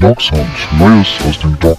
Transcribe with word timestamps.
Dog 0.00 0.18
Neues 0.78 1.20
aus 1.28 1.38
dem 1.40 1.58
Dog. 1.58 1.76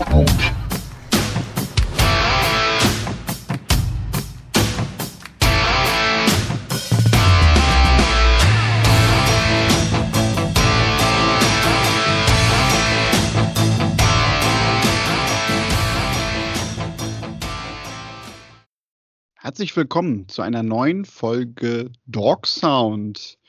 Herzlich 19.34 19.76
willkommen 19.76 20.28
zu 20.28 20.44
einer 20.44 20.62
neuen 20.62 21.06
Folge 21.06 21.92
Dog 22.06 22.46
Sound. 22.46 23.40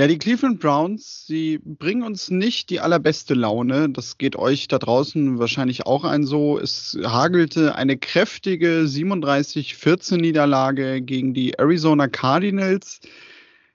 Ja, 0.00 0.06
die 0.06 0.16
Cleveland 0.16 0.60
Browns, 0.60 1.26
sie 1.26 1.58
bringen 1.62 2.02
uns 2.02 2.30
nicht 2.30 2.70
die 2.70 2.80
allerbeste 2.80 3.34
Laune. 3.34 3.90
Das 3.90 4.16
geht 4.16 4.34
euch 4.34 4.66
da 4.66 4.78
draußen 4.78 5.38
wahrscheinlich 5.38 5.84
auch 5.84 6.04
ein 6.04 6.24
so. 6.24 6.58
Es 6.58 6.96
hagelte 7.04 7.74
eine 7.74 7.98
kräftige 7.98 8.84
37-14 8.86 10.16
Niederlage 10.16 11.02
gegen 11.02 11.34
die 11.34 11.58
Arizona 11.58 12.08
Cardinals. 12.08 13.00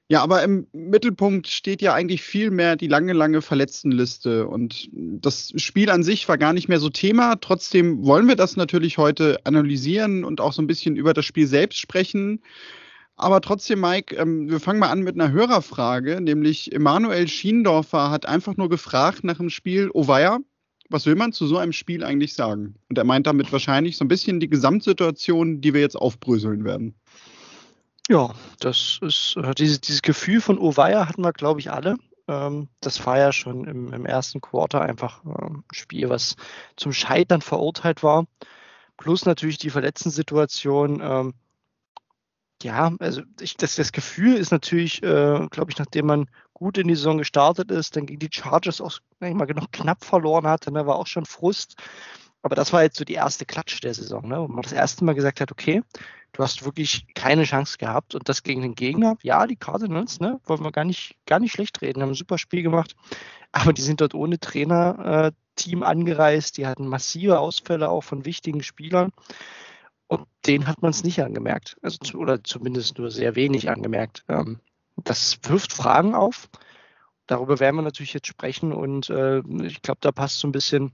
Ja, 0.07 0.23
aber 0.23 0.41
im 0.41 0.65
Mittelpunkt 0.73 1.45
steht 1.45 1.83
ja 1.83 1.93
eigentlich 1.93 2.23
viel 2.23 2.49
mehr 2.49 2.75
die 2.75 2.87
lange, 2.87 3.13
lange 3.13 3.43
Verletztenliste. 3.43 4.47
Und 4.47 4.89
das 4.91 5.53
Spiel 5.57 5.91
an 5.91 6.01
sich 6.01 6.27
war 6.27 6.39
gar 6.39 6.53
nicht 6.53 6.67
mehr 6.67 6.79
so 6.79 6.89
Thema. 6.89 7.35
Trotzdem 7.35 8.03
wollen 8.03 8.27
wir 8.27 8.35
das 8.35 8.55
natürlich 8.55 8.97
heute 8.97 9.37
analysieren 9.43 10.23
und 10.23 10.41
auch 10.41 10.53
so 10.53 10.63
ein 10.63 10.67
bisschen 10.67 10.95
über 10.95 11.13
das 11.13 11.25
Spiel 11.25 11.45
selbst 11.45 11.77
sprechen. 11.77 12.41
Aber 13.17 13.39
trotzdem, 13.41 13.79
Mike, 13.79 14.15
ähm, 14.15 14.49
wir 14.49 14.59
fangen 14.59 14.79
mal 14.79 14.89
an 14.89 15.01
mit 15.01 15.15
einer 15.15 15.31
Hörerfrage, 15.31 16.19
nämlich 16.19 16.73
Emanuel 16.73 17.27
Schiendorfer 17.27 18.09
hat 18.09 18.25
einfach 18.25 18.57
nur 18.57 18.69
gefragt 18.69 19.23
nach 19.23 19.37
dem 19.37 19.49
Spiel 19.49 19.89
Ovaya, 19.93 20.39
was 20.89 21.05
will 21.05 21.15
man 21.15 21.31
zu 21.31 21.47
so 21.47 21.57
einem 21.57 21.71
Spiel 21.71 22.03
eigentlich 22.03 22.33
sagen? 22.33 22.75
Und 22.89 22.97
er 22.97 23.05
meint 23.05 23.25
damit 23.25 23.51
wahrscheinlich 23.51 23.97
so 23.97 24.03
ein 24.05 24.09
bisschen 24.09 24.39
die 24.39 24.49
Gesamtsituation, 24.49 25.61
die 25.61 25.73
wir 25.73 25.81
jetzt 25.81 25.95
aufbröseln 25.95 26.65
werden. 26.65 26.95
Ja, 28.07 28.35
das 28.59 28.99
ist 29.01 29.35
äh, 29.37 29.55
dieses, 29.55 29.81
dieses 29.81 30.01
Gefühl 30.01 30.41
von 30.41 30.59
Ovaya 30.59 31.07
hatten 31.07 31.23
wir, 31.23 31.33
glaube 31.33 31.59
ich, 31.59 31.71
alle. 31.71 31.95
Ähm, 32.27 32.67
das 32.81 33.03
war 33.05 33.17
ja 33.17 33.31
schon 33.31 33.65
im, 33.65 33.93
im 33.93 34.05
ersten 34.05 34.41
Quarter 34.41 34.81
einfach 34.81 35.23
äh, 35.25 35.45
ein 35.45 35.63
Spiel, 35.71 36.09
was 36.09 36.35
zum 36.75 36.93
Scheitern 36.93 37.41
verurteilt 37.41 38.03
war. 38.03 38.27
Plus 38.97 39.25
natürlich 39.25 39.57
die 39.57 39.71
Verletzten-Situation. 39.71 41.01
Ähm, 41.01 41.33
ja, 42.65 42.91
also 42.99 43.21
ich, 43.39 43.57
das, 43.57 43.75
das 43.75 43.91
Gefühl 43.91 44.35
ist 44.35 44.51
natürlich, 44.51 45.03
äh, 45.03 45.47
glaube 45.51 45.69
ich, 45.69 45.77
nachdem 45.77 46.07
man 46.07 46.25
gut 46.55 46.79
in 46.79 46.87
die 46.87 46.95
Saison 46.95 47.19
gestartet 47.19 47.69
ist, 47.69 47.95
dann 47.95 48.07
gegen 48.07 48.19
die 48.19 48.29
Chargers 48.31 48.81
auch 48.81 48.97
mal 49.19 49.45
noch 49.53 49.69
knapp 49.71 50.03
verloren 50.03 50.47
hat, 50.47 50.65
dann 50.65 50.73
war 50.73 50.95
auch 50.95 51.05
schon 51.05 51.27
Frust. 51.27 51.75
Aber 52.41 52.55
das 52.55 52.73
war 52.73 52.81
jetzt 52.81 52.97
so 52.97 53.05
die 53.05 53.13
erste 53.13 53.45
Klatsch 53.45 53.81
der 53.81 53.93
Saison, 53.93 54.27
ne? 54.27 54.39
wo 54.39 54.47
man 54.47 54.63
das 54.63 54.71
erste 54.71 55.05
Mal 55.05 55.13
gesagt 55.13 55.41
hat, 55.41 55.51
okay, 55.51 55.83
du 56.31 56.41
hast 56.41 56.65
wirklich 56.65 57.05
keine 57.13 57.43
Chance 57.43 57.77
gehabt 57.77 58.15
und 58.15 58.27
das 58.29 58.41
gegen 58.41 58.63
den 58.63 58.73
Gegner. 58.73 59.15
Ja, 59.21 59.45
die 59.45 59.57
Cardinals, 59.57 60.19
ne, 60.19 60.39
wollen 60.45 60.63
wir 60.63 60.71
gar 60.71 60.85
nicht, 60.85 61.17
gar 61.27 61.39
nicht 61.39 61.51
schlecht 61.51 61.81
reden, 61.83 62.01
haben 62.01 62.09
ein 62.09 62.15
super 62.15 62.39
Spiel 62.39 62.63
gemacht, 62.63 62.95
aber 63.51 63.73
die 63.73 63.81
sind 63.83 64.01
dort 64.01 64.15
ohne 64.15 64.39
Trainer-Team 64.39 65.83
äh, 65.83 65.85
angereist, 65.85 66.57
die 66.57 66.65
hatten 66.65 66.87
massive 66.87 67.39
Ausfälle 67.39 67.89
auch 67.89 68.03
von 68.03 68.25
wichtigen 68.25 68.63
Spielern. 68.63 69.11
Und 70.07 70.27
den 70.45 70.67
hat 70.67 70.81
man 70.81 70.91
es 70.91 71.03
nicht 71.03 71.23
angemerkt. 71.23 71.77
Also, 71.81 72.17
oder 72.17 72.43
zumindest 72.43 72.97
nur 72.97 73.11
sehr 73.11 73.35
wenig 73.35 73.69
angemerkt. 73.69 74.23
Ähm, 74.27 74.59
das 74.97 75.39
wirft 75.43 75.73
Fragen 75.73 76.15
auf. 76.15 76.49
Darüber 77.27 77.59
werden 77.59 77.75
wir 77.75 77.81
natürlich 77.81 78.13
jetzt 78.13 78.27
sprechen. 78.27 78.71
Und 78.71 79.09
äh, 79.09 79.39
ich 79.63 79.81
glaube, 79.81 79.99
da 80.01 80.11
passt 80.11 80.39
so 80.39 80.47
ein 80.47 80.51
bisschen 80.51 80.91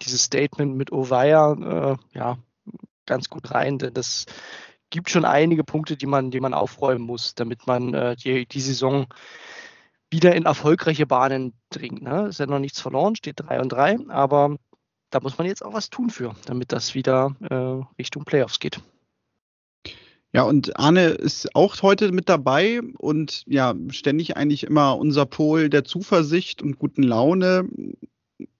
dieses 0.00 0.24
Statement 0.24 0.76
mit 0.76 0.92
Ovaya 0.92 1.52
äh, 1.52 2.18
ja, 2.18 2.38
ganz 3.06 3.28
gut 3.28 3.50
rein. 3.50 3.78
Denn 3.78 3.92
das 3.92 4.26
gibt 4.88 5.10
schon 5.10 5.24
einige 5.24 5.64
Punkte, 5.64 5.96
die 5.96 6.06
man, 6.06 6.30
die 6.30 6.40
man 6.40 6.54
aufräumen 6.54 7.04
muss, 7.04 7.34
damit 7.34 7.66
man 7.66 7.92
äh, 7.92 8.16
die, 8.16 8.46
die 8.46 8.60
Saison 8.60 9.06
wieder 10.10 10.34
in 10.34 10.44
erfolgreiche 10.44 11.06
Bahnen 11.06 11.54
dringt. 11.70 12.02
Ne? 12.02 12.28
Ist 12.28 12.38
ja 12.38 12.46
noch 12.46 12.58
nichts 12.58 12.80
verloren, 12.80 13.16
steht 13.16 13.40
3 13.40 13.60
und 13.60 13.70
3, 13.70 13.98
aber 14.08 14.56
da 15.12 15.20
muss 15.20 15.38
man 15.38 15.46
jetzt 15.46 15.64
auch 15.64 15.74
was 15.74 15.90
tun 15.90 16.10
für, 16.10 16.34
damit 16.46 16.72
das 16.72 16.94
wieder 16.94 17.36
äh, 17.48 18.00
Richtung 18.00 18.24
Playoffs 18.24 18.58
geht. 18.58 18.80
Ja, 20.34 20.44
und 20.44 20.78
Arne 20.78 21.08
ist 21.08 21.54
auch 21.54 21.82
heute 21.82 22.10
mit 22.10 22.30
dabei 22.30 22.80
und 22.98 23.44
ja, 23.46 23.74
ständig 23.90 24.36
eigentlich 24.36 24.64
immer 24.64 24.96
unser 24.96 25.26
Pol 25.26 25.68
der 25.68 25.84
Zuversicht 25.84 26.62
und 26.62 26.78
guten 26.78 27.02
Laune. 27.02 27.68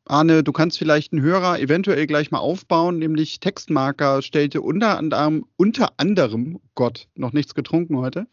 Arne, 0.04 0.42
du 0.42 0.52
kannst 0.52 0.78
vielleicht 0.78 1.12
einen 1.12 1.22
Hörer 1.22 1.58
eventuell 1.60 2.06
gleich 2.06 2.30
mal 2.30 2.40
aufbauen, 2.40 2.98
nämlich 2.98 3.40
Textmarker 3.40 4.20
stellte 4.20 4.60
unter 4.60 4.98
anderem, 4.98 5.46
unter 5.56 5.94
anderem, 5.96 6.60
Gott, 6.74 7.08
noch 7.14 7.32
nichts 7.32 7.54
getrunken 7.54 7.96
heute, 7.96 8.26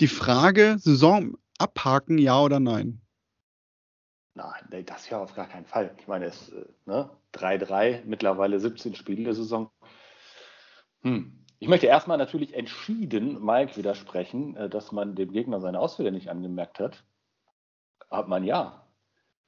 die 0.00 0.08
Frage, 0.08 0.76
Saison 0.78 1.36
abhaken, 1.58 2.16
ja 2.16 2.40
oder 2.40 2.60
nein? 2.60 3.02
Nein, 4.36 4.84
das 4.84 5.08
ja 5.08 5.18
auf 5.18 5.34
gar 5.34 5.48
keinen 5.48 5.64
Fall. 5.64 5.94
Ich 5.98 6.06
meine, 6.08 6.26
es 6.26 6.50
äh, 6.50 6.66
ne, 6.84 7.08
3-3, 7.32 8.02
mittlerweile 8.04 8.60
17 8.60 8.94
Spiele 8.94 9.24
der 9.24 9.32
Saison. 9.32 9.70
Hm. 11.00 11.42
Ich 11.58 11.68
möchte 11.68 11.86
erstmal 11.86 12.18
natürlich 12.18 12.52
entschieden 12.52 13.42
Mike 13.42 13.78
widersprechen, 13.78 14.54
äh, 14.56 14.68
dass 14.68 14.92
man 14.92 15.14
dem 15.14 15.32
Gegner 15.32 15.58
seine 15.60 15.80
Ausfälle 15.80 16.12
nicht 16.12 16.28
angemerkt 16.28 16.80
hat. 16.80 17.02
Hat 18.10 18.28
man 18.28 18.44
ja. 18.44 18.86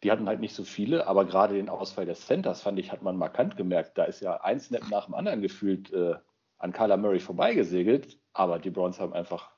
Die 0.02 0.10
hatten 0.10 0.26
halt 0.26 0.40
nicht 0.40 0.54
so 0.54 0.64
viele, 0.64 1.06
aber 1.06 1.26
gerade 1.26 1.54
den 1.54 1.68
Ausfall 1.68 2.06
des 2.06 2.24
Centers, 2.24 2.62
fand 2.62 2.78
ich, 2.78 2.90
hat 2.90 3.02
man 3.02 3.18
markant 3.18 3.58
gemerkt. 3.58 3.98
Da 3.98 4.04
ist 4.04 4.20
ja 4.20 4.40
ein 4.40 4.58
Snap 4.58 4.88
nach 4.88 5.04
dem 5.04 5.14
anderen 5.14 5.42
gefühlt 5.42 5.92
äh, 5.92 6.14
an 6.56 6.72
Carla 6.72 6.96
Murray 6.96 7.20
vorbeigesegelt, 7.20 8.18
aber 8.32 8.58
die 8.58 8.70
Browns 8.70 8.98
haben 9.00 9.12
einfach 9.12 9.50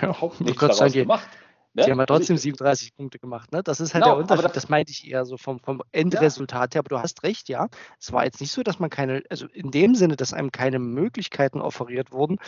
ja, 0.00 0.08
überhaupt 0.08 0.40
nichts 0.40 0.60
daraus 0.60 0.92
gemacht. 0.92 1.28
Ne? 1.74 1.84
Die 1.84 1.90
haben 1.90 1.98
ja 1.98 2.04
also 2.04 2.14
trotzdem 2.18 2.36
37 2.36 2.94
Punkte 2.94 3.18
gemacht. 3.18 3.50
Ne? 3.52 3.62
Das 3.62 3.80
ist 3.80 3.94
halt 3.94 4.04
genau, 4.04 4.16
der 4.16 4.22
Unterschied. 4.22 4.44
Das, 4.44 4.52
das, 4.52 4.68
meinte 4.68 4.92
ich 4.92 5.08
eher 5.08 5.24
so 5.24 5.38
vom, 5.38 5.58
vom 5.58 5.82
Endresultat 5.90 6.74
ja. 6.74 6.78
her. 6.78 6.80
Aber 6.80 6.88
du 6.90 6.98
hast 6.98 7.22
recht, 7.22 7.48
ja. 7.48 7.68
Es 7.98 8.12
war 8.12 8.24
jetzt 8.24 8.40
nicht 8.40 8.52
so, 8.52 8.62
dass 8.62 8.78
man 8.78 8.90
keine, 8.90 9.22
also 9.30 9.46
in 9.46 9.70
dem 9.70 9.94
Sinne, 9.94 10.16
dass 10.16 10.34
einem 10.34 10.52
keine 10.52 10.78
Möglichkeiten 10.78 11.60
offeriert 11.60 12.12
wurden. 12.12 12.38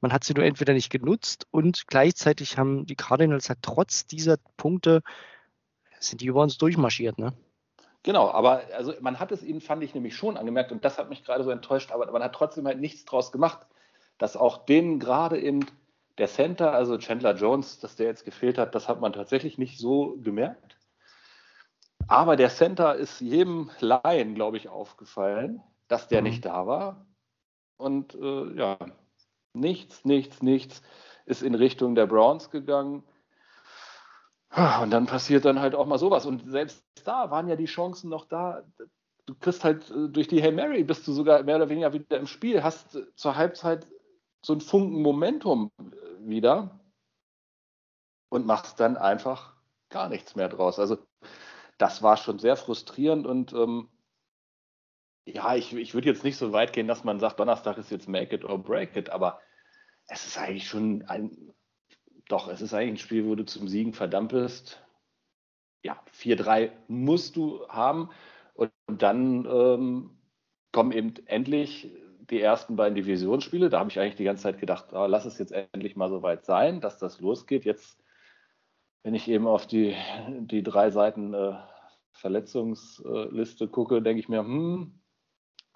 Man 0.00 0.12
hat 0.12 0.24
sie 0.24 0.34
nur 0.34 0.44
entweder 0.44 0.74
nicht 0.74 0.90
genutzt 0.90 1.46
und 1.50 1.86
gleichzeitig 1.86 2.58
haben 2.58 2.84
die 2.84 2.96
Cardinals 2.96 3.48
halt 3.48 3.60
trotz 3.62 4.06
dieser 4.06 4.36
Punkte, 4.58 5.00
sind 5.98 6.20
die 6.20 6.26
über 6.26 6.42
uns 6.42 6.58
durchmarschiert. 6.58 7.18
Ne? 7.18 7.32
Genau, 8.02 8.30
aber 8.30 8.64
also 8.76 8.92
man 9.00 9.18
hat 9.18 9.32
es 9.32 9.42
ihnen, 9.42 9.62
fand 9.62 9.82
ich 9.82 9.94
nämlich 9.94 10.14
schon 10.14 10.36
angemerkt 10.36 10.72
und 10.72 10.84
das 10.84 10.98
hat 10.98 11.08
mich 11.08 11.24
gerade 11.24 11.42
so 11.42 11.50
enttäuscht, 11.50 11.90
aber 11.90 12.10
man 12.12 12.22
hat 12.22 12.34
trotzdem 12.34 12.66
halt 12.66 12.78
nichts 12.78 13.06
draus 13.06 13.32
gemacht, 13.32 13.66
dass 14.18 14.36
auch 14.36 14.66
denen 14.66 14.98
gerade 15.00 15.40
eben 15.40 15.64
der 16.18 16.28
Center, 16.28 16.72
also 16.72 16.98
Chandler 16.98 17.34
Jones, 17.34 17.80
dass 17.80 17.96
der 17.96 18.06
jetzt 18.06 18.24
gefehlt 18.24 18.58
hat, 18.58 18.74
das 18.74 18.88
hat 18.88 19.00
man 19.00 19.12
tatsächlich 19.12 19.58
nicht 19.58 19.78
so 19.78 20.16
gemerkt. 20.22 20.78
Aber 22.06 22.36
der 22.36 22.50
Center 22.50 22.94
ist 22.94 23.20
jedem 23.20 23.70
Laien, 23.80 24.34
glaube 24.34 24.56
ich, 24.56 24.68
aufgefallen, 24.68 25.62
dass 25.88 26.08
der 26.08 26.20
mhm. 26.20 26.28
nicht 26.28 26.44
da 26.44 26.66
war. 26.66 27.06
Und 27.76 28.14
äh, 28.14 28.56
ja, 28.56 28.78
nichts, 29.54 30.04
nichts, 30.04 30.42
nichts 30.42 30.82
ist 31.26 31.42
in 31.42 31.54
Richtung 31.54 31.94
der 31.94 32.06
Browns 32.06 32.50
gegangen. 32.50 33.02
Und 34.82 34.90
dann 34.90 35.06
passiert 35.06 35.44
dann 35.44 35.60
halt 35.60 35.74
auch 35.74 35.86
mal 35.86 35.98
sowas. 35.98 36.26
Und 36.26 36.48
selbst 36.50 36.84
da 37.04 37.30
waren 37.30 37.48
ja 37.48 37.56
die 37.56 37.64
Chancen 37.64 38.08
noch 38.08 38.26
da. 38.26 38.62
Du 39.26 39.34
kriegst 39.34 39.64
halt 39.64 39.90
äh, 39.90 40.08
durch 40.08 40.28
die 40.28 40.42
Hail 40.42 40.52
Mary 40.52 40.84
bist 40.84 41.08
du 41.08 41.12
sogar 41.12 41.42
mehr 41.42 41.56
oder 41.56 41.68
weniger 41.68 41.92
wieder 41.92 42.18
im 42.18 42.26
Spiel, 42.26 42.62
hast 42.62 42.98
zur 43.16 43.36
Halbzeit 43.36 43.86
so 44.44 44.52
ein 44.52 44.60
Funken 44.60 45.02
Momentum 45.02 45.70
äh, 45.78 46.03
wieder 46.28 46.80
und 48.28 48.46
machst 48.46 48.80
dann 48.80 48.96
einfach 48.96 49.54
gar 49.90 50.08
nichts 50.08 50.34
mehr 50.36 50.48
draus. 50.48 50.78
Also 50.78 50.98
das 51.78 52.02
war 52.02 52.16
schon 52.16 52.38
sehr 52.38 52.56
frustrierend 52.56 53.26
und 53.26 53.52
ähm, 53.52 53.88
ja, 55.26 55.54
ich, 55.54 55.72
ich 55.74 55.94
würde 55.94 56.08
jetzt 56.08 56.24
nicht 56.24 56.36
so 56.36 56.52
weit 56.52 56.72
gehen, 56.72 56.86
dass 56.86 57.04
man 57.04 57.18
sagt, 57.18 57.40
Donnerstag 57.40 57.78
ist 57.78 57.90
jetzt 57.90 58.08
Make 58.08 58.36
it 58.36 58.44
or 58.44 58.58
Break 58.58 58.96
it, 58.96 59.10
aber 59.10 59.40
es 60.06 60.26
ist 60.26 60.38
eigentlich 60.38 60.68
schon 60.68 61.02
ein, 61.08 61.54
doch, 62.28 62.48
es 62.48 62.60
ist 62.60 62.74
eigentlich 62.74 62.94
ein 62.94 62.98
Spiel, 62.98 63.26
wo 63.26 63.34
du 63.34 63.44
zum 63.44 63.68
Siegen 63.68 63.94
verdammt 63.94 64.32
bist. 64.32 64.82
Ja, 65.82 66.02
4-3 66.12 66.72
musst 66.88 67.36
du 67.36 67.66
haben 67.68 68.10
und, 68.54 68.72
und 68.86 69.02
dann 69.02 69.46
ähm, 69.46 70.18
kommen 70.72 70.92
eben 70.92 71.14
endlich 71.26 71.90
die 72.30 72.40
ersten 72.40 72.76
beiden 72.76 72.94
Divisionsspiele. 72.94 73.68
Da 73.68 73.80
habe 73.80 73.90
ich 73.90 73.98
eigentlich 73.98 74.16
die 74.16 74.24
ganze 74.24 74.44
Zeit 74.44 74.58
gedacht, 74.58 74.86
oh, 74.92 75.06
lass 75.06 75.24
es 75.24 75.38
jetzt 75.38 75.52
endlich 75.52 75.96
mal 75.96 76.08
so 76.08 76.22
weit 76.22 76.44
sein, 76.44 76.80
dass 76.80 76.98
das 76.98 77.20
losgeht. 77.20 77.64
Jetzt, 77.64 78.02
wenn 79.02 79.14
ich 79.14 79.28
eben 79.28 79.46
auf 79.46 79.66
die, 79.66 79.94
die 80.28 80.62
drei 80.62 80.90
Seiten 80.90 81.34
äh, 81.34 81.54
Verletzungsliste 82.12 83.68
gucke, 83.68 84.00
denke 84.00 84.20
ich 84.20 84.28
mir, 84.28 84.40
hm, 84.40 84.98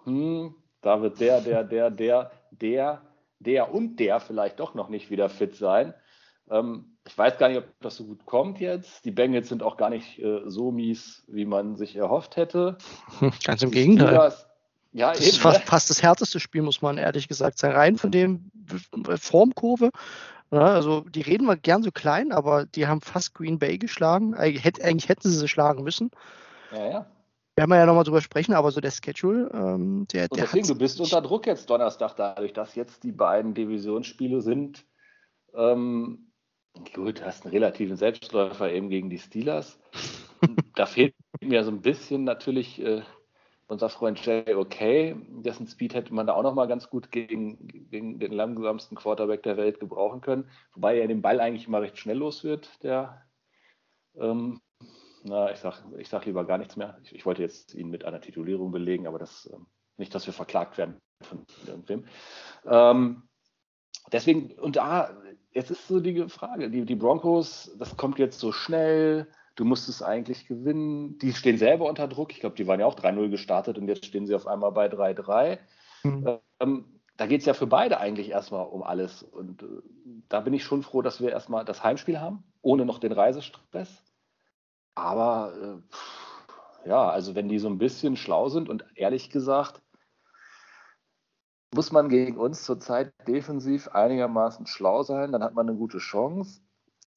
hm, 0.04 0.54
da 0.80 1.02
wird 1.02 1.20
der, 1.20 1.40
der, 1.40 1.64
der, 1.64 1.90
der, 1.90 2.30
der, 2.50 3.02
der 3.40 3.74
und 3.74 3.96
der 3.96 4.20
vielleicht 4.20 4.60
doch 4.60 4.74
noch 4.74 4.88
nicht 4.88 5.10
wieder 5.10 5.28
fit 5.28 5.54
sein. 5.54 5.94
Ähm, 6.50 6.96
ich 7.06 7.16
weiß 7.16 7.38
gar 7.38 7.48
nicht, 7.48 7.58
ob 7.58 7.64
das 7.80 7.96
so 7.96 8.04
gut 8.04 8.24
kommt 8.26 8.60
jetzt. 8.60 9.04
Die 9.04 9.10
Bengals 9.10 9.48
sind 9.48 9.62
auch 9.62 9.76
gar 9.76 9.90
nicht 9.90 10.18
äh, 10.18 10.42
so 10.46 10.70
mies, 10.70 11.24
wie 11.26 11.46
man 11.46 11.76
sich 11.76 11.96
erhofft 11.96 12.36
hätte. 12.36 12.78
Ganz 13.44 13.62
im 13.62 13.70
Gegenteil. 13.70 14.08
Steelers, 14.08 14.47
ja, 14.98 15.12
Das 15.12 15.20
eben, 15.20 15.28
ist 15.30 15.38
fast, 15.38 15.60
ne? 15.60 15.66
fast 15.66 15.90
das 15.90 16.02
härteste 16.02 16.40
Spiel, 16.40 16.62
muss 16.62 16.82
man 16.82 16.98
ehrlich 16.98 17.28
gesagt 17.28 17.58
sein. 17.58 17.72
Rein 17.72 17.96
von 17.96 18.10
dem 18.10 18.50
Formkurve. 19.16 19.90
Ja, 20.50 20.60
also 20.60 21.00
die 21.00 21.20
reden 21.20 21.46
mal 21.46 21.56
gern 21.58 21.82
so 21.82 21.90
klein, 21.90 22.32
aber 22.32 22.64
die 22.66 22.86
haben 22.86 23.00
fast 23.00 23.34
Green 23.34 23.58
Bay 23.58 23.78
geschlagen. 23.78 24.34
Eigentlich, 24.34 24.64
hätt- 24.64 24.82
eigentlich 24.82 25.08
hätten 25.08 25.28
sie 25.28 25.36
sie 25.36 25.48
schlagen 25.48 25.82
müssen. 25.84 26.10
Ja, 26.72 26.90
ja. 26.90 27.06
Werden 27.56 27.70
wir 27.70 27.76
ja 27.76 27.86
nochmal 27.86 28.04
drüber 28.04 28.20
sprechen, 28.22 28.54
aber 28.54 28.70
so 28.70 28.80
der 28.80 28.92
Schedule, 28.92 29.50
ähm, 29.52 30.06
der, 30.12 30.24
Und 30.30 30.36
der 30.38 30.44
deswegen, 30.46 30.68
du 30.68 30.74
bist 30.76 31.00
unter 31.00 31.20
Druck 31.20 31.46
jetzt 31.46 31.68
Donnerstag, 31.68 32.14
dadurch, 32.16 32.52
dass 32.52 32.74
jetzt 32.76 33.02
die 33.02 33.12
beiden 33.12 33.52
Divisionsspiele 33.54 34.40
sind. 34.40 34.86
Ähm, 35.54 36.30
gut, 36.94 37.18
du 37.20 37.24
hast 37.26 37.44
einen 37.44 37.52
relativen 37.52 37.96
Selbstläufer 37.96 38.70
eben 38.72 38.90
gegen 38.90 39.10
die 39.10 39.18
Steelers. 39.18 39.78
da 40.76 40.86
fehlt 40.86 41.14
mir 41.42 41.64
so 41.64 41.70
ein 41.70 41.82
bisschen 41.82 42.24
natürlich 42.24 42.80
äh, 42.80 43.02
unser 43.68 43.88
Freund 43.88 44.24
Jay 44.24 44.54
Okay, 44.54 45.16
dessen 45.28 45.66
Speed 45.66 45.94
hätte 45.94 46.12
man 46.12 46.26
da 46.26 46.34
auch 46.34 46.42
nochmal 46.42 46.68
ganz 46.68 46.90
gut 46.90 47.12
gegen, 47.12 47.68
gegen 47.90 48.18
den 48.18 48.32
langsamsten 48.32 48.96
Quarterback 48.96 49.42
der 49.42 49.56
Welt 49.56 49.78
gebrauchen 49.78 50.20
können. 50.20 50.50
Wobei 50.72 50.98
er 50.98 51.06
den 51.06 51.22
Ball 51.22 51.40
eigentlich 51.40 51.68
immer 51.68 51.82
recht 51.82 51.98
schnell 51.98 52.18
los 52.18 52.44
wird, 52.44 52.82
der 52.82 53.22
ähm, 54.16 54.60
na, 55.24 55.50
ich 55.50 55.58
sag, 55.58 55.82
ich 55.98 56.08
sag 56.08 56.24
lieber 56.26 56.44
gar 56.44 56.58
nichts 56.58 56.76
mehr. 56.76 56.98
Ich, 57.02 57.14
ich 57.14 57.26
wollte 57.26 57.42
jetzt 57.42 57.74
ihn 57.74 57.90
mit 57.90 58.04
einer 58.04 58.20
Titulierung 58.20 58.70
belegen, 58.70 59.06
aber 59.06 59.18
das 59.18 59.48
ähm, 59.52 59.66
nicht, 59.96 60.14
dass 60.14 60.26
wir 60.26 60.32
verklagt 60.32 60.78
werden 60.78 60.96
von 61.22 61.44
irgendwem. 61.66 62.06
Ähm, 62.64 63.28
deswegen, 64.12 64.52
und 64.58 64.76
da, 64.76 65.16
jetzt 65.52 65.70
ist 65.70 65.88
so 65.88 66.00
die 66.00 66.28
Frage, 66.28 66.70
die, 66.70 66.84
die 66.84 66.94
Broncos, 66.94 67.74
das 67.78 67.96
kommt 67.96 68.18
jetzt 68.18 68.38
so 68.38 68.52
schnell, 68.52 69.28
du 69.58 69.64
musst 69.64 69.88
es 69.88 70.02
eigentlich 70.02 70.46
gewinnen. 70.46 71.18
Die 71.18 71.32
stehen 71.32 71.58
selber 71.58 71.86
unter 71.86 72.06
Druck. 72.06 72.30
Ich 72.32 72.40
glaube, 72.40 72.54
die 72.54 72.66
waren 72.68 72.78
ja 72.78 72.86
auch 72.86 72.94
3-0 72.94 73.28
gestartet 73.28 73.76
und 73.76 73.88
jetzt 73.88 74.06
stehen 74.06 74.26
sie 74.26 74.34
auf 74.34 74.46
einmal 74.46 74.70
bei 74.70 74.86
3-3. 74.86 75.58
Mhm. 76.04 76.38
Ähm, 76.60 77.00
da 77.16 77.26
geht 77.26 77.40
es 77.40 77.46
ja 77.46 77.54
für 77.54 77.66
beide 77.66 77.98
eigentlich 77.98 78.30
erstmal 78.30 78.66
um 78.66 78.84
alles. 78.84 79.24
Und 79.24 79.64
äh, 79.64 79.66
da 80.28 80.40
bin 80.40 80.54
ich 80.54 80.62
schon 80.62 80.84
froh, 80.84 81.02
dass 81.02 81.20
wir 81.20 81.30
erstmal 81.30 81.64
das 81.64 81.82
Heimspiel 81.82 82.20
haben, 82.20 82.44
ohne 82.62 82.86
noch 82.86 83.00
den 83.00 83.10
Reisestress. 83.10 84.04
Aber 84.94 85.52
äh, 85.60 85.92
pff, 85.92 86.86
ja, 86.86 87.10
also 87.10 87.34
wenn 87.34 87.48
die 87.48 87.58
so 87.58 87.68
ein 87.68 87.78
bisschen 87.78 88.16
schlau 88.16 88.48
sind 88.48 88.68
und 88.68 88.84
ehrlich 88.94 89.28
gesagt, 89.28 89.82
muss 91.74 91.90
man 91.90 92.08
gegen 92.08 92.36
uns 92.36 92.62
zurzeit 92.62 93.12
defensiv 93.26 93.88
einigermaßen 93.88 94.66
schlau 94.66 95.02
sein, 95.02 95.32
dann 95.32 95.42
hat 95.42 95.54
man 95.54 95.68
eine 95.68 95.76
gute 95.76 95.98
Chance. 95.98 96.60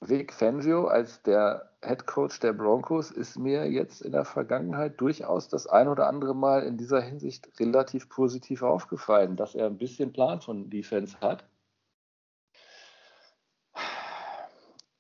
Vic 0.02 0.34
Fangio 0.34 0.88
als 0.88 1.22
der 1.22 1.71
Head 1.84 2.06
Coach 2.06 2.40
der 2.40 2.54
Broncos 2.54 3.10
ist 3.10 3.40
mir 3.40 3.70
jetzt 3.70 4.02
in 4.02 4.12
der 4.12 4.24
Vergangenheit 4.24 5.02
durchaus 5.02 5.48
das 5.48 5.66
ein 5.66 5.88
oder 5.88 6.08
andere 6.08 6.36
Mal 6.36 6.64
in 6.64 6.78
dieser 6.78 7.02
Hinsicht 7.02 7.50
relativ 7.60 8.08
positiv 8.08 8.62
aufgefallen, 8.62 9.36
dass 9.36 9.56
er 9.56 9.66
ein 9.66 9.80
bisschen 9.80 10.14
Plan 10.14 10.42
von 10.42 10.70
Defense 10.70 11.20
hat. 11.22 11.44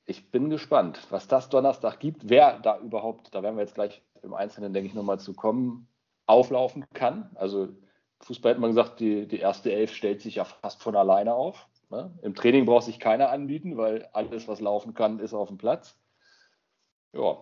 Ich 0.05 0.31
bin 0.31 0.49
gespannt, 0.49 1.05
was 1.11 1.27
das 1.27 1.49
Donnerstag 1.49 1.99
gibt, 1.99 2.29
wer 2.29 2.59
da 2.59 2.79
überhaupt, 2.79 3.33
da 3.35 3.43
werden 3.43 3.55
wir 3.57 3.61
jetzt 3.61 3.75
gleich 3.75 4.01
im 4.23 4.33
Einzelnen, 4.33 4.73
denke 4.73 4.87
ich, 4.87 4.95
nochmal 4.95 5.19
zu 5.19 5.33
kommen, 5.33 5.87
auflaufen 6.25 6.85
kann. 6.93 7.29
Also 7.35 7.69
Fußball 8.21 8.53
hat 8.53 8.59
man 8.59 8.71
gesagt, 8.71 8.99
die, 8.99 9.27
die 9.27 9.39
erste 9.39 9.71
Elf 9.71 9.93
stellt 9.93 10.21
sich 10.21 10.35
ja 10.35 10.45
fast 10.45 10.81
von 10.81 10.95
alleine 10.95 11.35
auf. 11.35 11.67
Ne? 11.91 12.11
Im 12.23 12.33
Training 12.33 12.65
braucht 12.65 12.85
sich 12.85 12.99
keiner 12.99 13.29
anbieten, 13.29 13.77
weil 13.77 14.09
alles, 14.13 14.47
was 14.47 14.59
laufen 14.59 14.95
kann, 14.95 15.19
ist 15.19 15.33
auf 15.33 15.49
dem 15.49 15.57
Platz. 15.57 16.00
Ja. 17.13 17.37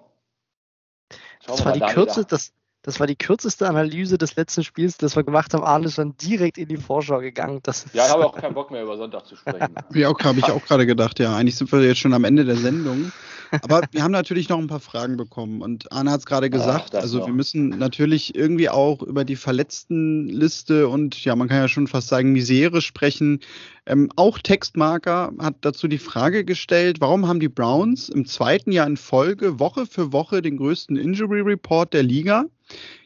Das 1.46 1.66
war, 1.66 1.74
die 1.74 1.80
Kürze, 1.80 2.26
das, 2.26 2.54
das 2.82 3.00
war 3.00 3.08
die 3.08 3.16
kürzeste 3.16 3.68
Analyse 3.68 4.18
des 4.18 4.36
letzten 4.36 4.64
Spiels, 4.64 4.98
das 4.98 5.16
wir 5.16 5.24
gemacht 5.24 5.54
haben. 5.54 5.64
Arne 5.64 5.88
ist 5.88 5.98
dann 5.98 6.16
direkt 6.18 6.58
in 6.58 6.68
die 6.68 6.78
Vorschau 6.78 7.20
gegangen. 7.20 7.60
Das 7.64 7.86
ist, 7.86 7.96
Ja, 7.96 8.06
ich 8.06 8.12
habe 8.12 8.26
auch 8.26 8.36
keinen 8.36 8.54
Bock 8.54 8.72
mehr 8.72 8.84
über 8.84 8.98
Sonntag 8.98 9.26
zu 9.26 9.36
sprechen. 9.36 9.76
Wie 9.90 10.06
auch 10.06 10.18
habe 10.20 10.40
ich 10.40 10.46
auch 10.46 10.64
gerade 10.64 10.86
gedacht, 10.86 11.20
ja, 11.20 11.36
eigentlich 11.36 11.56
sind 11.56 11.72
wir 11.72 11.82
jetzt 11.82 12.00
schon 12.00 12.14
am 12.14 12.24
Ende 12.24 12.46
der 12.46 12.56
Sendung. 12.56 13.12
Aber 13.62 13.82
wir 13.92 14.04
haben 14.04 14.12
natürlich 14.12 14.50
noch 14.50 14.60
ein 14.60 14.68
paar 14.68 14.80
Fragen 14.80 15.18
bekommen 15.18 15.62
und 15.62 15.92
Arne 15.92 16.12
hat 16.12 16.20
es 16.20 16.26
gerade 16.26 16.50
gesagt, 16.50 16.94
das 16.94 17.04
also 17.04 17.20
noch. 17.20 17.28
wir 17.28 17.34
müssen 17.34 17.70
natürlich 17.70 18.36
irgendwie 18.36 18.70
auch 18.70 19.02
über 19.02 19.26
die 19.26 19.36
Verletztenliste 19.36 20.88
und 20.88 21.24
ja, 21.24 21.36
man 21.36 21.48
kann 21.48 21.58
ja 21.58 21.68
schon 21.68 21.88
fast 21.88 22.08
sagen 22.08 22.32
Misere 22.32 22.82
sprechen. 22.82 23.40
Ähm, 23.86 24.12
auch 24.16 24.40
Textmarker 24.40 25.34
hat 25.40 25.56
dazu 25.62 25.88
die 25.88 25.98
Frage 25.98 26.46
gestellt, 26.46 27.02
warum 27.02 27.28
haben 27.28 27.40
die 27.40 27.50
Browns 27.50 28.10
im 28.10 28.26
zweiten 28.26 28.72
Jahr 28.72 28.88
in 28.88 28.98
Folge 28.98 29.60
Woche 29.60 29.86
für 29.86 30.14
Woche 30.14 30.42
den 30.42 30.58
größten 30.58 30.96
Injury 30.96 31.42
Report 31.42 31.94
der 31.94 32.04
Liga? 32.04 32.46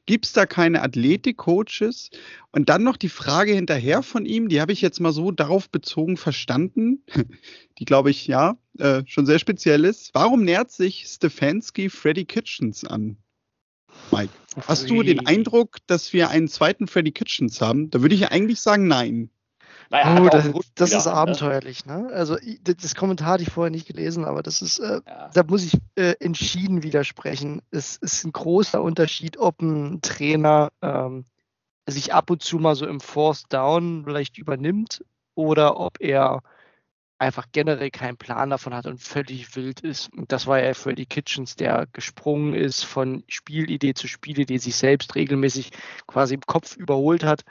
Gibt 0.05 0.25
es 0.25 0.33
da 0.33 0.45
keine 0.45 0.81
Athletik-Coaches? 0.81 2.09
Und 2.51 2.69
dann 2.69 2.83
noch 2.83 2.97
die 2.97 3.09
Frage 3.09 3.53
hinterher 3.53 4.03
von 4.03 4.25
ihm, 4.25 4.49
die 4.49 4.59
habe 4.59 4.73
ich 4.73 4.81
jetzt 4.81 4.99
mal 4.99 5.13
so 5.13 5.31
darauf 5.31 5.69
bezogen 5.69 6.17
verstanden, 6.17 7.03
die 7.79 7.85
glaube 7.85 8.11
ich 8.11 8.27
ja 8.27 8.57
äh, 8.79 9.03
schon 9.05 9.25
sehr 9.25 9.39
speziell 9.39 9.85
ist. 9.85 10.13
Warum 10.13 10.43
nähert 10.43 10.71
sich 10.71 11.05
Stefanski 11.07 11.89
Freddy 11.89 12.25
Kitchens 12.25 12.83
an? 12.83 13.17
Mike, 14.11 14.33
hast 14.67 14.89
du 14.89 15.03
den 15.03 15.25
Eindruck, 15.25 15.77
dass 15.87 16.13
wir 16.13 16.29
einen 16.29 16.47
zweiten 16.47 16.87
Freddy 16.87 17.11
Kitchens 17.11 17.61
haben? 17.61 17.89
Da 17.89 18.01
würde 18.01 18.15
ich 18.15 18.21
ja 18.21 18.29
eigentlich 18.29 18.59
sagen, 18.59 18.87
nein. 18.87 19.29
Naja, 19.89 20.21
Oh, 20.21 20.29
das, 20.29 20.49
das 20.75 20.93
ist 20.93 21.05
ne? 21.05 21.13
abenteuerlich, 21.13 21.85
ne? 21.85 22.09
Also 22.13 22.37
das 22.63 22.95
Kommentar 22.95 23.27
hatte 23.33 23.43
ich 23.43 23.51
vorher 23.51 23.71
nicht 23.71 23.87
gelesen, 23.87 24.25
aber 24.25 24.43
das 24.43 24.61
ist, 24.61 24.79
äh, 24.79 25.01
Ja. 25.05 25.29
da 25.33 25.43
muss 25.43 25.63
ich 25.63 25.77
äh, 25.95 26.15
entschieden 26.19 26.83
widersprechen. 26.83 27.61
Es 27.71 27.97
ist 27.97 28.23
ein 28.23 28.31
großer 28.31 28.81
Unterschied, 28.81 29.37
ob 29.37 29.61
ein 29.61 30.01
Trainer 30.01 30.71
ähm, 30.81 31.25
sich 31.87 32.13
ab 32.13 32.29
und 32.29 32.41
zu 32.41 32.57
mal 32.57 32.75
so 32.75 32.87
im 32.87 32.99
Force 32.99 33.43
Down 33.49 34.03
vielleicht 34.05 34.37
übernimmt 34.37 35.03
oder 35.35 35.79
ob 35.79 35.99
er 35.99 36.41
einfach 37.19 37.45
generell 37.51 37.89
keinen 37.91 38.17
Plan 38.17 38.49
davon 38.49 38.73
hat 38.73 38.85
und 38.85 39.01
völlig 39.01 39.55
wild 39.55 39.79
ist. 39.81 40.11
Und 40.13 40.31
das 40.31 40.45
war 40.47 40.61
ja 40.61 40.73
Freddy 40.73 41.05
Kitchens, 41.05 41.55
der 41.55 41.87
gesprungen 41.93 42.53
ist 42.53 42.83
von 42.83 43.23
Spielidee 43.27 43.93
zu 43.93 44.07
Spielidee, 44.07 44.57
sich 44.57 44.75
selbst 44.75 45.15
regelmäßig 45.15 45.71
quasi 46.05 46.33
im 46.33 46.41
Kopf 46.41 46.75
überholt 46.75 47.23
hat 47.23 47.43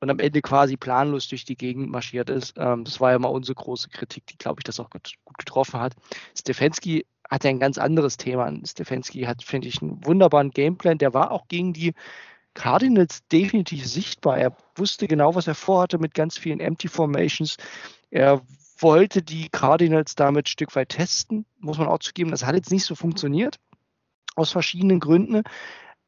und 0.00 0.10
am 0.10 0.18
Ende 0.18 0.42
quasi 0.42 0.76
planlos 0.76 1.28
durch 1.28 1.44
die 1.44 1.56
Gegend 1.56 1.90
marschiert 1.90 2.30
ist. 2.30 2.54
Ähm, 2.56 2.84
das 2.84 3.00
war 3.00 3.12
ja 3.12 3.18
mal 3.18 3.28
unsere 3.28 3.56
große 3.56 3.88
Kritik, 3.88 4.26
die, 4.26 4.38
glaube 4.38 4.60
ich, 4.60 4.64
das 4.64 4.80
auch 4.80 4.90
gut, 4.90 5.12
gut 5.24 5.38
getroffen 5.38 5.80
hat. 5.80 5.94
Stefanski 6.36 7.06
hat 7.28 7.44
ein 7.44 7.58
ganz 7.58 7.78
anderes 7.78 8.16
Thema. 8.16 8.50
Stefanski 8.64 9.22
hat, 9.22 9.42
finde 9.42 9.68
ich, 9.68 9.82
einen 9.82 10.04
wunderbaren 10.04 10.50
Gameplan. 10.50 10.98
Der 10.98 11.14
war 11.14 11.30
auch 11.30 11.48
gegen 11.48 11.72
die 11.72 11.94
Cardinals 12.54 13.26
definitiv 13.28 13.86
sichtbar. 13.86 14.38
Er 14.38 14.56
wusste 14.76 15.06
genau, 15.06 15.34
was 15.34 15.46
er 15.46 15.54
vorhatte 15.54 15.98
mit 15.98 16.14
ganz 16.14 16.38
vielen 16.38 16.60
Empty 16.60 16.88
Formations. 16.88 17.56
Er 18.10 18.42
wollte 18.80 19.22
die 19.22 19.48
Cardinals 19.48 20.14
damit 20.14 20.46
ein 20.46 20.50
Stück 20.50 20.74
weit 20.74 20.90
testen, 20.90 21.44
muss 21.58 21.78
man 21.78 21.88
auch 21.88 21.98
zugeben. 21.98 22.30
Das 22.30 22.46
hat 22.46 22.54
jetzt 22.54 22.70
nicht 22.70 22.84
so 22.84 22.94
funktioniert, 22.94 23.58
aus 24.36 24.52
verschiedenen 24.52 25.00
Gründen. 25.00 25.42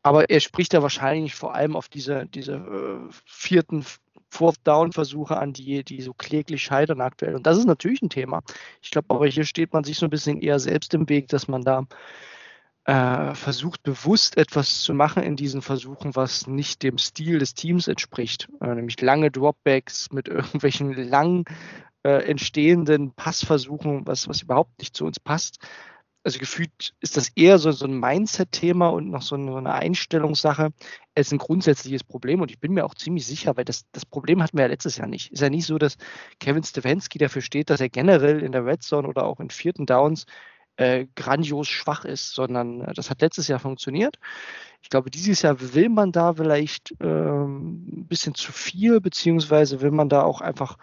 Aber 0.02 0.30
er 0.30 0.40
spricht 0.40 0.72
da 0.72 0.82
wahrscheinlich 0.82 1.34
vor 1.34 1.54
allem 1.54 1.76
auf 1.76 1.88
diese, 1.88 2.26
diese 2.26 2.54
äh, 2.54 3.12
vierten 3.26 3.84
Fourth 4.30 4.58
Down 4.64 4.92
Versuche 4.92 5.36
an, 5.36 5.52
die, 5.52 5.84
die 5.84 6.00
so 6.00 6.14
kläglich 6.14 6.62
scheitern 6.62 7.00
aktuell. 7.00 7.34
Und 7.34 7.46
das 7.46 7.58
ist 7.58 7.66
natürlich 7.66 8.00
ein 8.00 8.10
Thema. 8.10 8.42
Ich 8.80 8.90
glaube, 8.90 9.14
aber 9.14 9.26
hier 9.26 9.44
steht 9.44 9.72
man 9.72 9.84
sich 9.84 9.98
so 9.98 10.06
ein 10.06 10.10
bisschen 10.10 10.40
eher 10.40 10.58
selbst 10.58 10.94
im 10.94 11.08
Weg, 11.08 11.28
dass 11.28 11.48
man 11.48 11.62
da 11.62 11.86
äh, 12.84 13.34
versucht, 13.34 13.82
bewusst 13.82 14.36
etwas 14.36 14.80
zu 14.82 14.94
machen 14.94 15.22
in 15.22 15.36
diesen 15.36 15.62
Versuchen, 15.62 16.14
was 16.16 16.46
nicht 16.46 16.82
dem 16.82 16.96
Stil 16.96 17.38
des 17.38 17.54
Teams 17.54 17.88
entspricht. 17.88 18.48
Äh, 18.60 18.74
nämlich 18.74 19.00
lange 19.00 19.30
Dropbacks 19.30 20.10
mit 20.12 20.28
irgendwelchen 20.28 20.92
lang 20.94 21.44
äh, 22.04 22.24
entstehenden 22.30 23.12
Passversuchen, 23.12 24.06
was, 24.06 24.28
was 24.28 24.42
überhaupt 24.42 24.78
nicht 24.78 24.96
zu 24.96 25.04
uns 25.04 25.20
passt 25.20 25.58
also 26.22 26.38
gefühlt 26.38 26.94
ist 27.00 27.16
das 27.16 27.30
eher 27.30 27.58
so, 27.58 27.70
so 27.72 27.86
ein 27.86 27.98
Mindset-Thema 27.98 28.88
und 28.88 29.10
noch 29.10 29.22
so 29.22 29.36
eine, 29.36 29.72
Einstellungssache 29.72 30.70
als 31.14 31.32
ein 31.32 31.38
grundsätzliches 31.38 32.04
Problem. 32.04 32.40
Und 32.40 32.50
ich 32.50 32.60
bin 32.60 32.72
mir 32.72 32.84
auch 32.84 32.94
ziemlich 32.94 33.26
sicher, 33.26 33.56
weil 33.56 33.64
das, 33.64 33.86
das 33.92 34.04
Problem 34.04 34.42
hatten 34.42 34.56
wir 34.58 34.64
ja 34.64 34.68
letztes 34.68 34.96
Jahr 34.98 35.06
nicht. 35.06 35.32
Ist 35.32 35.40
ja 35.40 35.50
nicht 35.50 35.66
so, 35.66 35.78
dass 35.78 35.96
Kevin 36.38 36.62
Stefanski 36.62 37.18
dafür 37.18 37.42
steht, 37.42 37.70
dass 37.70 37.80
er 37.80 37.88
generell 37.88 38.42
in 38.42 38.52
der 38.52 38.66
Red 38.66 38.82
Zone 38.82 39.08
oder 39.08 39.24
auch 39.24 39.40
in 39.40 39.50
vierten 39.50 39.86
Downs 39.86 40.26
äh, 40.76 41.06
grandios 41.14 41.68
schwach 41.68 42.04
ist, 42.04 42.32
sondern 42.34 42.82
äh, 42.82 42.94
das 42.94 43.10
hat 43.10 43.22
letztes 43.22 43.48
Jahr 43.48 43.58
funktioniert. 43.58 44.18
Ich 44.82 44.88
glaube, 44.88 45.10
dieses 45.10 45.42
Jahr 45.42 45.60
will 45.74 45.88
man 45.88 46.12
da 46.12 46.34
vielleicht 46.34 46.94
ähm, 47.00 47.86
ein 48.00 48.06
bisschen 48.06 48.34
zu 48.34 48.52
viel, 48.52 49.00
beziehungsweise 49.00 49.80
will 49.80 49.90
man 49.90 50.08
da 50.08 50.22
auch 50.22 50.40
einfach 50.40 50.78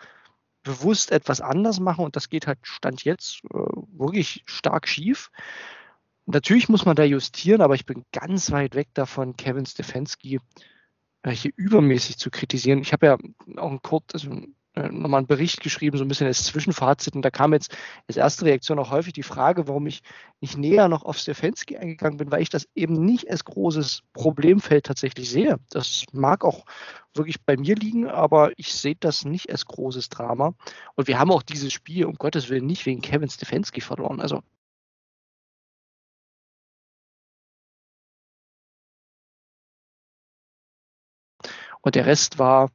bewusst 0.68 1.12
etwas 1.12 1.42
anders 1.42 1.80
machen 1.80 2.06
und 2.06 2.16
das 2.16 2.30
geht 2.30 2.46
halt 2.46 2.60
Stand 2.64 3.04
jetzt 3.04 3.42
äh, 3.46 3.58
wirklich 3.58 4.44
stark 4.46 4.88
schief. 4.88 5.32
Natürlich 6.26 6.70
muss 6.70 6.86
man 6.86 6.96
da 6.96 7.04
justieren, 7.04 7.62
aber 7.62 7.76
ich 7.76 7.86
bin 7.86 8.04
ganz 8.12 8.52
weit 8.52 8.76
weg 8.76 8.90
davon, 8.94 9.38
Kevin 9.38 9.66
Stefanski 9.66 10.40
äh, 11.24 11.32
hier 11.32 11.52
übermäßig 11.56 12.18
zu 12.18 12.30
kritisieren. 12.30 12.80
Ich 12.80 12.94
habe 12.94 13.06
ja 13.08 13.18
auch 13.58 13.70
einen, 13.70 13.82
Kurz, 13.82 14.14
also 14.14 14.30
nochmal 14.78 15.20
einen 15.20 15.28
Bericht 15.28 15.62
geschrieben, 15.62 15.98
so 15.98 16.04
ein 16.04 16.08
bisschen 16.08 16.28
als 16.28 16.44
Zwischenfazit. 16.46 17.16
Und 17.16 17.24
da 17.24 17.32
kam 17.32 17.54
jetzt 17.54 17.76
als 18.08 18.18
erste 18.18 18.46
Reaktion 18.46 18.80
auch 18.80 18.92
häufig 18.92 19.14
die 19.14 19.24
Frage, 19.24 19.68
warum 19.68 19.88
ich 19.88 20.02
nicht 20.42 20.58
näher 20.58 20.88
noch 20.88 21.04
auf 21.04 21.18
Stefanski 21.18 21.78
eingegangen 21.78 22.18
bin, 22.18 22.32
weil 22.32 22.42
ich 22.42 22.50
das 22.50 22.68
eben 22.76 22.94
nicht 23.06 23.30
als 23.30 23.44
großes 23.46 24.04
Problemfeld 24.14 24.86
tatsächlich 24.86 25.30
sehe. 25.30 25.58
Das 25.70 26.06
mag 26.12 26.44
auch 26.44 26.66
wirklich 27.14 27.42
bei 27.44 27.58
mir 27.58 27.76
liegen, 27.76 28.08
aber 28.08 28.52
ich 28.58 28.74
sehe 28.74 28.96
das 29.00 29.26
nicht 29.26 29.52
als 29.52 29.66
großes 29.66 30.10
Drama. 30.10 30.54
Und 30.96 31.08
wir 31.08 31.20
haben 31.20 31.32
auch 31.32 31.44
dieses 31.44 31.74
Spiel, 31.74 32.06
um 32.06 32.16
Gottes 32.16 32.50
Willen, 32.50 32.66
nicht 32.66 32.86
wegen 32.86 33.02
Kevin 33.02 33.30
Stefanski 33.30 33.82
verloren. 33.82 34.22
Also 34.22 34.42
Und 41.88 41.96
der 41.96 42.06
Rest 42.06 42.38
war, 42.38 42.70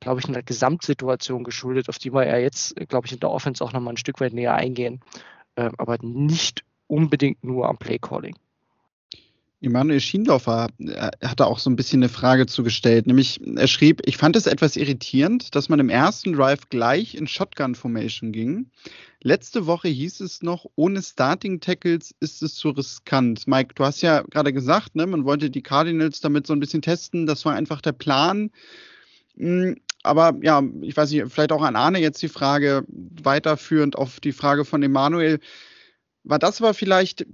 glaube 0.00 0.20
ich, 0.20 0.28
einer 0.28 0.42
Gesamtsituation 0.42 1.44
geschuldet, 1.44 1.88
auf 1.88 1.98
die 1.98 2.12
wir 2.12 2.26
ja 2.26 2.36
jetzt, 2.38 2.74
glaube 2.88 3.06
ich, 3.06 3.12
in 3.12 3.20
der 3.20 3.30
Offense 3.30 3.62
auch 3.64 3.72
nochmal 3.72 3.94
ein 3.94 3.98
Stück 3.98 4.20
weit 4.20 4.32
näher 4.32 4.54
eingehen, 4.54 5.00
äh, 5.56 5.70
aber 5.78 5.98
nicht 6.02 6.64
unbedingt 6.86 7.42
nur 7.44 7.68
am 7.68 7.78
Playcalling. 7.78 8.36
Emanuel 9.60 10.00
Schiendorfer 10.00 10.68
äh, 10.78 11.10
hatte 11.24 11.46
auch 11.46 11.58
so 11.58 11.68
ein 11.68 11.74
bisschen 11.74 12.00
eine 12.00 12.08
Frage 12.08 12.46
zugestellt, 12.46 13.08
nämlich 13.08 13.40
er 13.56 13.66
schrieb, 13.66 14.02
ich 14.04 14.16
fand 14.16 14.36
es 14.36 14.46
etwas 14.46 14.76
irritierend, 14.76 15.54
dass 15.54 15.68
man 15.68 15.80
im 15.80 15.88
ersten 15.88 16.32
Drive 16.32 16.68
gleich 16.68 17.16
in 17.16 17.26
Shotgun 17.26 17.74
Formation 17.74 18.30
ging. 18.30 18.70
Letzte 19.20 19.66
Woche 19.66 19.88
hieß 19.88 20.20
es 20.20 20.42
noch, 20.42 20.66
ohne 20.76 21.02
Starting 21.02 21.58
Tackles 21.58 22.14
ist 22.20 22.40
es 22.42 22.54
zu 22.54 22.70
riskant. 22.70 23.48
Mike, 23.48 23.74
du 23.74 23.84
hast 23.84 24.00
ja 24.00 24.22
gerade 24.22 24.52
gesagt, 24.52 24.94
ne, 24.94 25.06
man 25.06 25.24
wollte 25.24 25.50
die 25.50 25.62
Cardinals 25.62 26.20
damit 26.20 26.46
so 26.46 26.52
ein 26.52 26.60
bisschen 26.60 26.82
testen, 26.82 27.26
das 27.26 27.44
war 27.44 27.54
einfach 27.54 27.80
der 27.80 27.92
Plan. 27.92 28.50
Aber 30.08 30.34
ja, 30.42 30.62
ich 30.80 30.96
weiß 30.96 31.10
nicht, 31.10 31.24
vielleicht 31.28 31.52
auch 31.52 31.62
an 31.62 31.76
Arne 31.76 32.00
jetzt 32.00 32.22
die 32.22 32.28
Frage, 32.28 32.84
weiterführend 32.88 33.96
auf 33.96 34.20
die 34.20 34.32
Frage 34.32 34.64
von 34.64 34.82
Emanuel. 34.82 35.38
War 36.24 36.38
das 36.38 36.60
aber 36.60 36.72
vielleicht 36.74 37.26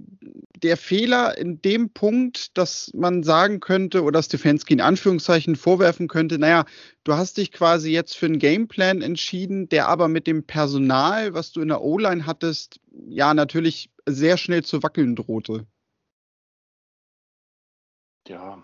der 0.61 0.77
Fehler 0.77 1.37
in 1.37 1.61
dem 1.61 1.91
Punkt, 1.91 2.57
dass 2.57 2.91
man 2.93 3.23
sagen 3.23 3.59
könnte 3.59 4.03
oder 4.03 4.21
Stefanski 4.21 4.73
in 4.73 4.81
Anführungszeichen 4.81 5.55
vorwerfen 5.55 6.07
könnte, 6.07 6.37
naja, 6.37 6.65
du 7.03 7.13
hast 7.13 7.37
dich 7.37 7.51
quasi 7.51 7.91
jetzt 7.91 8.17
für 8.17 8.25
einen 8.25 8.39
Gameplan 8.39 9.01
entschieden, 9.01 9.69
der 9.69 9.87
aber 9.87 10.07
mit 10.07 10.27
dem 10.27 10.43
Personal, 10.43 11.33
was 11.33 11.51
du 11.51 11.61
in 11.61 11.69
der 11.69 11.81
O-Line 11.81 12.25
hattest, 12.25 12.79
ja 13.07 13.33
natürlich 13.33 13.89
sehr 14.05 14.37
schnell 14.37 14.63
zu 14.63 14.83
wackeln 14.83 15.15
drohte. 15.15 15.65
Ja, 18.27 18.61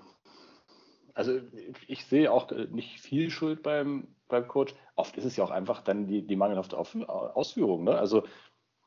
also 1.13 1.39
ich 1.87 2.05
sehe 2.05 2.31
auch 2.31 2.51
nicht 2.51 2.99
viel 3.01 3.29
Schuld 3.29 3.63
beim, 3.63 4.07
beim 4.27 4.47
Coach. 4.47 4.73
Oft 4.95 5.17
ist 5.17 5.25
es 5.25 5.35
ja 5.35 5.43
auch 5.43 5.51
einfach 5.51 5.81
dann 5.81 6.07
die, 6.07 6.25
die 6.25 6.35
mangelhafte 6.35 6.77
Ausführung. 6.77 7.83
Ne? 7.83 7.97
Also 7.97 8.23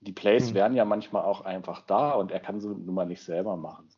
die 0.00 0.12
Plays 0.12 0.50
mhm. 0.50 0.54
wären 0.54 0.74
ja 0.74 0.84
manchmal 0.84 1.24
auch 1.24 1.42
einfach 1.42 1.82
da 1.82 2.12
und 2.12 2.30
er 2.30 2.40
kann 2.40 2.60
sie 2.60 2.68
nun 2.68 2.94
mal 2.94 3.06
nicht 3.06 3.22
selber 3.22 3.56
machen. 3.56 3.88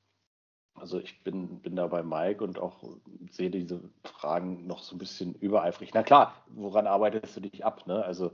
Also 0.75 1.01
ich 1.01 1.25
bin, 1.25 1.61
bin 1.63 1.75
da 1.75 1.87
bei 1.87 2.03
Mike 2.03 2.45
und 2.45 2.59
auch 2.59 2.99
sehe 3.31 3.51
diese 3.51 3.91
Fragen 4.05 4.67
noch 4.67 4.83
so 4.83 4.95
ein 4.95 4.99
bisschen 4.99 5.35
übereifrig. 5.35 5.93
Na 5.95 6.03
klar, 6.03 6.35
woran 6.49 6.87
arbeitest 6.87 7.37
du 7.37 7.41
dich 7.41 7.65
ab? 7.65 7.87
Ne? 7.87 8.05
Also 8.05 8.33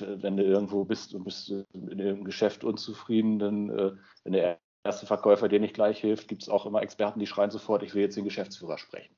wenn 0.00 0.36
du 0.36 0.42
irgendwo 0.42 0.84
bist 0.84 1.14
und 1.14 1.24
bist 1.24 1.50
in 1.50 1.66
irgendeinem 1.72 2.24
Geschäft 2.24 2.64
unzufrieden, 2.64 3.38
dann, 3.38 3.70
äh, 3.70 3.92
wenn 4.24 4.32
der 4.32 4.58
erste 4.86 5.06
Verkäufer 5.06 5.48
dir 5.48 5.60
nicht 5.60 5.74
gleich 5.74 6.00
hilft, 6.00 6.28
gibt 6.28 6.42
es 6.42 6.48
auch 6.48 6.66
immer 6.66 6.82
Experten, 6.82 7.20
die 7.20 7.26
schreien 7.26 7.50
sofort, 7.50 7.82
ich 7.82 7.94
will 7.94 8.02
jetzt 8.02 8.16
den 8.16 8.24
Geschäftsführer 8.24 8.78
sprechen. 8.78 9.14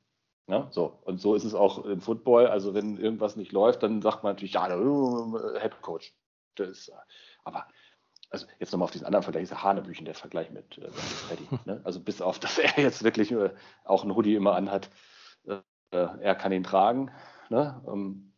Ne? 0.49 0.67
So, 0.71 0.99
und 1.05 1.21
so 1.21 1.35
ist 1.35 1.45
es 1.45 1.55
auch 1.55 1.85
im 1.85 2.01
Football. 2.01 2.47
Also 2.47 2.75
wenn 2.75 2.97
irgendwas 2.97 3.37
nicht 3.37 3.53
läuft, 3.53 3.83
dann 3.83 4.03
sagt 4.03 4.25
man 4.25 4.33
natürlich, 4.33 4.55
ja, 4.55 4.67
Head 4.67 5.81
Coach. 5.83 6.15
Das, 6.57 6.91
aber 7.45 7.69
also 8.31 8.47
jetzt 8.59 8.73
nochmal 8.73 8.85
auf 8.87 8.91
diesen 8.91 9.07
anderen 9.07 9.23
Vergleich, 9.23 9.45
ist 9.45 9.51
ja 9.51 9.63
Hanebüchen 9.63 10.05
der 10.05 10.15
Vergleich 10.15 10.51
mit 10.51 10.79
äh, 10.79 10.91
Freddy. 10.91 11.47
Ne? 11.67 11.81
Also 11.85 12.01
bis 12.01 12.21
auf, 12.21 12.39
dass 12.39 12.59
er 12.59 12.79
jetzt 12.79 13.05
wirklich 13.05 13.31
äh, 13.31 13.51
auch 13.85 14.03
einen 14.03 14.15
Hoodie 14.15 14.35
immer 14.35 14.55
anhat, 14.55 14.91
äh, 15.47 15.61
er 15.91 16.35
kann 16.35 16.53
ihn 16.53 16.65
tragen. 16.65 17.11
Ne? 17.51 17.83
Ähm, 17.87 18.35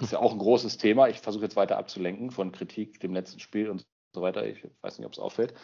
ist 0.00 0.12
ja 0.12 0.18
auch 0.18 0.32
ein 0.32 0.38
großes 0.38 0.78
Thema. 0.78 1.08
Ich 1.08 1.20
versuche 1.20 1.44
jetzt 1.44 1.56
weiter 1.56 1.78
abzulenken 1.78 2.30
von 2.30 2.52
Kritik, 2.52 3.00
dem 3.00 3.14
letzten 3.14 3.40
Spiel 3.40 3.70
und 3.70 3.86
so 4.14 4.22
weiter. 4.22 4.46
Ich 4.46 4.66
weiß 4.82 4.98
nicht, 4.98 5.06
ob 5.06 5.12
es 5.12 5.18
auffällt. 5.18 5.54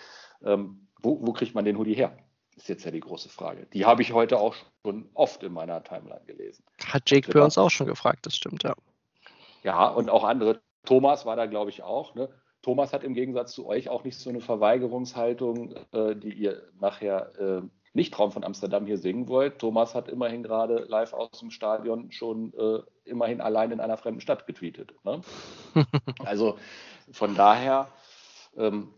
Ähm, 0.45 0.89
wo, 1.01 1.19
wo 1.27 1.33
kriegt 1.33 1.55
man 1.55 1.65
den 1.65 1.79
Hoodie 1.79 1.95
her? 1.95 2.17
Ist 2.57 2.69
jetzt 2.69 2.85
ja 2.85 2.91
die 2.91 3.01
große 3.01 3.29
Frage. 3.29 3.67
Die 3.73 3.85
habe 3.85 4.01
ich 4.03 4.13
heute 4.13 4.39
auch 4.39 4.55
schon 4.83 5.11
oft 5.13 5.43
in 5.43 5.53
meiner 5.53 5.85
Timeline 5.85 6.25
gelesen. 6.27 6.65
Hat 6.85 7.11
Jake 7.11 7.31
Burns 7.31 7.59
auch 7.59 7.71
schon 7.71 7.87
gefragt, 7.87 8.25
das 8.25 8.35
stimmt, 8.35 8.63
ja. 8.63 8.75
Ja, 9.63 9.89
und 9.89 10.09
auch 10.09 10.25
andere. 10.25 10.61
Thomas 10.85 11.27
war 11.27 11.37
da, 11.37 11.47
glaube 11.47 11.71
ich, 11.71 11.83
auch. 11.83 12.15
Ne? 12.15 12.31
Thomas 12.63 12.93
hat 12.93 13.05
im 13.05 13.15
Gegensatz 13.15 13.53
zu 13.53 13.67
euch 13.67 13.89
auch 13.89 14.05
nicht 14.05 14.19
so 14.19 14.31
eine 14.31 14.41
Verweigerungshaltung, 14.41 15.75
äh, 15.93 16.17
die 16.17 16.33
ihr 16.33 16.63
nachher 16.81 17.33
äh, 17.39 17.63
nicht 17.93 18.13
Traum 18.13 18.31
von 18.31 18.45
Amsterdam 18.45 18.87
hier 18.87 18.99
singen 18.99 19.29
wollt. 19.29 19.59
Thomas 19.59 19.95
hat 19.95 20.09
immerhin 20.09 20.43
gerade 20.43 20.85
live 20.89 21.13
aus 21.13 21.39
dem 21.41 21.51
Stadion 21.51 22.13
schon 22.13 22.53
äh, 22.55 22.81
immerhin 23.05 23.41
allein 23.41 23.71
in 23.71 23.81
einer 23.81 23.97
fremden 23.97 24.21
Stadt 24.21 24.47
getweetet. 24.47 24.95
Ne? 25.05 25.21
also 26.25 26.59
von 27.11 27.35
daher 27.35 27.89
ähm, 28.57 28.93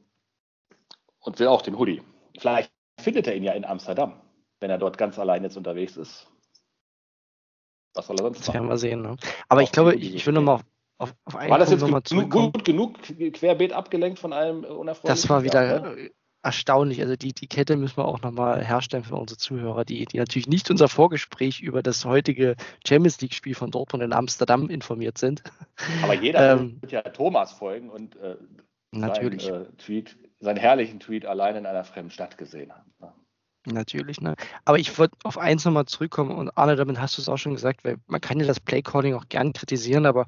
und 1.21 1.39
will 1.39 1.49
auch 1.49 1.63
den 1.63 1.79
Hoodie. 1.79 2.03
Vielleicht 2.39 2.71
findet 3.01 3.27
er 3.27 3.37
ihn 3.37 3.45
ja 3.45 3.53
in 3.53 3.65
Amsterdam, 3.65 4.21
wenn 4.61 4.71
er 4.71 4.79
dort 4.79 4.99
ganz 4.99 5.19
allein 5.19 5.43
jetzt 5.43 5.57
unterwegs 5.57 5.97
ist. 5.97 6.27
Was 7.95 8.07
soll 8.07 8.17
er 8.17 8.23
sonst 8.23 8.39
machen? 8.39 8.47
Das 8.47 8.55
werden 8.55 8.69
wir 8.69 8.79
sehen. 8.79 9.03
Ne? 9.03 9.17
Aber 9.49 9.63
ich 9.63 9.73
glaube, 9.73 9.95
ich, 9.95 10.15
ich 10.15 10.27
will 10.27 10.35
nochmal 10.35 10.61
auf, 10.99 11.15
auf 11.25 11.37
einen 11.37 11.51
War 11.51 11.59
das 11.59 11.71
jetzt 11.71 11.85
gut, 11.85 12.31
gut, 12.31 12.65
genug 12.65 13.03
querbeet 13.03 13.73
abgelenkt 13.73 14.19
von 14.19 14.33
allem 14.33 14.65
unerfreulichen? 14.65 15.09
Das 15.09 15.29
war 15.29 15.45
wieder 15.45 15.97
ja, 15.97 16.09
erstaunlich. 16.43 17.01
Also 17.01 17.15
die, 17.17 17.33
die 17.33 17.47
Kette 17.47 17.77
müssen 17.77 17.97
wir 17.99 18.05
auch 18.05 18.21
nochmal 18.21 18.65
herstellen 18.65 19.05
für 19.05 19.15
unsere 19.15 19.39
Zuhörer, 19.39 19.85
die, 19.85 20.05
die 20.07 20.19
natürlich 20.19 20.49
nicht 20.49 20.71
unser 20.71 20.89
Vorgespräch 20.89 21.61
über 21.61 21.83
das 21.83 22.05
heutige 22.05 22.57
Champions 22.87 23.21
League-Spiel 23.21 23.55
von 23.55 23.71
Dortmund 23.71 24.03
in 24.03 24.13
Amsterdam 24.13 24.69
informiert 24.69 25.19
sind. 25.19 25.43
Aber 26.03 26.15
jeder 26.15 26.53
ähm, 26.59 26.79
wird 26.81 26.93
ja 26.93 27.03
Thomas 27.03 27.53
folgen 27.53 27.91
und 27.91 28.17
äh, 28.17 28.37
natürlich. 28.91 29.45
Seinen, 29.45 29.67
äh, 29.67 29.77
Tweet, 29.77 30.17
seinen 30.40 30.57
herrlichen 30.57 31.00
Tweet 31.00 31.26
allein 31.26 31.57
in 31.57 31.66
einer 31.66 31.85
fremden 31.85 32.11
Stadt 32.11 32.38
gesehen 32.38 32.73
haben. 32.73 32.92
Ne? 33.00 33.12
Natürlich, 33.66 34.21
ne? 34.21 34.35
Aber 34.64 34.78
ich 34.78 34.99
wollte 34.99 35.16
auf 35.25 35.38
eins 35.38 35.64
nochmal 35.64 35.87
zurückkommen 35.87 36.30
und 36.30 36.57
Arne, 36.57 36.76
damit 36.76 37.00
hast 37.00 37.18
du 37.18 37.23
es 37.23 37.28
auch 37.28 37.37
schon 37.37 37.54
gesagt, 37.54 37.85
weil 37.85 37.97
man 38.07 38.21
kann 38.21 38.40
ja 38.40 38.47
das 38.47 38.61
Playcalling 38.61 39.14
auch 39.14 39.28
gern 39.28 39.52
kritisieren, 39.52 40.07
aber 40.07 40.26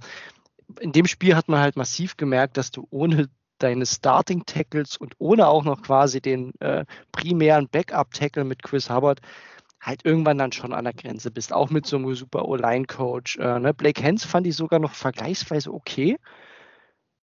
in 0.81 0.93
dem 0.93 1.07
Spiel 1.07 1.37
hat 1.37 1.49
man 1.49 1.61
halt 1.61 1.77
massiv 1.77 2.17
gemerkt, 2.17 2.57
dass 2.57 2.71
du 2.71 2.87
ohne 2.91 3.29
deine 3.59 3.87
Starting 3.87 4.45
Tackles 4.47 4.97
und 4.97 5.15
ohne 5.19 5.47
auch 5.49 5.65
noch 5.65 5.83
quasi 5.83 6.21
den 6.21 6.53
äh, 6.61 6.85
primären 7.13 7.69
Backup 7.69 8.13
Tackle 8.13 8.45
mit 8.45 8.63
Chris 8.63 8.91
Hubbard 8.91 9.21
halt 9.81 10.05
irgendwann 10.05 10.39
dann 10.39 10.53
schon 10.53 10.73
an 10.73 10.85
der 10.85 10.95
Grenze 10.95 11.31
bist. 11.31 11.53
Auch 11.53 11.71
mit 11.71 11.87
so 11.87 11.97
einem 11.97 12.15
super 12.15 12.47
O-Line-Coach. 12.47 13.39
Äh, 13.39 13.61
ne? 13.61 13.75
Blake 13.75 14.03
Hens 14.03 14.25
fand 14.25 14.47
ich 14.47 14.57
sogar 14.57 14.79
noch 14.79 14.93
vergleichsweise 14.93 15.73
okay. 15.73 16.19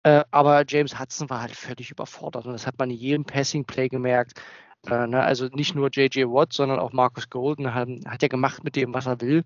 Äh, 0.03 0.24
aber 0.31 0.63
James 0.67 1.00
Hudson 1.00 1.29
war 1.29 1.41
halt 1.41 1.55
völlig 1.55 1.91
überfordert 1.91 2.46
und 2.46 2.53
das 2.53 2.65
hat 2.65 2.79
man 2.79 2.89
in 2.89 2.98
jedem 2.98 3.25
Passing-Play 3.25 3.89
gemerkt. 3.89 4.41
Äh, 4.88 5.08
ne? 5.08 5.22
Also 5.24 5.48
nicht 5.48 5.75
nur 5.75 5.89
J.J. 5.89 6.27
Watt, 6.31 6.53
sondern 6.53 6.79
auch 6.79 6.91
Marcus 6.93 7.29
Golden 7.29 7.74
hat, 7.74 7.88
hat 8.08 8.22
ja 8.22 8.27
gemacht 8.27 8.63
mit 8.63 8.75
dem, 8.75 8.93
was 8.93 9.05
er 9.05 9.22
will. 9.22 9.43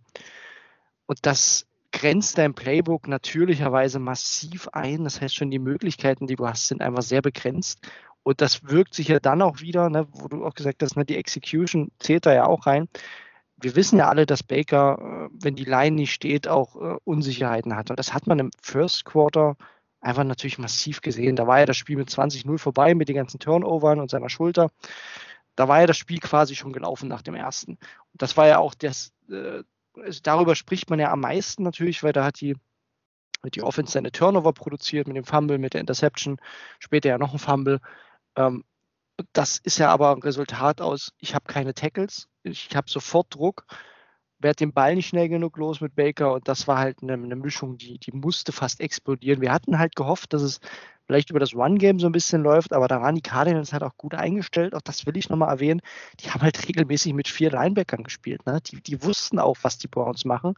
Und 1.07 1.25
das 1.25 1.67
grenzt 1.91 2.37
dein 2.37 2.53
Playbook 2.53 3.07
natürlicherweise 3.07 3.99
massiv 3.99 4.67
ein. 4.69 5.03
Das 5.03 5.21
heißt 5.21 5.35
schon, 5.35 5.51
die 5.51 5.59
Möglichkeiten, 5.59 6.27
die 6.27 6.35
du 6.35 6.47
hast, 6.47 6.67
sind 6.67 6.81
einfach 6.81 7.03
sehr 7.03 7.21
begrenzt. 7.21 7.79
Und 8.23 8.41
das 8.41 8.63
wirkt 8.67 8.93
sich 8.93 9.09
ja 9.09 9.19
dann 9.19 9.41
auch 9.41 9.61
wieder, 9.61 9.89
ne, 9.89 10.07
wo 10.11 10.27
du 10.27 10.45
auch 10.45 10.55
gesagt 10.55 10.81
hast, 10.81 10.95
ne, 10.97 11.05
die 11.05 11.17
Execution 11.17 11.91
zählt 11.99 12.25
da 12.25 12.33
ja 12.33 12.45
auch 12.47 12.65
rein. 12.65 12.89
Wir 13.57 13.75
wissen 13.75 13.99
ja 13.99 14.09
alle, 14.09 14.25
dass 14.25 14.43
Baker, 14.43 15.29
äh, 15.31 15.37
wenn 15.43 15.55
die 15.55 15.63
Line 15.65 15.95
nicht 15.95 16.13
steht, 16.13 16.47
auch 16.47 16.75
äh, 16.75 16.97
Unsicherheiten 17.03 17.75
hat. 17.75 17.89
Und 17.91 17.99
das 17.99 18.13
hat 18.13 18.27
man 18.27 18.39
im 18.39 18.51
First 18.61 19.05
Quarter 19.05 19.55
einfach 20.05 20.23
natürlich 20.23 20.59
massiv 20.59 21.01
gesehen. 21.01 21.35
Da 21.35 21.47
war 21.47 21.59
ja 21.59 21.65
das 21.65 21.77
Spiel 21.77 21.97
mit 21.97 22.09
20-0 22.09 22.57
vorbei 22.59 22.93
mit 22.93 23.09
den 23.09 23.15
ganzen 23.15 23.39
Turnovern 23.39 23.99
und 23.99 24.11
seiner 24.11 24.29
Schulter. 24.29 24.69
Da 25.55 25.67
war 25.67 25.81
ja 25.81 25.87
das 25.87 25.97
Spiel 25.97 26.19
quasi 26.19 26.55
schon 26.55 26.73
gelaufen 26.73 27.09
nach 27.09 27.23
dem 27.23 27.35
ersten. 27.35 27.71
Und 27.71 28.21
das 28.21 28.37
war 28.37 28.47
ja 28.47 28.59
auch 28.59 28.75
das, 28.75 29.13
äh, 29.29 29.63
also 29.95 30.19
darüber 30.21 30.55
spricht 30.55 30.89
man 30.89 30.99
ja 30.99 31.11
am 31.11 31.21
meisten 31.21 31.63
natürlich, 31.63 32.03
weil 32.03 32.13
da 32.13 32.23
hat 32.23 32.39
die, 32.39 32.55
die 33.53 33.63
Offense 33.63 33.93
seine 33.93 34.11
Turnover 34.11 34.53
produziert 34.53 35.07
mit 35.07 35.17
dem 35.17 35.25
Fumble, 35.25 35.57
mit 35.57 35.73
der 35.73 35.81
Interception, 35.81 36.37
später 36.79 37.09
ja 37.09 37.17
noch 37.17 37.33
ein 37.33 37.39
Fumble. 37.39 37.79
Ähm, 38.35 38.63
das 39.33 39.57
ist 39.57 39.79
ja 39.79 39.89
aber 39.89 40.11
ein 40.11 40.21
Resultat 40.21 40.81
aus, 40.81 41.13
ich 41.19 41.33
habe 41.33 41.45
keine 41.45 41.73
Tackles, 41.73 42.27
ich 42.43 42.75
habe 42.75 42.89
sofort 42.89 43.33
Druck, 43.33 43.65
werde 44.45 44.57
den 44.57 44.73
Ball 44.73 44.95
nicht 44.95 45.07
schnell 45.07 45.27
genug 45.27 45.57
los 45.57 45.81
mit 45.81 45.95
Baker 45.95 46.33
und 46.33 46.47
das 46.47 46.67
war 46.67 46.77
halt 46.77 47.01
eine, 47.01 47.13
eine, 47.13 47.35
Mischung, 47.35 47.77
die, 47.77 47.97
die 47.97 48.11
musste 48.11 48.51
fast 48.51 48.79
explodieren. 48.79 49.41
Wir 49.41 49.51
hatten 49.51 49.79
halt 49.79 49.95
gehofft, 49.95 50.33
dass 50.33 50.43
es 50.43 50.59
vielleicht 51.07 51.31
über 51.31 51.39
das 51.39 51.55
One-Game 51.55 51.99
so 51.99 52.05
ein 52.07 52.11
bisschen 52.11 52.43
läuft, 52.43 52.71
aber 52.71 52.87
da 52.87 53.01
waren 53.01 53.15
die 53.15 53.21
Cardinals 53.21 53.73
halt 53.73 53.81
auch 53.81 53.97
gut 53.97 54.13
eingestellt. 54.13 54.75
Auch 54.75 54.81
das 54.81 55.05
will 55.07 55.17
ich 55.17 55.29
nochmal 55.29 55.49
erwähnen. 55.49 55.81
Die 56.19 56.29
haben 56.29 56.41
halt 56.41 56.67
regelmäßig 56.67 57.13
mit 57.13 57.27
vier 57.27 57.49
Linebackern 57.51 58.03
gespielt. 58.03 58.45
Ne? 58.45 58.59
Die, 58.61 58.81
die 58.81 59.03
wussten 59.03 59.39
auch, 59.39 59.57
was 59.63 59.79
die 59.79 59.87
Browns 59.87 60.25
machen, 60.25 60.53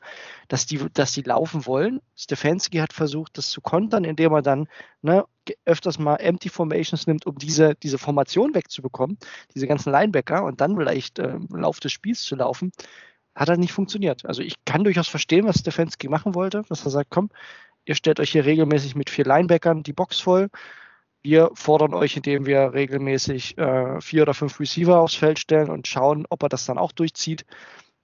dass 0.49 0.65
die, 0.65 0.79
dass 0.93 1.13
die 1.13 1.21
laufen 1.21 1.65
wollen. 1.65 2.01
Stefanski 2.15 2.77
hat 2.79 2.91
versucht, 2.91 3.37
das 3.37 3.49
zu 3.49 3.61
kontern, 3.61 4.03
indem 4.03 4.33
er 4.33 4.41
dann 4.41 4.67
ne, 5.01 5.25
öfters 5.65 5.97
mal 5.97 6.17
Empty 6.17 6.49
Formations 6.49 7.07
nimmt, 7.07 7.25
um 7.25 7.37
diese, 7.37 7.75
diese 7.75 7.97
Formation 7.97 8.53
wegzubekommen, 8.53 9.17
diese 9.55 9.67
ganzen 9.67 9.91
Linebacker 9.93 10.43
und 10.43 10.59
dann 10.59 10.75
vielleicht 10.75 11.19
äh, 11.19 11.35
im 11.35 11.55
Lauf 11.55 11.79
des 11.79 11.93
Spiels 11.93 12.23
zu 12.23 12.35
laufen 12.35 12.71
hat 13.37 13.49
halt 13.49 13.59
nicht 13.59 13.71
funktioniert. 13.71 14.25
Also 14.25 14.41
ich 14.41 14.55
kann 14.65 14.83
durchaus 14.83 15.07
verstehen, 15.07 15.45
was 15.45 15.59
Stefanski 15.59 16.09
machen 16.09 16.35
wollte, 16.35 16.63
dass 16.67 16.83
er 16.83 16.91
sagt, 16.91 17.11
komm, 17.11 17.29
ihr 17.85 17.95
stellt 17.95 18.19
euch 18.19 18.31
hier 18.31 18.45
regelmäßig 18.45 18.95
mit 18.95 19.09
vier 19.09 19.25
Linebackern 19.25 19.83
die 19.83 19.93
Box 19.93 20.19
voll. 20.19 20.49
Wir 21.21 21.51
fordern 21.53 21.93
euch, 21.93 22.17
indem 22.17 22.45
wir 22.45 22.73
regelmäßig 22.73 23.57
äh, 23.57 24.01
vier 24.01 24.23
oder 24.23 24.33
fünf 24.33 24.59
Receiver 24.59 24.99
aufs 24.99 25.15
Feld 25.15 25.39
stellen 25.39 25.69
und 25.69 25.87
schauen, 25.87 26.25
ob 26.29 26.41
er 26.43 26.49
das 26.49 26.65
dann 26.65 26.77
auch 26.79 26.91
durchzieht. 26.91 27.45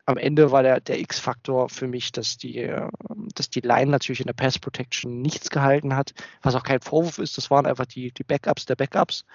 Am 0.06 0.18
Ende 0.18 0.52
war 0.52 0.62
der, 0.62 0.82
der 0.82 1.00
X-Faktor 1.00 1.70
für 1.70 1.88
mich, 1.88 2.12
dass 2.12 2.38
die, 2.38 2.58
äh, 2.58 2.90
dass 3.34 3.50
die 3.50 3.62
Line 3.62 3.90
natürlich 3.90 4.20
in 4.20 4.28
der 4.28 4.34
Pass 4.34 4.60
Protection 4.60 5.22
nichts 5.22 5.50
gehalten 5.50 5.96
hat, 5.96 6.14
was 6.44 6.56
auch 6.56 6.64
kein 6.64 6.82
Vorwurf 6.82 7.18
ist. 7.18 7.38
Das 7.38 7.50
waren 7.50 7.66
einfach 7.66 7.86
die, 7.86 8.12
die 8.12 8.24
Backups 8.24 8.66
der 8.66 8.76
Backups. 8.76 9.26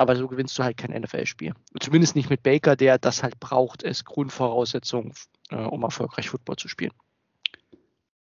Aber 0.00 0.16
so 0.16 0.28
gewinnst 0.28 0.58
du 0.58 0.64
halt 0.64 0.78
kein 0.78 0.98
NFL-Spiel. 0.98 1.52
Zumindest 1.78 2.16
nicht 2.16 2.30
mit 2.30 2.42
Baker, 2.42 2.74
der 2.74 2.96
das 2.96 3.22
halt 3.22 3.38
braucht, 3.38 3.84
als 3.84 4.06
Grundvoraussetzung, 4.06 5.12
äh, 5.50 5.56
um 5.56 5.82
erfolgreich 5.82 6.30
Football 6.30 6.56
zu 6.56 6.68
spielen. 6.68 6.92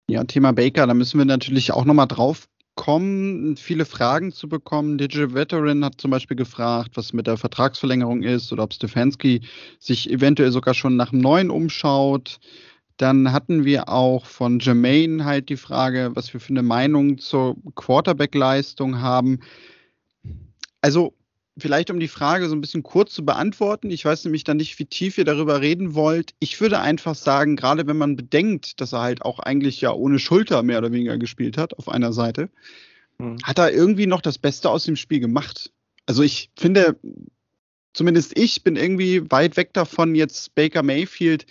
Ja, 0.06 0.22
Thema 0.24 0.52
Baker, 0.52 0.86
da 0.86 0.92
müssen 0.92 1.16
wir 1.16 1.24
natürlich 1.24 1.72
auch 1.72 1.86
nochmal 1.86 2.06
drauf 2.06 2.48
kommen, 2.74 3.56
viele 3.56 3.86
Fragen 3.86 4.30
zu 4.30 4.46
bekommen. 4.46 4.98
Digital 4.98 5.32
Veteran 5.32 5.86
hat 5.86 5.98
zum 6.02 6.10
Beispiel 6.10 6.36
gefragt, 6.36 6.98
was 6.98 7.14
mit 7.14 7.26
der 7.26 7.38
Vertragsverlängerung 7.38 8.24
ist 8.24 8.52
oder 8.52 8.64
ob 8.64 8.74
Stefanski 8.74 9.40
sich 9.78 10.10
eventuell 10.10 10.52
sogar 10.52 10.74
schon 10.74 10.96
nach 10.96 11.12
dem 11.12 11.20
neuen 11.20 11.48
umschaut. 11.48 12.40
Dann 12.98 13.32
hatten 13.32 13.64
wir 13.64 13.88
auch 13.88 14.26
von 14.26 14.58
Jermaine 14.58 15.24
halt 15.24 15.48
die 15.48 15.56
Frage, 15.56 16.10
was 16.12 16.30
wir 16.34 16.40
für 16.40 16.50
eine 16.50 16.62
Meinung 16.62 17.16
zur 17.16 17.56
Quarterback-Leistung 17.74 19.00
haben. 19.00 19.40
Also 20.82 21.14
vielleicht 21.56 21.90
um 21.90 22.00
die 22.00 22.08
Frage 22.08 22.48
so 22.48 22.54
ein 22.54 22.60
bisschen 22.60 22.82
kurz 22.82 23.14
zu 23.14 23.24
beantworten, 23.24 23.90
ich 23.90 24.04
weiß 24.04 24.24
nämlich 24.24 24.44
dann 24.44 24.56
nicht, 24.56 24.78
wie 24.78 24.86
tief 24.86 25.18
ihr 25.18 25.24
darüber 25.24 25.60
reden 25.60 25.94
wollt. 25.94 26.34
Ich 26.40 26.60
würde 26.60 26.80
einfach 26.80 27.14
sagen, 27.14 27.56
gerade 27.56 27.86
wenn 27.86 27.96
man 27.96 28.16
bedenkt, 28.16 28.80
dass 28.80 28.92
er 28.92 29.02
halt 29.02 29.22
auch 29.22 29.38
eigentlich 29.38 29.80
ja 29.80 29.92
ohne 29.92 30.18
Schulter 30.18 30.62
mehr 30.62 30.78
oder 30.78 30.92
weniger 30.92 31.18
gespielt 31.18 31.56
hat 31.56 31.78
auf 31.78 31.88
einer 31.88 32.12
Seite, 32.12 32.50
mhm. 33.18 33.38
hat 33.42 33.58
er 33.58 33.72
irgendwie 33.72 34.06
noch 34.06 34.20
das 34.20 34.38
Beste 34.38 34.70
aus 34.70 34.84
dem 34.84 34.96
Spiel 34.96 35.20
gemacht. 35.20 35.72
Also 36.06 36.22
ich 36.22 36.50
finde, 36.56 36.98
zumindest 37.92 38.36
ich 38.36 38.64
bin 38.64 38.76
irgendwie 38.76 39.30
weit 39.30 39.56
weg 39.56 39.72
davon, 39.72 40.14
jetzt 40.14 40.54
Baker 40.54 40.82
Mayfield 40.82 41.46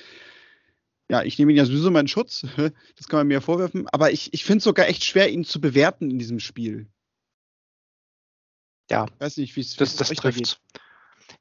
ja, 1.10 1.22
ich 1.22 1.38
nehme 1.38 1.52
ihn 1.52 1.58
ja 1.58 1.66
sowieso 1.66 1.90
in 1.90 2.08
Schutz, 2.08 2.46
das 2.96 3.08
kann 3.08 3.20
man 3.20 3.28
mir 3.28 3.36
ja 3.36 3.42
vorwerfen, 3.42 3.88
aber 3.92 4.12
ich, 4.12 4.34
ich 4.34 4.46
finde 4.46 4.60
es 4.60 4.64
sogar 4.64 4.88
echt 4.88 5.04
schwer, 5.04 5.30
ihn 5.30 5.44
zu 5.44 5.62
bewerten 5.62 6.10
in 6.10 6.18
diesem 6.18 6.40
Spiel 6.40 6.88
ja, 8.90 9.06
weiß 9.20 9.38
nicht, 9.38 9.56
wie 9.56 9.62
es 9.62 9.76
das, 9.76 9.96
das 9.96 10.10
trifft. 10.10 10.62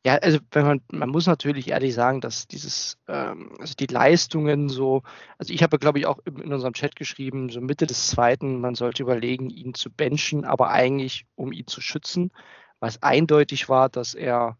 Ja, 0.04 0.16
also 0.16 0.38
wenn 0.50 0.66
man, 0.66 0.80
man 0.90 1.10
muss 1.10 1.26
natürlich 1.26 1.68
ehrlich 1.68 1.94
sagen, 1.94 2.20
dass 2.20 2.48
dieses, 2.48 2.98
ähm, 3.06 3.54
also 3.60 3.74
die 3.74 3.86
Leistungen 3.86 4.68
so, 4.68 5.02
also 5.38 5.52
ich 5.52 5.62
habe, 5.62 5.78
glaube 5.78 5.98
ich, 6.00 6.06
auch 6.06 6.18
in 6.24 6.52
unserem 6.52 6.72
Chat 6.72 6.96
geschrieben, 6.96 7.50
so 7.50 7.60
Mitte 7.60 7.86
des 7.86 8.08
zweiten, 8.08 8.60
man 8.60 8.74
sollte 8.74 9.02
überlegen, 9.04 9.48
ihn 9.50 9.74
zu 9.74 9.90
benchen, 9.90 10.44
aber 10.44 10.70
eigentlich, 10.70 11.26
um 11.36 11.52
ihn 11.52 11.68
zu 11.68 11.80
schützen, 11.80 12.32
weil 12.80 12.88
es 12.90 13.02
eindeutig 13.02 13.68
war, 13.68 13.88
dass 13.88 14.14
er 14.14 14.56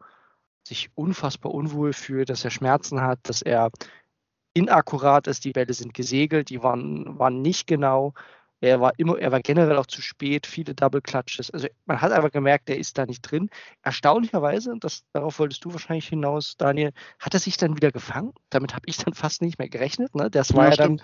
sich 0.66 0.90
unfassbar 0.94 1.52
unwohl 1.52 1.92
fühlt, 1.92 2.30
dass 2.30 2.44
er 2.44 2.50
Schmerzen 2.52 3.00
hat, 3.00 3.18
dass 3.24 3.42
er 3.42 3.70
inakkurat 4.54 5.26
ist, 5.26 5.44
die 5.44 5.52
Bälle 5.52 5.74
sind 5.74 5.94
gesegelt, 5.94 6.50
die 6.50 6.62
waren, 6.62 7.18
waren 7.18 7.42
nicht 7.42 7.66
genau. 7.66 8.14
Er 8.62 8.80
war 8.80 8.92
immer, 8.96 9.18
er 9.18 9.32
war 9.32 9.40
generell 9.40 9.76
auch 9.76 9.86
zu 9.86 10.00
spät, 10.00 10.46
viele 10.46 10.74
Double 10.74 11.00
Clutches. 11.00 11.50
Also 11.50 11.66
man 11.84 12.00
hat 12.00 12.12
einfach 12.12 12.30
gemerkt, 12.30 12.68
der 12.68 12.78
ist 12.78 12.96
da 12.96 13.06
nicht 13.06 13.22
drin. 13.22 13.50
Erstaunlicherweise, 13.82 14.76
das, 14.78 15.02
darauf 15.12 15.40
wolltest 15.40 15.64
du 15.64 15.72
wahrscheinlich 15.72 16.06
hinaus, 16.06 16.56
Daniel, 16.56 16.92
hat 17.18 17.34
er 17.34 17.40
sich 17.40 17.56
dann 17.56 17.76
wieder 17.76 17.90
gefangen. 17.90 18.32
Damit 18.50 18.74
habe 18.74 18.84
ich 18.86 18.98
dann 18.98 19.14
fast 19.14 19.42
nicht 19.42 19.58
mehr 19.58 19.68
gerechnet. 19.68 20.14
Ne? 20.14 20.30
Das 20.30 20.54
war 20.54 20.66
ja, 20.66 20.70
ja 20.70 20.76
dann, 20.76 21.02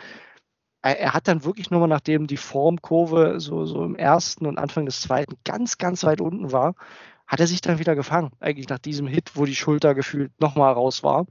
er 0.82 1.12
hat 1.14 1.26
dann 1.26 1.44
wirklich 1.44 1.70
nur 1.70 1.80
mal, 1.80 1.88
nachdem 1.88 2.28
die 2.28 2.36
Formkurve 2.36 3.40
so, 3.40 3.64
so 3.64 3.84
im 3.84 3.96
ersten 3.96 4.46
und 4.46 4.56
Anfang 4.56 4.86
des 4.86 5.00
zweiten 5.00 5.34
ganz, 5.44 5.78
ganz 5.78 6.04
weit 6.04 6.20
unten 6.20 6.52
war, 6.52 6.76
hat 7.26 7.40
er 7.40 7.48
sich 7.48 7.60
dann 7.60 7.80
wieder 7.80 7.96
gefangen. 7.96 8.30
Eigentlich 8.38 8.68
nach 8.68 8.78
diesem 8.78 9.08
Hit, 9.08 9.32
wo 9.34 9.44
die 9.44 9.56
Schulter 9.56 9.96
gefühlt 9.96 10.30
nochmal 10.40 10.72
raus 10.74 11.02
war. 11.02 11.26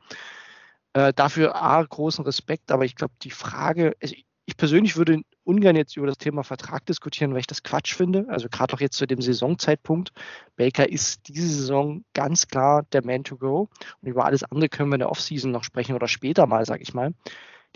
Äh, 0.91 1.13
dafür 1.13 1.55
A, 1.55 1.81
großen 1.81 2.25
Respekt, 2.25 2.69
aber 2.69 2.83
ich 2.83 2.95
glaube, 2.95 3.13
die 3.21 3.31
Frage, 3.31 3.95
also 4.01 4.13
ich 4.45 4.57
persönlich 4.57 4.97
würde 4.97 5.21
ungern 5.47 5.77
jetzt 5.77 5.95
über 5.95 6.07
das 6.07 6.17
Thema 6.17 6.43
Vertrag 6.43 6.85
diskutieren, 6.85 7.31
weil 7.31 7.39
ich 7.39 7.47
das 7.47 7.63
Quatsch 7.63 7.95
finde. 7.95 8.25
Also 8.27 8.49
gerade 8.49 8.73
auch 8.73 8.81
jetzt 8.81 8.97
zu 8.97 9.07
dem 9.07 9.21
Saisonzeitpunkt. 9.21 10.11
Baker 10.57 10.89
ist 10.89 11.27
diese 11.29 11.47
Saison 11.47 12.03
ganz 12.13 12.47
klar 12.47 12.83
der 12.91 13.05
Man 13.05 13.23
to 13.23 13.37
go. 13.37 13.69
Und 14.01 14.09
über 14.09 14.25
alles 14.25 14.43
andere 14.43 14.67
können 14.67 14.89
wir 14.89 14.95
in 14.95 14.99
der 14.99 15.09
Offseason 15.09 15.51
noch 15.51 15.63
sprechen 15.63 15.95
oder 15.95 16.07
später 16.07 16.45
mal, 16.47 16.65
sage 16.65 16.83
ich 16.83 16.93
mal. 16.93 17.13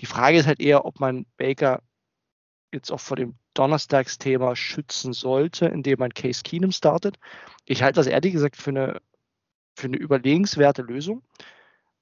Die 0.01 0.05
Frage 0.05 0.37
ist 0.37 0.47
halt 0.47 0.59
eher, 0.59 0.85
ob 0.85 0.99
man 0.99 1.25
Baker 1.37 1.81
jetzt 2.73 2.91
auch 2.91 2.99
vor 2.99 3.17
dem 3.17 3.35
Donnerstagsthema 3.53 4.55
schützen 4.55 5.13
sollte, 5.13 5.65
indem 5.65 5.99
man 5.99 6.13
Case 6.13 6.43
Keenum 6.43 6.71
startet. 6.71 7.17
Ich 7.65 7.83
halte 7.83 7.99
das 7.99 8.07
ehrlich 8.07 8.33
gesagt 8.33 8.57
für 8.57 8.71
eine, 8.71 9.01
für 9.75 9.87
eine 9.87 9.97
überlegenswerte 9.97 10.81
Lösung. 10.81 11.23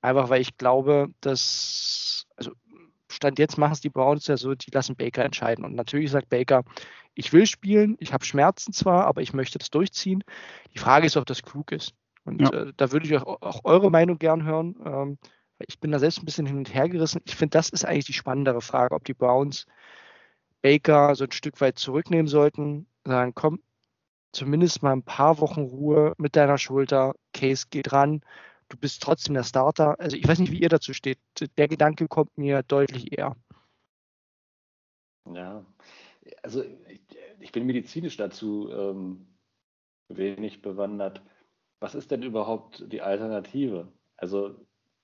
Einfach 0.02 0.30
weil 0.30 0.42
ich 0.42 0.58
glaube, 0.58 1.10
dass, 1.22 2.26
also 2.38 2.54
Stand 3.12 3.40
jetzt 3.40 3.58
machen 3.58 3.74
es 3.74 3.82
die 3.82 3.90
Browns 3.90 4.28
ja 4.28 4.38
so, 4.38 4.56
die 4.56 4.72
lassen 4.72 4.96
Baker 4.96 5.24
entscheiden. 5.26 5.66
Und 5.66 5.76
natürlich 5.76 6.12
sagt 6.12 6.30
Baker, 6.30 6.64
ich 7.16 7.34
will 7.34 7.46
spielen, 7.46 7.98
ich 8.00 8.14
habe 8.14 8.24
Schmerzen 8.24 8.72
zwar, 8.72 9.06
aber 9.06 9.22
ich 9.22 9.34
möchte 9.34 9.58
das 9.58 9.70
durchziehen. 9.70 10.24
Die 10.74 10.80
Frage 10.80 11.08
ist, 11.08 11.18
ob 11.18 11.26
das 11.26 11.42
klug 11.42 11.72
ist. 11.72 11.94
Und 12.24 12.42
ja. 12.42 12.50
äh, 12.50 12.74
da 12.78 12.92
würde 12.92 13.08
ich 13.08 13.18
auch, 13.18 13.42
auch, 13.42 13.62
eure 13.64 13.90
Meinung 13.90 14.20
gern 14.20 14.44
hören. 14.44 14.76
Ähm, 14.86 15.18
ich 15.68 15.80
bin 15.80 15.92
da 15.92 16.00
selbst 16.00 16.20
ein 16.20 16.26
bisschen 16.26 16.46
hin 16.46 16.58
und 16.58 16.74
her 16.74 16.88
gerissen. 16.88 17.22
Ich 17.26 17.36
finde, 17.36 17.58
das 17.58 17.70
ist 17.70 17.86
eigentlich 17.86 18.06
die 18.06 18.14
spannendere 18.14 18.62
Frage, 18.62 18.96
ob 18.96 19.04
die 19.04 19.14
Browns 19.14 19.66
Baker 20.62 21.16
so 21.16 21.26
ein 21.26 21.32
Stück 21.32 21.60
weit 21.62 21.78
zurücknehmen 21.78 22.28
sollten, 22.28 22.88
sagen, 23.06 23.34
komm, 23.34 23.60
zumindest 24.32 24.84
mal 24.84 24.94
ein 24.94 25.04
paar 25.04 25.40
Wochen 25.40 25.62
Ruhe 25.62 26.14
mit 26.18 26.36
deiner 26.36 26.58
Schulter, 26.58 27.16
Case 27.34 27.68
geht 27.70 27.92
ran, 27.92 28.22
du 28.70 28.78
bist 28.78 29.02
trotzdem 29.02 29.34
der 29.34 29.44
Starter. 29.44 30.00
Also 30.00 30.16
ich 30.16 30.28
weiß 30.28 30.40
nicht, 30.40 30.52
wie 30.52 30.62
ihr 30.62 30.70
dazu 30.70 30.94
steht. 30.94 31.20
Der 31.58 31.68
Gedanke 31.68 32.08
kommt 32.08 32.38
mir 32.38 32.64
deutlich 32.64 33.12
eher. 33.18 33.36
Ja, 35.34 35.66
also 36.44 36.64
ich, 36.88 37.02
ich 37.40 37.52
bin 37.52 37.66
medizinisch 37.66 38.18
dazu 38.18 38.70
ähm, 38.72 39.28
wenig 40.08 40.62
bewandert. 40.62 41.22
Was 41.80 41.96
ist 41.96 42.12
denn 42.12 42.24
überhaupt 42.24 42.92
die 42.92 43.02
Alternative? 43.02 43.92
Also 44.18 44.56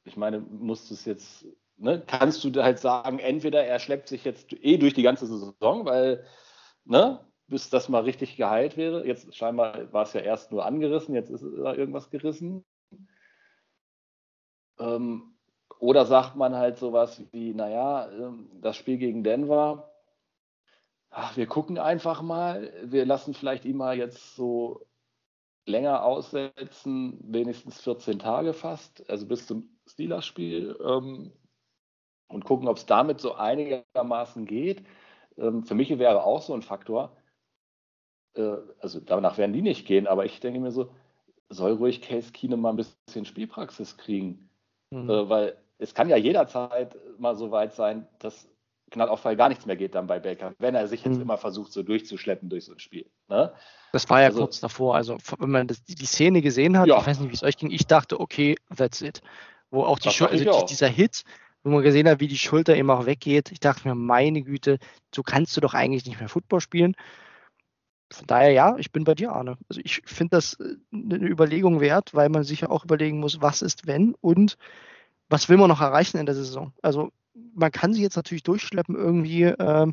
ich 0.03 0.17
meine, 0.17 0.39
musst 0.39 0.89
du 0.89 0.93
es 0.93 1.05
jetzt, 1.05 1.45
ne, 1.77 2.03
kannst 2.05 2.43
du 2.43 2.63
halt 2.63 2.79
sagen, 2.79 3.19
entweder 3.19 3.63
er 3.63 3.79
schleppt 3.79 4.07
sich 4.07 4.23
jetzt 4.23 4.53
eh 4.53 4.77
durch 4.77 4.93
die 4.93 5.03
ganze 5.03 5.25
Saison, 5.25 5.85
weil, 5.85 6.25
ne, 6.83 7.25
bis 7.47 7.69
das 7.69 7.89
mal 7.89 8.03
richtig 8.03 8.37
geheilt 8.37 8.77
wäre. 8.77 9.05
Jetzt 9.05 9.35
scheinbar 9.35 9.91
war 9.93 10.03
es 10.03 10.13
ja 10.13 10.21
erst 10.21 10.51
nur 10.51 10.65
angerissen, 10.65 11.15
jetzt 11.15 11.29
ist 11.29 11.43
da 11.43 11.73
irgendwas 11.73 12.09
gerissen. 12.09 12.65
Ähm, 14.79 15.35
oder 15.79 16.05
sagt 16.05 16.35
man 16.35 16.55
halt 16.55 16.77
sowas 16.77 17.21
wie, 17.31 17.53
naja, 17.53 18.09
ähm, 18.11 18.49
das 18.61 18.77
Spiel 18.77 18.97
gegen 18.97 19.23
Denver, 19.23 19.91
ach, 21.09 21.37
wir 21.37 21.47
gucken 21.47 21.77
einfach 21.77 22.21
mal, 22.21 22.71
wir 22.83 23.05
lassen 23.05 23.33
vielleicht 23.33 23.65
ihn 23.65 23.77
mal 23.77 23.97
jetzt 23.97 24.35
so 24.35 24.85
länger 25.65 26.03
aussetzen, 26.03 27.19
wenigstens 27.23 27.81
14 27.81 28.19
Tage 28.19 28.53
fast, 28.53 29.09
also 29.09 29.25
bis 29.25 29.47
zum 29.47 29.69
Steelers-Spiel 29.87 30.77
ähm, 30.83 31.31
und 32.27 32.45
gucken, 32.45 32.67
ob 32.67 32.77
es 32.77 32.85
damit 32.85 33.19
so 33.21 33.35
einigermaßen 33.35 34.45
geht. 34.45 34.85
Ähm, 35.37 35.63
für 35.63 35.75
mich 35.75 35.97
wäre 35.97 36.23
auch 36.23 36.41
so 36.41 36.53
ein 36.53 36.61
Faktor, 36.61 37.15
äh, 38.35 38.57
also 38.79 38.99
danach 38.99 39.37
werden 39.37 39.53
die 39.53 39.61
nicht 39.61 39.87
gehen, 39.87 40.07
aber 40.07 40.25
ich 40.25 40.39
denke 40.39 40.59
mir 40.59 40.71
so, 40.71 40.91
soll 41.49 41.73
ruhig 41.73 42.01
Case 42.01 42.31
Keenum 42.31 42.61
mal 42.61 42.71
ein 42.71 42.75
bisschen 42.77 43.25
Spielpraxis 43.25 43.97
kriegen. 43.97 44.49
Mhm. 45.03 45.09
Äh, 45.09 45.29
weil 45.29 45.57
es 45.77 45.93
kann 45.93 46.09
ja 46.09 46.17
jederzeit 46.17 46.95
mal 47.19 47.35
so 47.35 47.51
weit 47.51 47.73
sein, 47.73 48.07
dass 48.19 48.47
Knallauffall 48.91 49.35
gar 49.35 49.49
nichts 49.49 49.65
mehr 49.65 49.75
geht 49.75 49.95
dann 49.95 50.07
bei 50.07 50.19
Baker, 50.19 50.53
wenn 50.59 50.75
er 50.75 50.87
sich 50.87 51.03
jetzt 51.03 51.15
mhm. 51.15 51.23
immer 51.23 51.37
versucht, 51.37 51.71
so 51.73 51.83
durchzuschleppen 51.83 52.49
durch 52.49 52.65
so 52.65 52.73
ein 52.73 52.79
Spiel. 52.79 53.09
Ne? 53.27 53.51
Das 53.91 54.09
war 54.09 54.21
ja 54.21 54.27
also, 54.27 54.41
kurz 54.41 54.59
davor. 54.59 54.95
Also, 54.95 55.17
wenn 55.39 55.49
man 55.49 55.67
das, 55.67 55.83
die 55.83 56.05
Szene 56.05 56.41
gesehen 56.41 56.77
hat, 56.77 56.87
ja. 56.87 56.99
ich 56.99 57.07
weiß 57.07 57.19
nicht, 57.19 57.31
wie 57.31 57.35
es 57.35 57.43
euch 57.43 57.57
ging, 57.57 57.71
ich 57.71 57.87
dachte, 57.87 58.19
okay, 58.19 58.55
that's 58.75 59.01
it. 59.01 59.21
Wo 59.71 59.83
auch, 59.83 59.99
die 59.99 60.09
Schul 60.09 60.27
also 60.27 60.51
auch. 60.51 60.65
dieser 60.65 60.87
Hit, 60.87 61.23
wo 61.63 61.71
man 61.71 61.81
gesehen 61.83 62.07
hat, 62.07 62.19
wie 62.19 62.27
die 62.27 62.37
Schulter 62.37 62.75
eben 62.75 62.89
auch 62.89 63.05
weggeht, 63.05 63.51
ich 63.51 63.59
dachte 63.59 63.87
mir, 63.87 63.95
meine 63.95 64.43
Güte, 64.43 64.77
so 65.13 65.23
kannst 65.23 65.57
du 65.57 65.61
doch 65.61 65.73
eigentlich 65.73 66.05
nicht 66.05 66.19
mehr 66.19 66.29
Football 66.29 66.61
spielen. 66.61 66.95
Von 68.15 68.27
daher 68.27 68.51
ja, 68.51 68.77
ich 68.77 68.91
bin 68.91 69.03
bei 69.03 69.13
dir, 69.13 69.33
Arne. 69.33 69.57
Also 69.69 69.81
ich 69.83 70.01
finde 70.05 70.37
das 70.37 70.53
äh, 70.53 70.75
eine 70.93 71.27
Überlegung 71.27 71.81
wert, 71.81 72.13
weil 72.13 72.29
man 72.29 72.43
sich 72.43 72.61
ja 72.61 72.69
auch 72.69 72.85
überlegen 72.85 73.19
muss, 73.19 73.41
was 73.41 73.61
ist 73.61 73.87
wenn 73.87 74.15
und 74.21 74.57
was 75.29 75.49
will 75.49 75.57
man 75.57 75.69
noch 75.69 75.81
erreichen 75.81 76.17
in 76.17 76.25
der 76.25 76.35
Saison. 76.35 76.73
Also 76.81 77.11
man 77.53 77.71
kann 77.71 77.93
sich 77.93 78.01
jetzt 78.01 78.15
natürlich 78.15 78.43
durchschleppen 78.43 78.95
irgendwie 78.95 79.43
äh, 79.43 79.91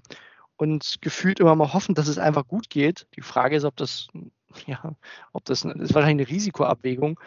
und 0.57 0.97
gefühlt 1.01 1.41
immer 1.41 1.57
mal 1.57 1.73
hoffen, 1.73 1.95
dass 1.95 2.09
es 2.09 2.19
einfach 2.19 2.47
gut 2.47 2.71
geht. 2.71 3.07
Die 3.17 3.23
Frage 3.23 3.57
ist, 3.57 3.65
ob 3.65 3.77
das, 3.77 4.09
ja, 4.67 4.95
ob 5.33 5.45
das, 5.45 5.63
das 5.63 5.75
ist 5.75 5.95
wahrscheinlich 5.95 6.29
eine 6.29 6.37
Risikoabwägung. 6.37 7.19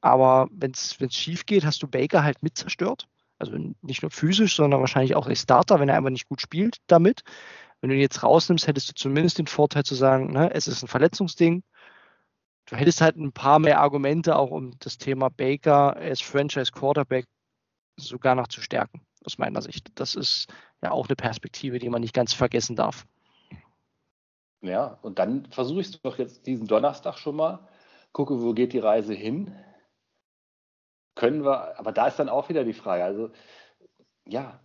Aber 0.00 0.48
wenn 0.50 0.70
es 0.70 0.96
schief 1.10 1.44
geht, 1.44 1.66
hast 1.66 1.82
du 1.82 1.86
Baker 1.86 2.24
halt 2.24 2.42
mit 2.42 2.56
zerstört. 2.56 3.06
Also 3.38 3.56
nicht 3.82 4.02
nur 4.02 4.10
physisch, 4.10 4.56
sondern 4.56 4.80
wahrscheinlich 4.80 5.14
auch 5.16 5.26
als 5.26 5.42
Starter, 5.42 5.80
wenn 5.80 5.88
er 5.88 5.96
einfach 5.96 6.10
nicht 6.10 6.28
gut 6.28 6.40
spielt 6.40 6.78
damit. 6.86 7.22
Wenn 7.80 7.90
du 7.90 7.96
ihn 7.96 8.02
jetzt 8.02 8.22
rausnimmst, 8.22 8.66
hättest 8.66 8.90
du 8.90 8.94
zumindest 8.94 9.38
den 9.38 9.46
Vorteil 9.46 9.84
zu 9.84 9.94
sagen, 9.94 10.32
ne, 10.32 10.52
es 10.52 10.68
ist 10.68 10.82
ein 10.82 10.88
Verletzungsding. 10.88 11.62
Du 12.66 12.76
hättest 12.76 13.00
halt 13.00 13.16
ein 13.16 13.32
paar 13.32 13.58
mehr 13.58 13.80
Argumente 13.80 14.36
auch 14.36 14.50
um 14.50 14.78
das 14.78 14.98
Thema 14.98 15.28
Baker 15.30 15.96
als 15.96 16.20
Franchise 16.20 16.72
Quarterback 16.72 17.26
sogar 17.96 18.34
noch 18.34 18.48
zu 18.48 18.60
stärken, 18.60 19.00
aus 19.24 19.38
meiner 19.38 19.62
Sicht. 19.62 19.88
Das 19.94 20.14
ist 20.14 20.46
ja 20.82 20.90
auch 20.90 21.08
eine 21.08 21.16
Perspektive, 21.16 21.78
die 21.78 21.88
man 21.88 22.00
nicht 22.00 22.14
ganz 22.14 22.32
vergessen 22.32 22.76
darf. 22.76 23.06
Ja, 24.62 24.98
und 25.02 25.18
dann 25.18 25.46
versuche 25.46 25.80
ich 25.80 25.88
es 25.88 26.00
doch 26.02 26.18
jetzt 26.18 26.46
diesen 26.46 26.66
Donnerstag 26.66 27.18
schon 27.18 27.36
mal. 27.36 27.66
Gucke, 28.12 28.40
wo 28.42 28.52
geht 28.52 28.72
die 28.72 28.78
Reise 28.78 29.14
hin? 29.14 29.54
Können 31.14 31.44
wir, 31.44 31.78
aber 31.78 31.92
da 31.92 32.08
ist 32.08 32.18
dann 32.18 32.28
auch 32.28 32.48
wieder 32.48 32.64
die 32.64 32.74
Frage. 32.74 33.04
Also, 33.04 33.30
ja, 34.26 34.60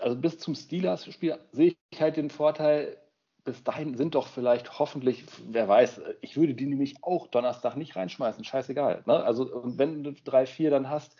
also 0.00 0.16
bis 0.16 0.38
zum 0.38 0.54
Steelers-Spiel 0.54 1.38
sehe 1.52 1.74
ich 1.90 2.00
halt 2.00 2.16
den 2.16 2.30
Vorteil, 2.30 2.98
bis 3.44 3.62
dahin 3.62 3.96
sind 3.96 4.14
doch 4.14 4.26
vielleicht 4.26 4.78
hoffentlich, 4.78 5.24
wer 5.46 5.68
weiß, 5.68 6.00
ich 6.22 6.36
würde 6.36 6.54
die 6.54 6.66
nämlich 6.66 6.96
auch 7.02 7.26
Donnerstag 7.26 7.76
nicht 7.76 7.94
reinschmeißen, 7.94 8.42
scheißegal. 8.44 9.02
Ne? 9.06 9.22
Also, 9.22 9.52
und 9.52 9.78
wenn 9.78 10.02
du 10.02 10.12
drei, 10.12 10.46
vier 10.46 10.70
dann 10.70 10.88
hast, 10.88 11.16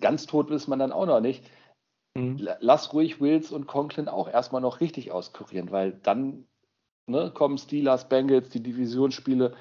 ganz 0.00 0.26
tot 0.26 0.50
ist 0.50 0.66
man 0.66 0.78
dann 0.78 0.92
auch 0.92 1.06
noch 1.06 1.20
nicht. 1.20 1.48
Mhm. 2.14 2.36
Lass 2.60 2.92
ruhig 2.92 3.20
Wills 3.20 3.52
und 3.52 3.66
Conklin 3.66 4.08
auch 4.08 4.28
erstmal 4.28 4.60
noch 4.60 4.80
richtig 4.80 5.12
auskurieren, 5.12 5.70
weil 5.70 5.92
dann 5.92 6.46
ne, 7.06 7.30
kommen 7.32 7.56
Steelers, 7.56 8.08
Bengals, 8.08 8.50
die 8.50 8.62
Divisionsspiele. 8.62 9.54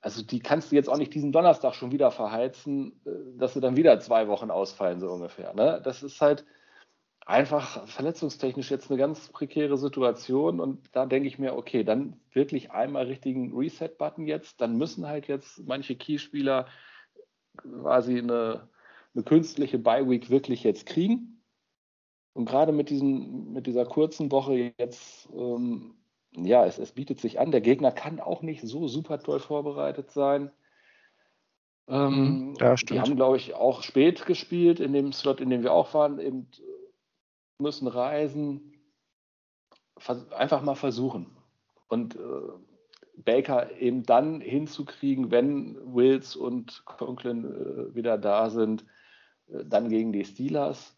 Also 0.00 0.22
die 0.22 0.38
kannst 0.38 0.70
du 0.70 0.76
jetzt 0.76 0.88
auch 0.88 0.96
nicht 0.96 1.12
diesen 1.12 1.32
Donnerstag 1.32 1.74
schon 1.74 1.90
wieder 1.90 2.10
verheizen, 2.10 3.00
äh, 3.04 3.10
dass 3.36 3.54
sie 3.54 3.60
dann 3.60 3.76
wieder 3.76 3.98
zwei 4.00 4.28
Wochen 4.28 4.50
ausfallen, 4.50 5.00
so 5.00 5.10
ungefähr. 5.10 5.52
Ne? 5.54 5.80
Das 5.82 6.02
ist 6.02 6.20
halt, 6.20 6.46
einfach 7.28 7.86
verletzungstechnisch 7.86 8.70
jetzt 8.70 8.90
eine 8.90 8.98
ganz 8.98 9.28
prekäre 9.28 9.76
Situation 9.76 10.60
und 10.60 10.88
da 10.92 11.04
denke 11.04 11.28
ich 11.28 11.38
mir, 11.38 11.54
okay, 11.54 11.84
dann 11.84 12.18
wirklich 12.32 12.70
einmal 12.70 13.04
richtigen 13.04 13.54
Reset-Button 13.54 14.26
jetzt, 14.26 14.62
dann 14.62 14.78
müssen 14.78 15.06
halt 15.06 15.28
jetzt 15.28 15.60
manche 15.66 15.94
Keyspieler 15.94 16.66
quasi 17.58 18.16
eine, 18.18 18.70
eine 19.14 19.24
künstliche 19.24 19.78
Bye-Week 19.78 20.30
wirklich 20.30 20.64
jetzt 20.64 20.86
kriegen. 20.86 21.42
Und 22.32 22.46
gerade 22.46 22.72
mit, 22.72 22.88
diesem, 22.88 23.52
mit 23.52 23.66
dieser 23.66 23.84
kurzen 23.84 24.32
Woche 24.32 24.72
jetzt, 24.78 25.28
ähm, 25.34 25.96
ja, 26.34 26.64
es, 26.64 26.78
es 26.78 26.92
bietet 26.92 27.20
sich 27.20 27.38
an. 27.38 27.50
Der 27.50 27.60
Gegner 27.60 27.92
kann 27.92 28.20
auch 28.20 28.40
nicht 28.40 28.62
so 28.62 28.88
super 28.88 29.18
toll 29.18 29.40
vorbereitet 29.40 30.12
sein. 30.12 30.50
Ähm, 31.88 32.50
mhm. 32.50 32.54
ja, 32.58 32.74
die 32.74 33.00
haben, 33.00 33.16
glaube 33.16 33.36
ich, 33.36 33.54
auch 33.54 33.82
spät 33.82 34.24
gespielt, 34.24 34.80
in 34.80 34.94
dem 34.94 35.12
Slot, 35.12 35.40
in 35.40 35.50
dem 35.50 35.62
wir 35.62 35.72
auch 35.72 35.92
waren, 35.92 36.18
eben 36.20 36.48
müssen 37.58 37.88
reisen, 37.88 38.72
einfach 40.30 40.62
mal 40.62 40.76
versuchen. 40.76 41.36
Und 41.88 42.16
äh, 42.16 42.18
Baker 43.16 43.76
eben 43.78 44.04
dann 44.04 44.40
hinzukriegen, 44.40 45.30
wenn 45.30 45.76
Wills 45.94 46.36
und 46.36 46.84
Conklin 46.84 47.44
äh, 47.44 47.94
wieder 47.94 48.16
da 48.16 48.50
sind, 48.50 48.84
äh, 49.48 49.64
dann 49.64 49.88
gegen 49.88 50.12
die 50.12 50.24
Steelers. 50.24 50.94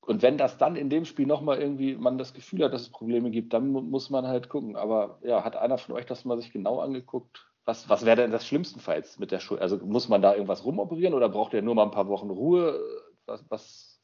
Und 0.00 0.22
wenn 0.22 0.38
das 0.38 0.58
dann 0.58 0.76
in 0.76 0.90
dem 0.90 1.04
Spiel 1.04 1.26
nochmal 1.26 1.60
irgendwie 1.60 1.96
man 1.96 2.18
das 2.18 2.34
Gefühl 2.34 2.64
hat, 2.64 2.72
dass 2.72 2.82
es 2.82 2.90
Probleme 2.90 3.30
gibt, 3.30 3.52
dann 3.52 3.70
muss 3.70 4.10
man 4.10 4.26
halt 4.26 4.48
gucken. 4.48 4.76
Aber 4.76 5.18
ja, 5.22 5.44
hat 5.44 5.56
einer 5.56 5.78
von 5.78 5.94
euch 5.94 6.06
das 6.06 6.24
mal 6.24 6.38
sich 6.40 6.52
genau 6.52 6.80
angeguckt? 6.80 7.46
Was, 7.64 7.88
was 7.88 8.04
wäre 8.04 8.16
denn 8.16 8.30
das 8.30 8.46
schlimmstenfalls 8.46 9.18
mit 9.18 9.32
der 9.32 9.40
Schuld? 9.40 9.60
Also 9.60 9.78
muss 9.78 10.08
man 10.08 10.22
da 10.22 10.34
irgendwas 10.34 10.64
rumoperieren 10.64 11.14
oder 11.14 11.28
braucht 11.28 11.54
er 11.54 11.62
nur 11.62 11.74
mal 11.74 11.82
ein 11.82 11.90
paar 11.90 12.06
Wochen 12.06 12.30
Ruhe? 12.30 12.80
Was, 13.26 13.44
was 13.48 13.95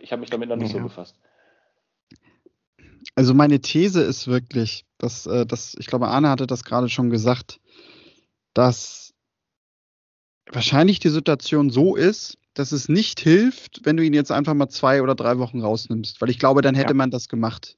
ich 0.00 0.12
habe 0.12 0.20
mich 0.20 0.30
damit 0.30 0.48
noch 0.48 0.56
nicht 0.56 0.72
ja. 0.72 0.78
so 0.78 0.84
befasst. 0.84 1.16
Also 3.14 3.34
meine 3.34 3.60
These 3.60 4.02
ist 4.02 4.28
wirklich, 4.28 4.84
dass, 4.98 5.26
äh, 5.26 5.46
dass 5.46 5.74
ich 5.78 5.86
glaube, 5.86 6.08
Arne 6.08 6.30
hatte 6.30 6.46
das 6.46 6.64
gerade 6.64 6.88
schon 6.88 7.10
gesagt, 7.10 7.60
dass 8.54 9.14
wahrscheinlich 10.50 11.00
die 11.00 11.08
Situation 11.08 11.70
so 11.70 11.96
ist, 11.96 12.38
dass 12.54 12.72
es 12.72 12.88
nicht 12.88 13.20
hilft, 13.20 13.80
wenn 13.84 13.96
du 13.96 14.04
ihn 14.04 14.14
jetzt 14.14 14.32
einfach 14.32 14.54
mal 14.54 14.68
zwei 14.68 15.00
oder 15.00 15.14
drei 15.14 15.38
Wochen 15.38 15.60
rausnimmst, 15.60 16.20
weil 16.20 16.30
ich 16.30 16.40
glaube, 16.40 16.60
dann 16.60 16.74
hätte 16.74 16.90
ja. 16.90 16.94
man 16.94 17.10
das 17.10 17.28
gemacht. 17.28 17.76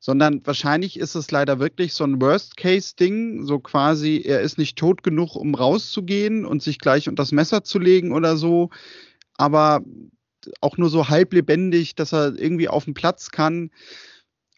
Sondern 0.00 0.44
wahrscheinlich 0.46 0.98
ist 0.98 1.14
es 1.14 1.30
leider 1.30 1.58
wirklich 1.58 1.92
so 1.92 2.04
ein 2.04 2.20
Worst-Case-Ding, 2.20 3.44
so 3.44 3.58
quasi, 3.58 4.22
er 4.24 4.40
ist 4.40 4.58
nicht 4.58 4.78
tot 4.78 5.02
genug, 5.02 5.36
um 5.36 5.54
rauszugehen 5.54 6.46
und 6.46 6.62
sich 6.62 6.78
gleich 6.78 7.08
unter 7.08 7.22
das 7.22 7.32
Messer 7.32 7.62
zu 7.62 7.78
legen 7.78 8.12
oder 8.12 8.36
so. 8.36 8.70
Aber 9.36 9.82
auch 10.60 10.76
nur 10.76 10.90
so 10.90 11.08
halb 11.08 11.32
lebendig, 11.32 11.94
dass 11.94 12.12
er 12.12 12.38
irgendwie 12.38 12.68
auf 12.68 12.84
den 12.84 12.94
Platz 12.94 13.30
kann. 13.30 13.70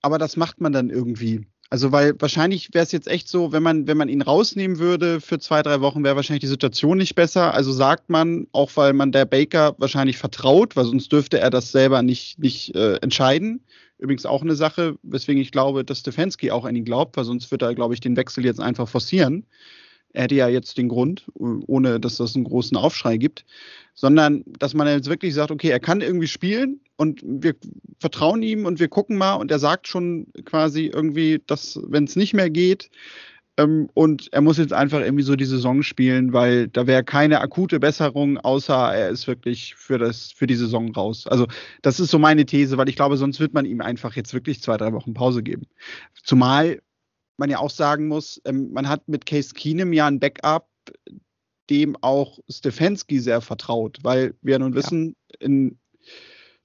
Aber 0.03 0.19
das 0.19 0.37
macht 0.37 0.61
man 0.61 0.73
dann 0.73 0.91
irgendwie. 0.91 1.47
Also, 1.71 1.91
weil 1.93 2.15
wahrscheinlich 2.21 2.69
wäre 2.73 2.85
es 2.85 2.93
jetzt 2.93 3.09
echt 3.09 3.27
so, 3.27 3.51
wenn 3.51 3.63
man, 3.63 3.89
wenn 3.89 3.97
man 3.97 4.09
ihn 4.09 4.23
rausnehmen 4.23 4.79
würde 4.79 5.21
für 5.21 5.39
zwei, 5.39 5.63
drei 5.63 5.81
Wochen, 5.81 6.05
wäre 6.05 6.15
wahrscheinlich 6.15 6.43
die 6.43 6.47
Situation 6.47 6.99
nicht 6.99 7.15
besser. 7.15 7.55
Also 7.55 7.73
sagt 7.73 8.11
man, 8.11 8.47
auch 8.53 8.71
weil 8.77 8.93
man 8.93 9.13
der 9.13 9.25
Baker 9.25 9.75
wahrscheinlich 9.79 10.19
vertraut, 10.19 10.77
weil 10.77 10.85
sonst 10.85 11.11
dürfte 11.11 11.41
er 11.41 11.51
das 11.51 11.73
selber 11.73 12.03
nicht, 12.03 12.39
nicht 12.39 12.75
äh, 12.77 12.97
entscheiden. 12.97 13.65
Übrigens 13.99 14.27
auch 14.27 14.43
eine 14.43 14.55
Sache, 14.55 14.97
weswegen 15.03 15.41
ich 15.41 15.53
glaube, 15.53 15.85
dass 15.85 16.01
Stefanski 16.01 16.51
auch 16.51 16.65
an 16.65 16.77
ihn 16.77 16.85
glaubt, 16.85 17.17
weil 17.17 17.25
sonst 17.25 17.51
wird 17.51 17.63
er, 17.63 17.75
glaube 17.75 17.95
ich, 17.95 18.01
den 18.01 18.17
Wechsel 18.17 18.45
jetzt 18.45 18.61
einfach 18.61 18.89
forcieren. 18.89 19.47
Er 20.15 20.25
hätte 20.25 20.35
ja 20.37 20.49
jetzt 20.49 20.79
den 20.79 20.89
Grund, 20.89 21.27
ohne 21.35 22.01
dass 22.01 22.17
das 22.17 22.35
einen 22.35 22.45
großen 22.45 22.77
Aufschrei 22.77 23.19
gibt 23.19 23.45
sondern 23.95 24.43
dass 24.59 24.75
man 24.75 24.89
jetzt 24.89 25.09
wirklich 25.09 25.35
sagt, 25.35 25.51
okay, 25.51 25.69
er 25.69 25.81
kann 25.81 26.01
irgendwie 26.01 26.27
spielen 26.27 26.81
und 26.97 27.23
wir 27.25 27.55
vertrauen 28.01 28.43
ihm 28.43 28.67
und 28.67 28.81
wir 28.81 28.89
gucken 28.89 29.17
mal 29.17 29.35
und 29.35 29.51
er 29.51 29.61
sagt 29.61 29.89
schon 29.89 30.27
quasi 30.45 30.91
irgendwie, 30.93 31.41
dass 31.47 31.81
wenn 31.89 32.05
es 32.05 32.17
nicht 32.17 32.35
mehr 32.35 32.51
geht, 32.51 32.91
ähm, 33.57 33.89
und 33.95 34.33
er 34.33 34.41
muss 34.41 34.59
jetzt 34.59 34.73
einfach 34.73 35.01
irgendwie 35.01 35.23
so 35.23 35.37
die 35.37 35.45
Saison 35.45 35.85
spielen, 35.85 36.33
weil 36.33 36.67
da 36.67 36.89
wäre 36.89 37.05
keine 37.05 37.41
akute 37.41 37.79
Besserung, 37.79 38.37
außer 38.37 38.75
er 38.93 39.11
ist 39.11 39.29
wirklich 39.29 39.77
für, 39.77 39.97
das, 39.97 40.33
für 40.33 40.49
die 40.49 40.57
Saison 40.57 40.93
raus. 40.93 41.29
Also 41.29 41.47
das 41.81 42.01
ist 42.01 42.11
so 42.11 42.19
meine 42.19 42.47
These, 42.47 42.79
weil 42.79 42.89
ich 42.89 42.97
glaube, 42.97 43.17
sonst 43.17 43.39
wird 43.39 43.55
man 43.55 43.65
ihm 43.65 43.81
einfach 43.81 44.17
jetzt 44.17 44.35
wirklich 44.35 44.61
zwei, 44.61 44.77
drei 44.77 44.93
Wochen 44.93 45.15
Pause 45.15 45.45
geben. 45.45 45.69
Zumal 46.25 46.81
man 47.37 47.51
ja 47.51 47.59
auch 47.59 47.71
sagen 47.71 48.09
muss, 48.09 48.41
ähm, 48.45 48.73
man 48.73 48.89
hat 48.89 49.09
mit 49.09 49.27
Case 49.27 49.55
Keenum 49.55 49.93
ja 49.93 50.07
ein 50.07 50.21
Backup, 50.21 50.69
dem 51.71 51.97
auch 52.03 52.39
Stefanski 52.49 53.19
sehr 53.21 53.41
vertraut, 53.41 53.99
weil 54.03 54.35
wir 54.43 54.59
nun 54.59 54.75
wissen, 54.75 55.17
ja. 55.31 55.47
in 55.47 55.79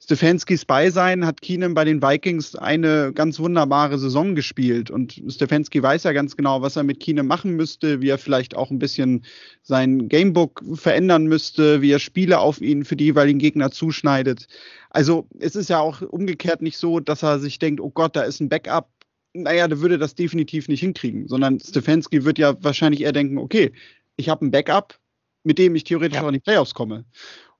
Stefanskis 0.01 0.63
Beisein 0.63 1.25
hat 1.25 1.41
Keenum 1.41 1.73
bei 1.73 1.83
den 1.83 2.01
Vikings 2.01 2.55
eine 2.55 3.11
ganz 3.13 3.37
wunderbare 3.37 3.99
Saison 3.99 4.33
gespielt 4.33 4.89
und 4.89 5.21
Stefanski 5.27 5.83
weiß 5.83 6.03
ja 6.03 6.13
ganz 6.13 6.37
genau, 6.37 6.61
was 6.61 6.77
er 6.77 6.83
mit 6.83 7.01
Keenum 7.01 7.27
machen 7.27 7.57
müsste, 7.57 7.99
wie 8.01 8.07
er 8.07 8.17
vielleicht 8.17 8.55
auch 8.55 8.71
ein 8.71 8.79
bisschen 8.79 9.25
sein 9.61 10.07
Gamebook 10.07 10.63
verändern 10.75 11.27
müsste, 11.27 11.81
wie 11.81 11.91
er 11.91 11.99
Spiele 11.99 12.39
auf 12.39 12.61
ihn 12.61 12.85
für 12.85 12.95
die 12.95 13.05
jeweiligen 13.05 13.39
Gegner 13.39 13.71
zuschneidet. 13.71 14.47
Also 14.89 15.27
es 15.37 15.55
ist 15.55 15.69
ja 15.69 15.79
auch 15.79 16.01
umgekehrt 16.01 16.61
nicht 16.61 16.77
so, 16.77 17.01
dass 17.01 17.21
er 17.21 17.39
sich 17.39 17.59
denkt, 17.59 17.81
oh 17.81 17.91
Gott, 17.91 18.15
da 18.15 18.21
ist 18.21 18.39
ein 18.39 18.49
Backup, 18.49 18.89
naja, 19.33 19.67
der 19.67 19.81
würde 19.81 19.97
das 19.97 20.15
definitiv 20.15 20.67
nicht 20.67 20.79
hinkriegen, 20.79 21.27
sondern 21.27 21.59
Stefanski 21.59 22.25
wird 22.25 22.39
ja 22.39 22.61
wahrscheinlich 22.63 23.01
eher 23.01 23.11
denken, 23.11 23.37
okay, 23.37 23.71
ich 24.15 24.29
habe 24.29 24.45
ein 24.45 24.51
Backup, 24.51 24.99
mit 25.43 25.57
dem 25.57 25.75
ich 25.75 25.83
theoretisch 25.83 26.17
ja. 26.17 26.23
auch 26.23 26.27
in 26.27 26.33
die 26.33 26.39
Playoffs 26.39 26.73
komme. 26.73 27.05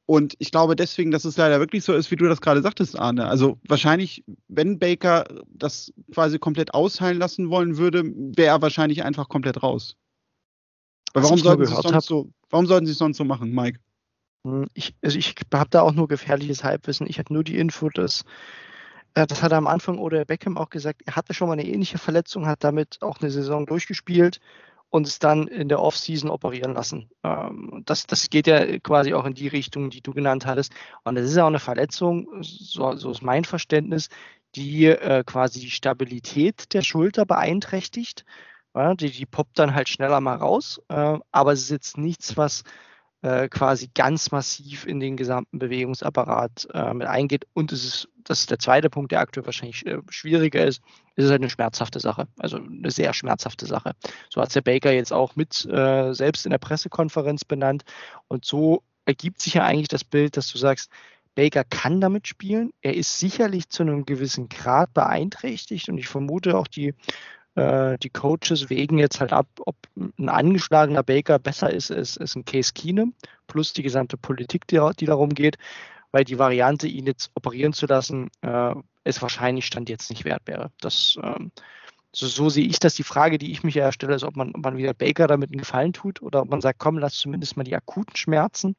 Und 0.05 0.33
ich 0.39 0.49
glaube 0.51 0.75
deswegen, 0.75 1.11
dass 1.11 1.23
es 1.23 1.37
leider 1.37 1.59
wirklich 1.59 1.83
so 1.83 1.93
ist, 1.93 2.09
wie 2.09 2.15
du 2.15 2.27
das 2.27 2.41
gerade 2.41 2.63
sagtest, 2.63 2.97
Arne. 2.97 3.27
Also 3.27 3.59
wahrscheinlich, 3.67 4.23
wenn 4.47 4.79
Baker 4.79 5.25
das 5.47 5.93
quasi 6.11 6.39
komplett 6.39 6.73
ausheilen 6.73 7.19
lassen 7.19 7.51
wollen 7.51 7.77
würde, 7.77 8.03
wäre 8.05 8.55
er 8.55 8.61
wahrscheinlich 8.63 9.03
einfach 9.03 9.29
komplett 9.29 9.61
raus. 9.61 9.95
Aber 11.13 11.25
warum 11.25 11.37
sollten, 11.37 11.65
sie 11.65 11.75
sonst 11.75 12.07
so, 12.07 12.31
warum 12.49 12.65
sollten 12.65 12.87
sie 12.87 12.93
es 12.93 12.97
sonst 12.97 13.17
so 13.17 13.23
machen, 13.23 13.53
Mike? 13.53 13.79
Hm, 14.45 14.67
ich, 14.73 14.95
also 15.03 15.17
ich 15.17 15.35
habe 15.53 15.69
da 15.69 15.81
auch 15.81 15.93
nur 15.93 16.07
gefährliches 16.07 16.63
Halbwissen. 16.63 17.05
Ich 17.07 17.19
habe 17.19 17.31
nur 17.31 17.43
die 17.43 17.57
Info, 17.57 17.89
dass 17.89 18.25
äh, 19.19 19.27
das 19.27 19.43
hat 19.43 19.51
er 19.51 19.57
am 19.57 19.67
Anfang 19.67 19.97
oder 19.97 20.25
Beckham 20.25 20.57
auch 20.57 20.69
gesagt, 20.69 21.01
er 21.05 21.15
hatte 21.15 21.33
schon 21.33 21.47
mal 21.47 21.53
eine 21.53 21.67
ähnliche 21.67 21.97
Verletzung, 21.97 22.47
hat 22.47 22.63
damit 22.63 22.97
auch 23.01 23.19
eine 23.21 23.31
Saison 23.31 23.65
durchgespielt 23.65 24.39
und 24.89 25.07
es 25.07 25.19
dann 25.19 25.47
in 25.47 25.69
der 25.69 25.81
Offseason 25.81 26.29
operieren 26.29 26.73
lassen. 26.73 27.09
Ähm, 27.23 27.83
das, 27.85 28.07
das 28.07 28.29
geht 28.29 28.47
ja 28.47 28.79
quasi 28.79 29.13
auch 29.13 29.25
in 29.25 29.33
die 29.35 29.47
Richtung, 29.47 29.89
die 29.89 30.01
du 30.01 30.13
genannt 30.13 30.45
hattest. 30.45 30.73
Und 31.03 31.15
das 31.15 31.25
ist 31.25 31.35
ja 31.35 31.43
auch 31.43 31.47
eine 31.47 31.59
Verletzung, 31.59 32.27
so, 32.41 32.95
so 32.95 33.11
ist 33.11 33.21
mein 33.21 33.45
Verständnis, 33.45 34.09
die 34.55 34.85
äh, 34.85 35.23
quasi 35.25 35.59
die 35.59 35.69
Stabilität 35.69 36.73
der 36.73 36.81
Schulter 36.81 37.25
beeinträchtigt. 37.25 38.25
Ja, 38.75 38.93
die, 38.93 39.11
die 39.11 39.25
poppt 39.25 39.57
dann 39.59 39.73
halt 39.73 39.89
schneller 39.89 40.21
mal 40.21 40.37
raus, 40.37 40.81
äh, 40.89 41.17
aber 41.31 41.53
es 41.53 41.61
ist 41.61 41.71
jetzt 41.71 41.97
nichts, 41.97 42.37
was 42.37 42.63
äh, 43.21 43.49
quasi 43.49 43.89
ganz 43.93 44.31
massiv 44.31 44.85
in 44.85 44.99
den 44.99 45.17
gesamten 45.17 45.59
Bewegungsapparat 45.59 46.67
äh, 46.73 46.93
mit 46.93 47.07
eingeht. 47.07 47.45
Und 47.53 47.71
es 47.71 47.85
ist, 47.85 48.09
das 48.23 48.41
ist 48.41 48.51
der 48.51 48.59
zweite 48.59 48.89
Punkt, 48.89 49.11
der 49.11 49.19
aktuell 49.19 49.45
wahrscheinlich 49.45 49.85
äh, 49.85 49.99
schwieriger 50.09 50.65
ist, 50.65 50.81
es 51.15 51.25
ist 51.25 51.31
halt 51.31 51.41
eine 51.41 51.49
schmerzhafte 51.49 51.99
Sache, 51.99 52.27
also 52.37 52.57
eine 52.57 52.91
sehr 52.91 53.13
schmerzhafte 53.13 53.65
Sache. 53.65 53.91
So 54.29 54.41
hat 54.41 54.55
der 54.55 54.61
Baker 54.61 54.91
jetzt 54.91 55.11
auch 55.11 55.35
mit 55.35 55.65
äh, 55.65 56.13
selbst 56.13 56.45
in 56.45 56.51
der 56.51 56.59
Pressekonferenz 56.59 57.43
benannt. 57.43 57.83
Und 58.29 58.45
so 58.45 58.83
ergibt 59.05 59.41
sich 59.41 59.55
ja 59.55 59.65
eigentlich 59.65 59.89
das 59.89 60.05
Bild, 60.05 60.37
dass 60.37 60.49
du 60.49 60.57
sagst, 60.57 60.89
Baker 61.35 61.63
kann 61.63 62.01
damit 62.01 62.27
spielen. 62.27 62.71
Er 62.81 62.95
ist 62.95 63.19
sicherlich 63.19 63.69
zu 63.69 63.83
einem 63.83 64.05
gewissen 64.05 64.49
Grad 64.49 64.93
beeinträchtigt 64.93 65.89
und 65.89 65.97
ich 65.97 66.07
vermute 66.07 66.57
auch 66.57 66.67
die 66.67 66.93
äh, 67.55 67.97
die 67.99 68.09
Coaches 68.09 68.69
wägen 68.69 68.97
jetzt 68.97 69.19
halt 69.19 69.33
ab, 69.33 69.47
ob 69.65 69.75
ein 69.95 70.29
angeschlagener 70.29 71.03
Baker 71.03 71.39
besser 71.39 71.71
ist 71.71 71.91
als, 71.91 72.17
als 72.17 72.35
ein 72.35 72.45
Case 72.45 72.71
Keenum, 72.73 73.13
plus 73.47 73.73
die 73.73 73.83
gesamte 73.83 74.17
Politik, 74.17 74.67
die, 74.67 74.79
die 74.99 75.05
darum 75.05 75.29
geht, 75.29 75.57
weil 76.11 76.23
die 76.23 76.39
Variante, 76.39 76.87
ihn 76.87 77.05
jetzt 77.05 77.31
operieren 77.35 77.73
zu 77.73 77.85
lassen, 77.85 78.29
äh, 78.41 78.75
es 79.03 79.21
wahrscheinlich 79.21 79.65
Stand 79.65 79.89
jetzt 79.89 80.09
nicht 80.09 80.25
wert 80.25 80.43
wäre. 80.45 80.71
Das, 80.79 81.17
ähm, 81.23 81.51
so, 82.11 82.25
so, 82.25 82.49
sehe 82.49 82.65
ich 82.65 82.79
das. 82.79 82.95
Die 82.95 83.03
Frage, 83.03 83.37
die 83.37 83.51
ich 83.51 83.63
mich 83.63 83.75
ja 83.75 83.91
stelle, 83.91 84.15
ist, 84.15 84.23
ob 84.23 84.35
man, 84.35 84.55
ob 84.55 84.63
man 84.63 84.77
wieder 84.77 84.95
Baker 84.95 85.27
damit 85.27 85.51
einen 85.51 85.59
Gefallen 85.59 85.93
tut 85.93 86.21
oder 86.23 86.41
ob 86.41 86.49
man 86.49 86.61
sagt, 86.61 86.79
komm, 86.79 86.97
lass 86.97 87.15
zumindest 87.15 87.55
mal 87.55 87.63
die 87.63 87.75
akuten 87.75 88.15
Schmerzen 88.15 88.75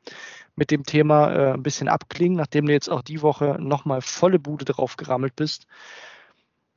mit 0.57 0.73
dem 0.73 0.83
Thema 0.83 1.33
äh, 1.33 1.53
ein 1.53 1.63
bisschen 1.63 1.89
abklingen, 1.89 2.37
nachdem 2.37 2.67
du 2.67 2.73
jetzt 2.73 2.91
auch 2.91 3.03
die 3.03 3.23
Woche 3.23 3.57
nochmal 3.61 4.03
volle 4.03 4.41
Bude 4.41 4.65
drauf 4.65 4.97
gerammelt 4.97 5.37
bist 5.37 5.67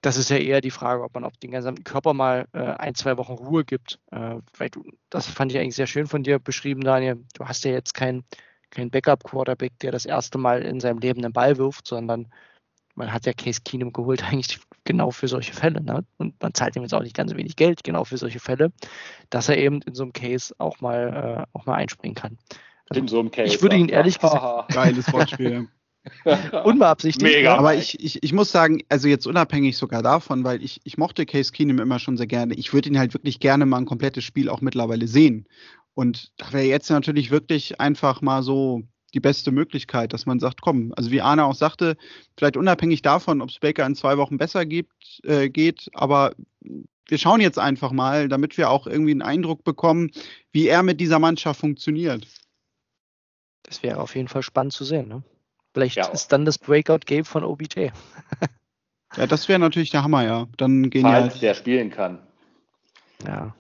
das 0.04 0.18
ist 0.18 0.30
ja 0.30 0.38
eher 0.38 0.60
die 0.60 0.70
Frage, 0.70 1.02
ob 1.02 1.14
man 1.14 1.24
auf 1.24 1.38
den 1.38 1.52
gesamten 1.52 1.86
Körper 1.86 2.14
mal 2.14 2.46
äh, 2.52 2.60
ein, 2.60 2.94
zwei 2.94 3.18
Wochen 3.18 3.34
Ruhe 3.34 3.64
gibt. 3.64 4.00
Äh, 4.12 4.36
weil 4.58 4.70
du, 4.70 4.84
das 5.10 5.28
fand 5.28 5.52
ich 5.52 5.58
eigentlich 5.58 5.76
sehr 5.76 5.88
schön 5.88 6.08
von 6.08 6.24
dir 6.24 6.40
beschrieben, 6.40 6.82
Daniel. 6.82 7.24
Du 7.36 7.46
hast 7.46 7.64
ja 7.64 7.72
jetzt 7.72 7.94
keinen 7.94 8.26
kein 8.70 8.90
Backup-Quarterback, 8.90 9.80
der 9.80 9.92
das 9.92 10.06
erste 10.06 10.38
Mal 10.38 10.64
in 10.64 10.82
seinem 10.82 11.00
Leben 11.00 11.24
einen 11.24 11.32
Ball 11.32 11.58
wirft, 11.58 11.88
sondern 11.88 12.28
man 12.96 13.14
hat 13.14 13.26
ja 13.26 13.34
Case 13.34 13.62
Keenum 13.64 13.94
geholt 13.94 14.24
eigentlich 14.24 14.60
genau 14.84 15.12
für 15.12 15.30
solche 15.30 15.54
Fälle. 15.54 15.82
Ne? 15.82 16.04
Und 16.18 16.42
man 16.42 16.54
zahlt 16.54 16.76
ihm 16.76 16.82
jetzt 16.82 16.94
auch 16.94 17.02
nicht 17.02 17.16
ganz 17.16 17.32
so 17.32 17.38
wenig 17.38 17.56
Geld, 17.56 17.84
genau 17.86 18.04
für 18.04 18.18
solche 18.18 18.42
Fälle, 18.42 18.74
dass 19.30 19.48
er 19.48 19.58
eben 19.58 19.82
in 19.84 19.96
so 19.96 20.04
einem 20.04 20.12
Case 20.12 20.54
auch 20.58 20.82
mal, 20.82 21.48
äh, 21.48 21.58
auch 21.58 21.66
mal 21.66 21.76
einspringen 21.76 22.16
kann. 22.16 22.38
Also, 22.90 23.00
in 23.00 23.08
so 23.08 23.20
einem 23.22 23.32
Case. 23.32 23.56
Ich 23.56 23.62
würde 23.62 23.78
ihn 23.78 23.88
ehrlich 23.88 24.20
gesagt. 24.20 24.74
Geiles 24.74 25.12
Wortspiel. 25.14 25.70
Unbeabsichtigt. 26.64 27.22
Mega. 27.22 27.56
Aber 27.56 27.76
ich, 27.76 28.00
ich, 28.04 28.22
ich 28.22 28.34
muss 28.34 28.52
sagen, 28.52 28.82
also 28.90 29.08
jetzt 29.08 29.26
unabhängig 29.26 29.78
sogar 29.78 30.04
davon, 30.04 30.44
weil 30.44 30.64
ich, 30.64 30.82
ich 30.84 30.98
mochte 30.98 31.26
Case 31.26 31.52
Keenum 31.52 31.80
immer 31.80 32.00
schon 32.00 32.18
sehr 32.18 32.28
gerne. 32.28 32.56
Ich 32.56 32.74
würde 32.74 32.90
ihn 32.90 33.00
halt 33.00 33.14
wirklich 33.14 33.40
gerne 33.40 33.66
mal 33.66 33.78
ein 33.78 33.86
komplettes 33.86 34.24
Spiel 34.24 34.50
auch 34.50 34.62
mittlerweile 34.62 35.08
sehen. 35.08 35.48
Und 35.94 36.32
da 36.38 36.52
wäre 36.52 36.66
jetzt 36.66 36.90
natürlich 36.90 37.32
wirklich 37.32 37.80
einfach 37.80 38.22
mal 38.22 38.44
so 38.44 38.84
die 39.14 39.20
beste 39.20 39.52
Möglichkeit, 39.52 40.12
dass 40.12 40.26
man 40.26 40.40
sagt, 40.40 40.62
komm, 40.62 40.92
also 40.98 41.12
wie 41.12 41.22
Arne 41.22 41.46
auch 41.46 41.56
sagte, 41.56 41.96
vielleicht 42.36 42.58
unabhängig 42.58 43.04
davon, 43.04 43.42
ob 43.42 43.50
es 43.50 43.60
Baker 43.60 43.86
in 43.86 43.96
zwei 43.96 44.18
Wochen 44.18 44.38
besser 44.38 44.66
gibt, 44.66 45.22
äh, 45.24 45.50
geht, 45.50 45.90
aber 45.94 46.34
wir 47.08 47.18
schauen 47.18 47.42
jetzt 47.42 47.60
einfach 47.60 47.92
mal, 47.92 48.28
damit 48.28 48.58
wir 48.58 48.72
auch 48.72 48.88
irgendwie 48.88 49.12
einen 49.12 49.22
Eindruck 49.22 49.64
bekommen, 49.64 50.10
wie 50.52 50.68
er 50.68 50.82
mit 50.82 51.00
dieser 51.00 51.20
Mannschaft 51.20 51.60
funktioniert. 51.60 52.26
Das 53.64 53.84
wäre 53.84 54.00
auf 54.00 54.16
jeden 54.16 54.28
Fall 54.28 54.42
spannend 54.42 54.74
zu 54.74 54.84
sehen. 54.84 55.08
Ne? 55.08 55.24
Vielleicht 55.74 55.98
ja. 55.98 56.08
ist 56.08 56.32
dann 56.32 56.46
das 56.46 56.58
Breakout-Game 56.58 57.26
von 57.26 57.44
OBJ. 57.44 57.90
ja, 59.18 59.28
das 59.28 59.50
wäre 59.50 59.60
natürlich 59.60 59.90
der 59.90 60.04
Hammer, 60.04 60.24
ja. 60.24 60.48
Dann 60.58 60.90
gehen 60.90 61.02
Falls 61.02 61.36
ja, 61.36 61.40
der 61.40 61.54
spielen 61.56 61.90
kann. 61.90 62.20
Ja. 63.26 63.56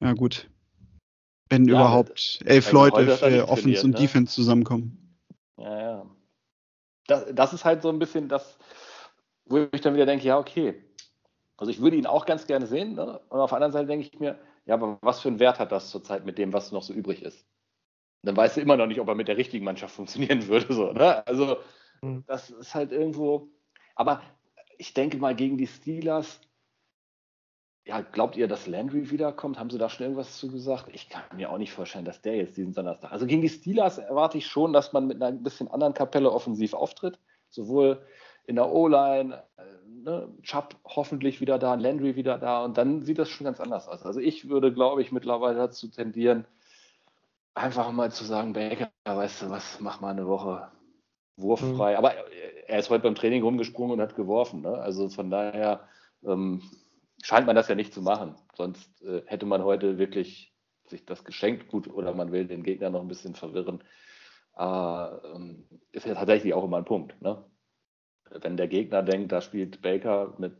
Ja, 0.00 0.12
gut. 0.14 0.48
Wenn 1.50 1.66
ja, 1.66 1.74
überhaupt 1.74 2.40
elf 2.46 2.66
also 2.68 2.76
Leute 2.78 3.16
für 3.16 3.48
Offense 3.48 3.84
und 3.84 3.92
ne? 3.92 3.98
Defense 3.98 4.34
zusammenkommen. 4.34 5.18
Ja, 5.58 5.80
ja. 5.80 6.06
Das, 7.06 7.26
das 7.32 7.52
ist 7.52 7.64
halt 7.64 7.82
so 7.82 7.90
ein 7.90 7.98
bisschen 7.98 8.28
das, 8.28 8.58
wo 9.44 9.68
ich 9.70 9.80
dann 9.82 9.94
wieder 9.94 10.06
denke, 10.06 10.26
ja, 10.26 10.38
okay. 10.38 10.82
Also 11.58 11.70
ich 11.70 11.80
würde 11.80 11.96
ihn 11.96 12.06
auch 12.06 12.24
ganz 12.24 12.46
gerne 12.46 12.66
sehen. 12.66 12.94
Ne? 12.94 13.20
Und 13.28 13.40
auf 13.40 13.50
der 13.50 13.56
anderen 13.56 13.72
Seite 13.72 13.86
denke 13.86 14.08
ich 14.10 14.18
mir, 14.18 14.38
ja, 14.64 14.74
aber 14.74 14.98
was 15.02 15.20
für 15.20 15.28
einen 15.28 15.40
Wert 15.40 15.58
hat 15.58 15.72
das 15.72 15.90
zurzeit 15.90 16.24
mit 16.24 16.38
dem, 16.38 16.52
was 16.52 16.72
noch 16.72 16.82
so 16.82 16.94
übrig 16.94 17.22
ist? 17.22 17.46
Dann 18.22 18.36
weißt 18.36 18.56
du 18.56 18.60
immer 18.60 18.76
noch 18.76 18.86
nicht, 18.86 19.00
ob 19.00 19.08
er 19.08 19.14
mit 19.14 19.28
der 19.28 19.36
richtigen 19.36 19.64
Mannschaft 19.64 19.94
funktionieren 19.94 20.46
würde. 20.48 20.72
So, 20.72 20.92
ne? 20.92 21.26
Also, 21.26 21.56
mhm. 22.00 22.24
das 22.26 22.50
ist 22.50 22.74
halt 22.74 22.92
irgendwo. 22.92 23.48
Aber 23.94 24.22
ich 24.78 24.94
denke 24.94 25.18
mal, 25.18 25.34
gegen 25.34 25.58
die 25.58 25.66
Steelers, 25.66 26.40
ja, 27.84 28.00
glaubt 28.00 28.36
ihr, 28.36 28.46
dass 28.46 28.68
Landry 28.68 29.10
wiederkommt? 29.10 29.58
Haben 29.58 29.70
sie 29.70 29.78
da 29.78 29.88
schon 29.88 30.04
irgendwas 30.04 30.38
zu 30.38 30.50
gesagt? 30.50 30.88
Ich 30.92 31.08
kann 31.08 31.22
mir 31.34 31.50
auch 31.50 31.58
nicht 31.58 31.72
vorstellen, 31.72 32.04
dass 32.04 32.22
der 32.22 32.36
jetzt 32.36 32.56
diesen 32.56 32.72
Donnerstag. 32.72 33.10
Also 33.10 33.26
gegen 33.26 33.42
die 33.42 33.48
Steelers 33.48 33.98
erwarte 33.98 34.38
ich 34.38 34.46
schon, 34.46 34.72
dass 34.72 34.92
man 34.92 35.08
mit 35.08 35.20
einer 35.20 35.36
bisschen 35.36 35.68
anderen 35.68 35.92
Kapelle 35.92 36.30
offensiv 36.30 36.74
auftritt. 36.74 37.18
Sowohl 37.48 38.00
in 38.46 38.56
der 38.56 38.72
O-Line, 38.72 39.42
äh, 39.56 39.62
ne, 40.04 40.28
Chubb 40.42 40.76
hoffentlich 40.84 41.40
wieder 41.40 41.58
da, 41.58 41.74
Landry 41.74 42.16
wieder 42.16 42.38
da 42.38 42.64
und 42.64 42.78
dann 42.78 43.02
sieht 43.02 43.18
das 43.18 43.28
schon 43.28 43.44
ganz 43.44 43.60
anders 43.60 43.88
aus. 43.88 44.04
Also 44.04 44.20
ich 44.20 44.48
würde, 44.48 44.72
glaube 44.72 45.02
ich, 45.02 45.12
mittlerweile 45.12 45.58
dazu 45.58 45.88
tendieren, 45.88 46.46
einfach 47.54 47.90
mal 47.92 48.10
zu 48.10 48.24
sagen, 48.24 48.52
Baker, 48.52 48.90
weißt 49.04 49.42
du 49.42 49.50
was, 49.50 49.80
mach 49.80 50.00
mal 50.00 50.10
eine 50.10 50.26
Woche 50.26 50.70
wurffrei. 51.36 51.92
Mhm. 51.92 51.98
Aber 51.98 52.14
er 52.66 52.78
ist 52.78 52.90
heute 52.90 53.02
beim 53.02 53.14
Training 53.14 53.42
rumgesprungen 53.42 53.94
und 53.94 54.00
hat 54.00 54.16
geworfen. 54.16 54.62
Ne? 54.62 54.74
Also 54.74 55.08
von 55.08 55.30
daher 55.30 55.88
ähm, 56.24 56.62
scheint 57.22 57.46
man 57.46 57.56
das 57.56 57.68
ja 57.68 57.74
nicht 57.74 57.92
zu 57.92 58.02
machen. 58.02 58.36
Sonst 58.54 59.02
äh, 59.02 59.22
hätte 59.26 59.46
man 59.46 59.64
heute 59.64 59.98
wirklich 59.98 60.54
sich 60.88 61.04
das 61.04 61.24
geschenkt. 61.24 61.68
Gut, 61.68 61.88
oder 61.88 62.14
man 62.14 62.32
will 62.32 62.46
den 62.46 62.62
Gegner 62.62 62.90
noch 62.90 63.00
ein 63.00 63.08
bisschen 63.08 63.34
verwirren. 63.34 63.82
Aber 64.54 65.22
ähm, 65.34 65.66
ist 65.92 66.06
ja 66.06 66.14
tatsächlich 66.14 66.54
auch 66.54 66.64
immer 66.64 66.78
ein 66.78 66.84
Punkt. 66.84 67.20
Ne? 67.22 67.44
Wenn 68.30 68.56
der 68.56 68.68
Gegner 68.68 69.02
denkt, 69.02 69.32
da 69.32 69.40
spielt 69.40 69.82
Baker 69.82 70.34
mit 70.38 70.56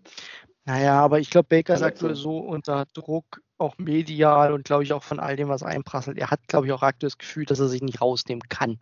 naja, 0.64 1.00
aber 1.00 1.18
ich 1.18 1.30
glaube, 1.30 1.48
Baker 1.48 1.80
aktuell 1.82 2.14
so 2.14 2.38
unter 2.38 2.86
Druck, 2.94 3.42
auch 3.62 3.78
medial 3.78 4.52
und 4.52 4.64
glaube 4.64 4.82
ich 4.82 4.92
auch 4.92 5.02
von 5.02 5.20
all 5.20 5.36
dem, 5.36 5.48
was 5.48 5.62
einprasselt. 5.62 6.18
Er 6.18 6.30
hat, 6.30 6.40
glaube 6.48 6.66
ich, 6.66 6.72
auch 6.72 6.82
aktuell 6.82 7.08
das 7.08 7.18
Gefühl, 7.18 7.46
dass 7.46 7.60
er 7.60 7.68
sich 7.68 7.82
nicht 7.82 8.00
rausnehmen 8.00 8.42
kann, 8.48 8.78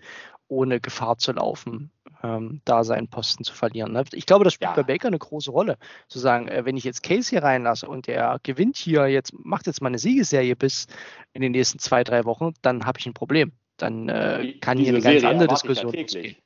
ohne 0.48 0.80
Gefahr 0.80 1.18
zu 1.18 1.32
laufen, 1.32 1.92
ähm, 2.22 2.60
da 2.64 2.82
seinen 2.82 3.08
Posten 3.08 3.44
zu 3.44 3.54
verlieren. 3.54 3.92
Ne? 3.92 4.04
Ich 4.12 4.26
glaube, 4.26 4.44
das 4.44 4.54
spielt 4.54 4.70
ja. 4.70 4.76
bei 4.76 4.82
Baker 4.82 5.08
eine 5.08 5.18
große 5.18 5.50
Rolle. 5.50 5.78
Zu 6.08 6.18
sagen, 6.18 6.48
äh, 6.48 6.64
wenn 6.64 6.76
ich 6.76 6.84
jetzt 6.84 7.02
Case 7.02 7.30
hier 7.30 7.42
reinlasse 7.42 7.88
und 7.88 8.08
er 8.08 8.40
gewinnt 8.42 8.76
hier, 8.76 9.06
jetzt 9.06 9.32
macht 9.32 9.66
jetzt 9.66 9.80
mal 9.80 9.88
eine 9.88 9.98
Siegesserie 9.98 10.56
bis 10.56 10.86
in 11.32 11.42
den 11.42 11.52
nächsten 11.52 11.78
zwei, 11.78 12.02
drei 12.02 12.24
Wochen, 12.24 12.52
dann 12.62 12.84
habe 12.86 12.98
ich 12.98 13.06
ein 13.06 13.14
Problem. 13.14 13.52
Dann 13.76 14.08
äh, 14.08 14.54
kann 14.60 14.78
hier 14.78 14.88
eine 14.88 15.00
ganz 15.00 15.20
Serie 15.20 15.28
andere 15.28 15.48
Diskussion 15.48 15.92
losgehen. 15.92 16.36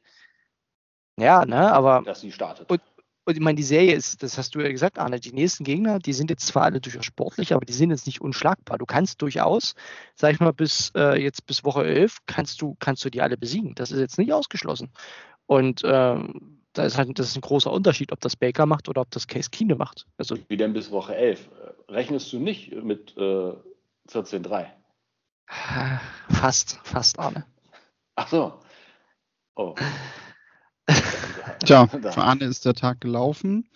Ja, 1.18 1.44
ne, 1.44 1.72
aber. 1.72 2.02
Dass 2.04 2.20
sie 2.20 2.32
startet. 2.32 2.70
Und, 2.70 2.80
und 3.26 3.34
ich 3.34 3.40
meine, 3.40 3.56
die 3.56 3.62
Serie 3.62 3.94
ist, 3.94 4.22
das 4.22 4.36
hast 4.36 4.54
du 4.54 4.60
ja 4.60 4.70
gesagt, 4.70 4.98
Arne, 4.98 5.18
die 5.18 5.32
nächsten 5.32 5.64
Gegner, 5.64 5.98
die 5.98 6.12
sind 6.12 6.30
jetzt 6.30 6.46
zwar 6.46 6.64
alle 6.64 6.80
durchaus 6.80 7.06
sportlich, 7.06 7.54
aber 7.54 7.64
die 7.64 7.72
sind 7.72 7.90
jetzt 7.90 8.06
nicht 8.06 8.20
unschlagbar. 8.20 8.76
Du 8.76 8.84
kannst 8.84 9.22
durchaus, 9.22 9.74
sag 10.14 10.34
ich 10.34 10.40
mal, 10.40 10.52
bis 10.52 10.92
äh, 10.94 11.22
jetzt 11.22 11.46
bis 11.46 11.64
Woche 11.64 11.84
11 11.84 12.18
kannst 12.26 12.60
du, 12.60 12.76
kannst 12.78 13.04
du 13.04 13.10
die 13.10 13.22
alle 13.22 13.38
besiegen. 13.38 13.74
Das 13.74 13.90
ist 13.90 14.00
jetzt 14.00 14.18
nicht 14.18 14.32
ausgeschlossen. 14.32 14.90
Und 15.46 15.82
ähm, 15.84 16.60
da 16.74 16.84
ist 16.84 16.98
halt 16.98 17.18
das 17.18 17.28
ist 17.28 17.36
ein 17.36 17.40
großer 17.40 17.72
Unterschied, 17.72 18.12
ob 18.12 18.20
das 18.20 18.36
Baker 18.36 18.66
macht 18.66 18.88
oder 18.88 19.00
ob 19.00 19.10
das 19.10 19.26
Case 19.26 19.48
Kine 19.50 19.76
macht. 19.76 20.06
Also, 20.18 20.36
Wie 20.48 20.56
denn 20.56 20.74
bis 20.74 20.90
Woche 20.90 21.14
11? 21.14 21.48
Rechnest 21.88 22.32
du 22.32 22.38
nicht 22.38 22.74
mit 22.74 23.16
äh, 23.16 23.52
14-3? 24.10 24.66
Fast, 26.30 26.80
fast, 26.82 27.18
Arne. 27.18 27.46
Ach 28.16 28.28
so. 28.28 28.60
Oh. 29.54 29.74
Tja, 31.60 31.86
für 32.12 32.22
Arne 32.22 32.44
ist 32.44 32.64
der 32.64 32.74
Tag 32.74 33.00
gelaufen. 33.00 33.68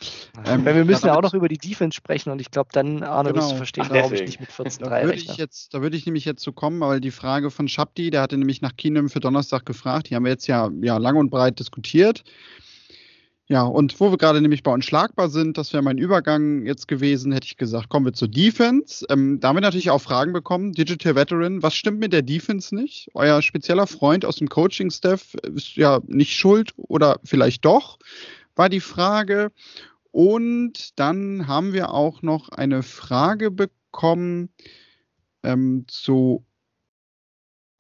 Ähm, 0.47 0.65
wir 0.65 0.85
müssen 0.85 1.07
ja 1.07 1.17
auch 1.17 1.23
noch 1.23 1.35
über 1.35 1.49
die 1.49 1.59
Defense 1.59 1.97
sprechen 1.97 2.31
und 2.31 2.41
ich 2.41 2.51
glaube, 2.51 2.71
dann, 2.73 3.03
Arne, 3.03 3.33
genau. 3.33 3.43
wirst 3.43 3.53
du 3.53 3.57
verstehen, 3.57 3.85
Ach, 3.89 3.95
warum 3.95 4.13
ich 4.13 4.23
nicht 4.23 4.41
mit 4.41 4.53
14 4.53 4.85
da 4.85 5.03
würde 5.03 5.15
ich 5.15 5.37
jetzt, 5.37 5.75
Da 5.75 5.83
würde 5.83 5.97
ich 5.97 6.07
nämlich 6.07 6.25
jetzt 6.25 6.43
so 6.43 6.53
kommen, 6.53 6.81
weil 6.81 7.01
die 7.01 7.11
Frage 7.11 7.51
von 7.51 7.69
Schabdi, 7.69 8.11
der 8.11 8.23
hatte 8.23 8.37
nämlich 8.37 8.61
nach 8.63 8.77
Keenum 8.77 9.09
für 9.09 9.21
Donnerstag 9.21 9.67
gefragt, 9.67 10.11
die 10.11 10.17
haben 10.17 10.25
wir 10.25 10.33
jetzt 10.33 10.47
ja, 10.47 10.71
ja 10.81 10.97
lang 10.99 11.17
und 11.17 11.31
breit 11.31 11.59
diskutiert. 11.59 12.25
Ja, 13.51 13.63
und 13.63 13.99
wo 13.99 14.11
wir 14.11 14.19
gerade 14.19 14.43
nämlich 14.43 14.63
bei 14.63 14.71
unschlagbar 14.71 15.31
sind, 15.31 15.57
das 15.57 15.73
wäre 15.73 15.83
mein 15.83 15.97
Übergang 15.97 16.67
jetzt 16.67 16.87
gewesen, 16.87 17.33
hätte 17.33 17.47
ich 17.47 17.57
gesagt, 17.57 17.89
kommen 17.89 18.05
wir 18.05 18.13
zur 18.13 18.29
Defense. 18.29 19.07
Ähm, 19.09 19.41
da 19.41 19.49
haben 19.49 19.57
wir 19.57 19.63
natürlich 19.63 19.89
auch 19.89 20.03
Fragen 20.03 20.35
bekommen. 20.35 20.73
Digital 20.73 21.15
Veteran, 21.15 21.63
was 21.63 21.75
stimmt 21.75 21.99
mit 21.99 22.13
der 22.13 22.21
Defense 22.21 22.75
nicht? 22.75 23.09
Euer 23.15 23.41
spezieller 23.41 23.87
Freund 23.87 24.27
aus 24.27 24.37
dem 24.37 24.51
Coaching-Staff 24.51 25.35
ist 25.55 25.77
ja 25.77 26.01
nicht 26.07 26.37
schuld 26.37 26.75
oder 26.77 27.21
vielleicht 27.25 27.65
doch, 27.65 27.99
war 28.55 28.69
die 28.69 28.81
Frage. 28.81 29.51
Und 30.11 30.99
dann 30.99 31.47
haben 31.47 31.73
wir 31.73 31.95
auch 31.95 32.21
noch 32.21 32.51
eine 32.51 32.83
Frage 32.83 33.51
bekommen 33.51 34.51
ähm, 35.43 35.87
zu 35.89 36.45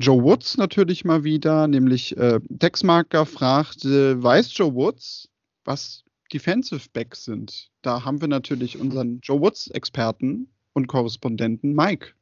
Joe 0.00 0.22
Woods 0.22 0.56
natürlich 0.56 1.04
mal 1.04 1.24
wieder, 1.24 1.68
nämlich 1.68 2.16
äh, 2.16 2.40
Texmarker 2.58 3.26
fragt, 3.26 3.84
äh, 3.84 4.22
weiß 4.22 4.56
Joe 4.56 4.72
Woods, 4.72 5.28
was 5.68 6.02
Defensive 6.32 6.88
Backs 6.92 7.24
sind. 7.24 7.70
Da 7.82 8.04
haben 8.04 8.20
wir 8.20 8.28
natürlich 8.28 8.78
unseren 8.78 9.20
Joe 9.22 9.40
Woods-Experten 9.40 10.48
und 10.72 10.88
Korrespondenten 10.88 11.74
Mike. 11.74 12.14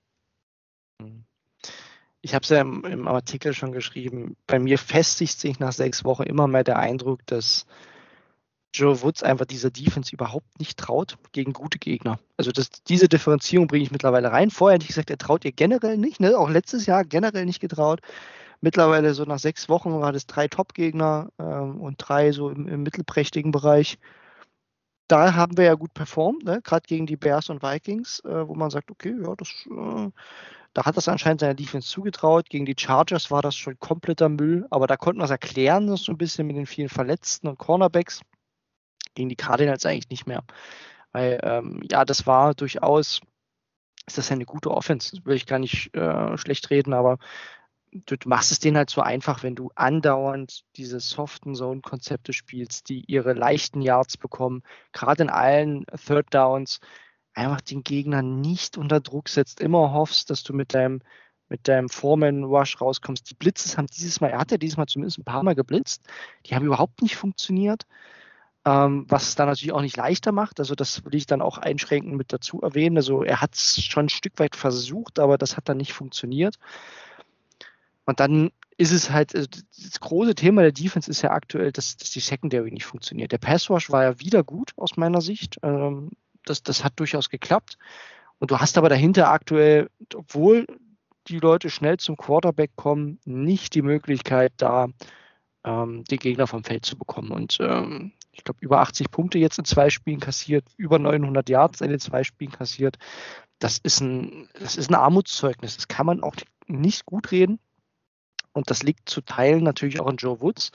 Ich 2.22 2.34
habe 2.34 2.42
es 2.42 2.48
ja 2.48 2.60
im, 2.60 2.84
im, 2.84 3.08
Artikel 3.08 3.54
schon 3.54 3.72
geschrieben. 3.72 4.36
Bei 4.46 4.58
mir 4.58 4.78
festigt 4.78 5.38
sich 5.38 5.60
nach 5.60 5.72
sechs 5.72 6.04
Wochen 6.04 6.24
immer 6.24 6.48
mehr 6.48 6.64
der 6.64 6.78
Eindruck, 6.78 7.24
dass 7.26 7.66
Joe 8.74 9.00
Woods 9.02 9.22
einfach 9.22 9.46
dieser 9.46 9.70
Defense 9.70 10.12
überhaupt 10.12 10.58
nicht 10.58 10.76
traut 10.76 11.18
gegen 11.32 11.52
gute 11.52 11.78
Gegner. 11.78 12.18
Also 12.36 12.50
das, 12.50 12.70
diese 12.88 13.08
Differenzierung 13.08 13.68
bringe 13.68 13.84
ich 13.84 13.92
mittlerweile 13.92 14.32
rein. 14.32 14.50
Vorher 14.50 14.74
hätte 14.74 14.84
ich 14.84 14.88
gesagt, 14.88 15.10
er 15.10 15.18
traut 15.18 15.44
ihr 15.44 15.52
generell 15.52 15.98
nicht. 15.98 16.20
Ne? 16.20 16.36
Auch 16.36 16.50
letztes 16.50 16.86
Jahr 16.86 17.04
generell 17.04 17.46
nicht 17.46 17.60
getraut. 17.60 18.00
Mittlerweile 18.60 19.14
so 19.14 19.24
nach 19.24 19.38
sechs 19.38 19.68
Wochen 19.68 20.00
war 20.00 20.12
das 20.12 20.26
drei 20.26 20.48
Top-Gegner 20.48 21.30
ähm, 21.38 21.80
und 21.80 21.96
drei 21.98 22.32
so 22.32 22.50
im, 22.50 22.66
im, 22.68 22.82
mittelprächtigen 22.82 23.52
Bereich. 23.52 23.98
Da 25.08 25.34
haben 25.34 25.56
wir 25.56 25.64
ja 25.64 25.74
gut 25.74 25.94
performt, 25.94 26.44
ne? 26.44 26.60
gerade 26.62 26.86
gegen 26.86 27.06
die 27.06 27.16
Bears 27.16 27.48
und 27.48 27.62
Vikings, 27.62 28.20
äh, 28.20 28.48
wo 28.48 28.54
man 28.54 28.70
sagt, 28.70 28.90
okay, 28.90 29.14
ja, 29.22 29.34
das, 29.36 29.48
äh, 29.70 30.10
da 30.76 30.84
hat 30.84 30.96
das 30.96 31.08
anscheinend 31.08 31.40
seiner 31.40 31.54
Defense 31.54 31.88
zugetraut. 31.88 32.50
Gegen 32.50 32.66
die 32.66 32.74
Chargers 32.78 33.30
war 33.30 33.40
das 33.40 33.56
schon 33.56 33.78
kompletter 33.78 34.28
Müll, 34.28 34.66
aber 34.70 34.86
da 34.86 34.96
konnten 34.96 35.20
wir 35.20 35.24
es 35.24 35.30
erklären, 35.30 35.96
so 35.96 36.12
ein 36.12 36.18
bisschen 36.18 36.46
mit 36.46 36.56
den 36.56 36.66
vielen 36.66 36.88
Verletzten 36.88 37.48
und 37.48 37.58
Cornerbacks. 37.58 38.20
Gegen 39.14 39.30
die 39.30 39.36
Cardinals 39.36 39.86
eigentlich 39.86 40.10
nicht 40.10 40.26
mehr. 40.26 40.44
Weil, 41.12 41.40
ähm, 41.44 41.80
ja, 41.90 42.04
das 42.04 42.26
war 42.26 42.52
durchaus, 42.54 43.22
ist 44.06 44.18
das 44.18 44.30
eine 44.30 44.44
gute 44.44 44.70
Offense, 44.70 45.16
will 45.24 45.36
ich 45.36 45.46
gar 45.46 45.58
nicht 45.58 45.94
äh, 45.94 46.36
schlecht 46.36 46.68
reden, 46.68 46.92
aber 46.92 47.16
du, 47.92 48.16
machst 48.26 48.52
es 48.52 48.58
denen 48.58 48.76
halt 48.76 48.90
so 48.90 49.00
einfach, 49.00 49.42
wenn 49.42 49.54
du 49.54 49.70
andauernd 49.74 50.64
diese 50.76 51.00
soften 51.00 51.54
Zone-Konzepte 51.54 52.32
spielst, 52.32 52.88
die 52.88 53.04
ihre 53.06 53.32
leichten 53.32 53.80
Yards 53.80 54.16
bekommen, 54.16 54.62
gerade 54.92 55.24
in 55.24 55.30
allen 55.30 55.84
Third 56.06 56.32
Downs, 56.34 56.80
einfach 57.34 57.60
den 57.60 57.82
Gegner 57.82 58.22
nicht 58.22 58.78
unter 58.78 59.00
Druck 59.00 59.28
setzt, 59.28 59.60
immer 59.60 59.92
hoffst, 59.92 60.30
dass 60.30 60.42
du 60.42 60.52
mit 60.52 60.74
deinem 60.74 61.00
mit 61.48 61.68
deinem 61.68 61.88
Foreman-Rush 61.88 62.80
rauskommst. 62.80 63.30
Die 63.30 63.34
Blitzes 63.34 63.78
haben 63.78 63.86
dieses 63.86 64.20
Mal, 64.20 64.30
er 64.30 64.40
hat 64.40 64.50
ja 64.50 64.56
dieses 64.56 64.76
Mal 64.76 64.86
zumindest 64.86 65.18
ein 65.18 65.24
paar 65.24 65.44
Mal 65.44 65.54
geblitzt, 65.54 66.02
die 66.44 66.56
haben 66.56 66.66
überhaupt 66.66 67.02
nicht 67.02 67.14
funktioniert, 67.14 67.86
ähm, 68.64 69.06
was 69.08 69.28
es 69.28 69.34
dann 69.36 69.48
natürlich 69.48 69.72
auch 69.72 69.80
nicht 69.80 69.96
leichter 69.96 70.32
macht. 70.32 70.58
Also 70.58 70.74
das 70.74 71.04
will 71.04 71.14
ich 71.14 71.26
dann 71.26 71.40
auch 71.40 71.58
einschränkend 71.58 72.16
mit 72.16 72.32
dazu 72.32 72.62
erwähnen. 72.62 72.96
Also 72.96 73.22
er 73.22 73.40
hat 73.40 73.54
es 73.54 73.80
schon 73.84 74.06
ein 74.06 74.10
Stück 74.10 74.38
weit 74.40 74.56
versucht, 74.56 75.20
aber 75.20 75.38
das 75.38 75.56
hat 75.56 75.68
dann 75.68 75.76
nicht 75.76 75.92
funktioniert. 75.92 76.56
Und 78.06 78.20
dann 78.20 78.50
ist 78.78 78.92
es 78.92 79.10
halt, 79.10 79.34
also 79.34 79.48
das 79.48 80.00
große 80.00 80.34
Thema 80.34 80.62
der 80.62 80.72
Defense 80.72 81.10
ist 81.10 81.22
ja 81.22 81.30
aktuell, 81.30 81.72
dass, 81.72 81.96
dass 81.96 82.10
die 82.10 82.20
Secondary 82.20 82.70
nicht 82.70 82.84
funktioniert. 82.84 83.32
Der 83.32 83.38
Pass 83.38 83.68
Rush 83.68 83.90
war 83.90 84.04
ja 84.04 84.20
wieder 84.20 84.44
gut 84.44 84.72
aus 84.76 84.96
meiner 84.96 85.20
Sicht. 85.20 85.58
Ähm, 85.62 86.10
das, 86.44 86.62
das 86.62 86.84
hat 86.84 86.98
durchaus 86.98 87.28
geklappt. 87.28 87.78
Und 88.38 88.50
du 88.50 88.58
hast 88.58 88.78
aber 88.78 88.88
dahinter 88.88 89.30
aktuell, 89.30 89.90
obwohl 90.14 90.66
die 91.28 91.38
Leute 91.38 91.70
schnell 91.70 91.96
zum 91.96 92.16
Quarterback 92.16 92.70
kommen, 92.76 93.18
nicht 93.24 93.74
die 93.74 93.82
Möglichkeit, 93.82 94.52
da 94.58 94.88
ähm, 95.64 96.04
die 96.04 96.18
Gegner 96.18 96.46
vom 96.46 96.62
Feld 96.62 96.84
zu 96.84 96.96
bekommen. 96.96 97.32
Und 97.32 97.58
ähm, 97.60 98.12
ich 98.30 98.44
glaube, 98.44 98.58
über 98.60 98.80
80 98.80 99.10
Punkte 99.10 99.38
jetzt 99.38 99.58
in 99.58 99.64
zwei 99.64 99.90
Spielen 99.90 100.20
kassiert, 100.20 100.64
über 100.76 100.98
900 100.98 101.48
Yards 101.48 101.80
in 101.80 101.90
den 101.90 101.98
zwei 101.98 102.22
Spielen 102.22 102.52
kassiert. 102.52 102.98
Das 103.58 103.78
ist 103.78 104.00
ein, 104.00 104.48
das 104.60 104.76
ist 104.76 104.90
ein 104.90 104.94
Armutszeugnis. 104.94 105.76
Das 105.76 105.88
kann 105.88 106.06
man 106.06 106.22
auch 106.22 106.36
nicht 106.66 107.06
gut 107.06 107.32
reden. 107.32 107.58
Und 108.56 108.70
das 108.70 108.82
liegt 108.82 109.08
zu 109.08 109.20
Teilen 109.20 109.62
natürlich 109.62 110.00
auch 110.00 110.06
an 110.06 110.16
Joe 110.16 110.40
Woods. 110.40 110.72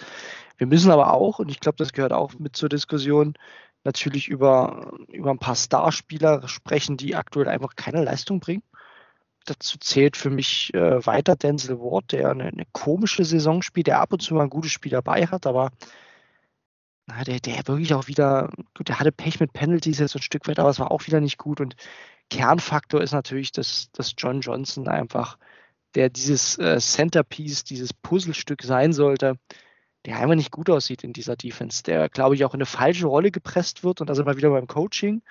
Wir 0.57 0.67
müssen 0.67 0.91
aber 0.91 1.13
auch, 1.13 1.39
und 1.39 1.49
ich 1.49 1.59
glaube, 1.59 1.77
das 1.77 1.93
gehört 1.93 2.13
auch 2.13 2.33
mit 2.37 2.55
zur 2.55 2.69
Diskussion, 2.69 3.33
natürlich 3.83 4.27
über, 4.27 4.93
über 5.07 5.31
ein 5.31 5.39
paar 5.39 5.55
Starspieler 5.55 6.47
sprechen, 6.47 6.95
die 6.97 7.15
aktuell 7.15 7.47
einfach 7.47 7.75
keine 7.75 8.03
Leistung 8.03 8.39
bringen. 8.39 8.61
Dazu 9.45 9.79
zählt 9.79 10.15
für 10.15 10.29
mich 10.29 10.71
äh, 10.75 11.03
weiter 11.07 11.35
Denzel 11.35 11.79
Ward, 11.79 12.11
der 12.11 12.29
eine, 12.29 12.45
eine, 12.45 12.65
komische 12.71 13.25
Saison 13.25 13.63
spielt, 13.63 13.87
der 13.87 13.99
ab 13.99 14.13
und 14.13 14.21
zu 14.21 14.35
mal 14.35 14.43
ein 14.43 14.51
gutes 14.51 14.71
Spiel 14.71 14.91
dabei 14.91 15.25
hat, 15.25 15.47
aber 15.47 15.71
na, 17.07 17.23
der, 17.23 17.39
der 17.39 17.67
wirklich 17.67 17.95
auch 17.95 18.07
wieder, 18.07 18.51
gut, 18.77 18.89
der 18.89 18.99
hatte 18.99 19.11
Pech 19.11 19.39
mit 19.39 19.53
Penalties 19.53 19.97
jetzt 19.97 20.15
ein 20.15 20.21
Stück 20.21 20.47
weit, 20.47 20.59
aber 20.59 20.69
es 20.69 20.79
war 20.79 20.91
auch 20.91 21.07
wieder 21.07 21.19
nicht 21.19 21.39
gut. 21.39 21.59
Und 21.59 21.75
Kernfaktor 22.29 23.01
ist 23.01 23.13
natürlich, 23.13 23.51
dass, 23.51 23.89
dass 23.91 24.13
John 24.15 24.41
Johnson 24.41 24.87
einfach 24.87 25.39
der 25.95 26.09
dieses 26.09 26.57
äh, 26.57 26.79
Centerpiece, 26.79 27.63
dieses 27.63 27.93
Puzzlestück 27.93 28.63
sein 28.63 28.93
sollte, 28.93 29.37
der 30.05 30.19
einfach 30.19 30.35
nicht 30.35 30.51
gut 30.51 30.69
aussieht 30.69 31.03
in 31.03 31.13
dieser 31.13 31.35
Defense, 31.35 31.83
der, 31.83 32.09
glaube 32.09 32.35
ich, 32.35 32.45
auch 32.45 32.53
in 32.53 32.59
eine 32.59 32.65
falsche 32.65 33.07
Rolle 33.07 33.31
gepresst 33.31 33.83
wird 33.83 34.01
und 34.01 34.13
sind 34.13 34.25
wir 34.25 34.37
wieder 34.37 34.49
beim 34.49 34.67
Coaching, 34.67 35.21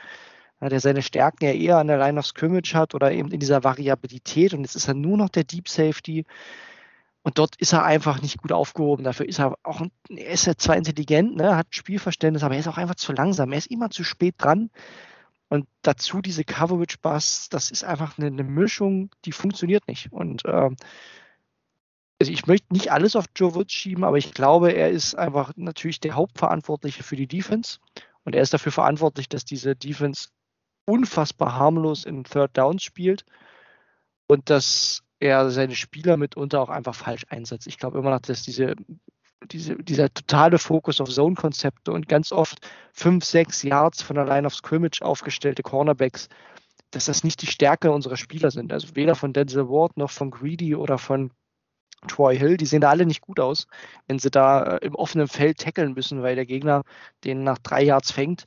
ja, 0.60 0.68
der 0.68 0.80
seine 0.80 1.02
Stärken 1.02 1.44
ja 1.44 1.52
eher 1.52 1.78
an 1.78 1.88
der 1.88 1.98
Line 1.98 2.18
of 2.18 2.26
Scrimmage 2.26 2.74
hat 2.74 2.94
oder 2.94 3.10
eben 3.12 3.32
in 3.32 3.40
dieser 3.40 3.64
Variabilität 3.64 4.54
und 4.54 4.60
jetzt 4.60 4.76
ist 4.76 4.88
er 4.88 4.94
nur 4.94 5.16
noch 5.16 5.28
der 5.28 5.44
Deep 5.44 5.68
Safety 5.68 6.24
und 7.22 7.38
dort 7.38 7.56
ist 7.56 7.72
er 7.72 7.84
einfach 7.84 8.22
nicht 8.22 8.38
gut 8.38 8.52
aufgehoben. 8.52 9.04
Dafür 9.04 9.28
ist 9.28 9.40
er 9.40 9.54
auch, 9.62 9.82
er 10.08 10.30
ist 10.30 10.46
ja 10.46 10.54
zwar 10.56 10.76
intelligent, 10.76 11.36
ne, 11.36 11.54
hat 11.54 11.66
Spielverständnis, 11.70 12.42
aber 12.42 12.54
er 12.54 12.60
ist 12.60 12.68
auch 12.68 12.78
einfach 12.78 12.94
zu 12.94 13.12
langsam. 13.12 13.52
Er 13.52 13.58
ist 13.58 13.70
immer 13.70 13.90
zu 13.90 14.04
spät 14.04 14.36
dran. 14.38 14.70
Und 15.50 15.66
dazu 15.82 16.22
diese 16.22 16.44
Coverage 16.44 16.98
Bus, 17.02 17.48
das 17.50 17.72
ist 17.72 17.82
einfach 17.82 18.16
eine, 18.16 18.28
eine 18.28 18.44
Mischung, 18.44 19.10
die 19.24 19.32
funktioniert 19.32 19.86
nicht. 19.88 20.12
Und 20.12 20.44
äh, 20.44 20.70
also 22.20 22.32
ich 22.32 22.46
möchte 22.46 22.72
nicht 22.72 22.92
alles 22.92 23.16
auf 23.16 23.24
Joe 23.34 23.56
Woods 23.56 23.72
schieben, 23.72 24.04
aber 24.04 24.16
ich 24.16 24.32
glaube, 24.32 24.70
er 24.70 24.90
ist 24.90 25.16
einfach 25.16 25.52
natürlich 25.56 25.98
der 25.98 26.14
Hauptverantwortliche 26.14 27.02
für 27.02 27.16
die 27.16 27.26
Defense. 27.26 27.78
Und 28.24 28.36
er 28.36 28.42
ist 28.42 28.54
dafür 28.54 28.70
verantwortlich, 28.70 29.28
dass 29.28 29.44
diese 29.44 29.74
Defense 29.74 30.28
unfassbar 30.84 31.56
harmlos 31.56 32.04
in 32.04 32.22
Third 32.22 32.56
Downs 32.56 32.84
spielt 32.84 33.24
und 34.28 34.50
dass 34.50 35.02
er 35.18 35.50
seine 35.50 35.74
Spieler 35.74 36.16
mitunter 36.16 36.60
auch 36.60 36.68
einfach 36.68 36.94
falsch 36.94 37.26
einsetzt. 37.28 37.66
Ich 37.66 37.78
glaube 37.78 37.98
immer 37.98 38.10
noch, 38.10 38.20
dass 38.20 38.44
diese 38.44 38.76
diese, 39.46 39.76
dieser 39.76 40.12
totale 40.12 40.58
Fokus 40.58 41.00
auf 41.00 41.08
Zone-Konzepte 41.08 41.92
und 41.92 42.08
ganz 42.08 42.32
oft 42.32 42.66
fünf, 42.92 43.24
sechs 43.24 43.62
Yards 43.62 44.02
von 44.02 44.16
der 44.16 44.26
Line 44.26 44.46
of 44.46 44.54
Scrimmage 44.54 45.02
aufgestellte 45.02 45.62
Cornerbacks, 45.62 46.28
dass 46.90 47.06
das 47.06 47.24
nicht 47.24 47.42
die 47.42 47.46
Stärke 47.46 47.90
unserer 47.90 48.16
Spieler 48.16 48.50
sind. 48.50 48.72
Also 48.72 48.94
weder 48.96 49.14
von 49.14 49.32
Denzel 49.32 49.68
Ward 49.68 49.96
noch 49.96 50.10
von 50.10 50.30
Greedy 50.30 50.74
oder 50.74 50.98
von 50.98 51.30
Troy 52.08 52.36
Hill, 52.36 52.56
die 52.56 52.66
sehen 52.66 52.80
da 52.80 52.90
alle 52.90 53.06
nicht 53.06 53.20
gut 53.20 53.40
aus, 53.40 53.66
wenn 54.08 54.18
sie 54.18 54.30
da 54.30 54.76
äh, 54.76 54.86
im 54.86 54.94
offenen 54.94 55.28
Feld 55.28 55.58
tackeln 55.58 55.92
müssen, 55.92 56.22
weil 56.22 56.34
der 56.34 56.46
Gegner 56.46 56.82
den 57.24 57.44
nach 57.44 57.58
drei 57.58 57.82
Yards 57.82 58.10
fängt. 58.10 58.46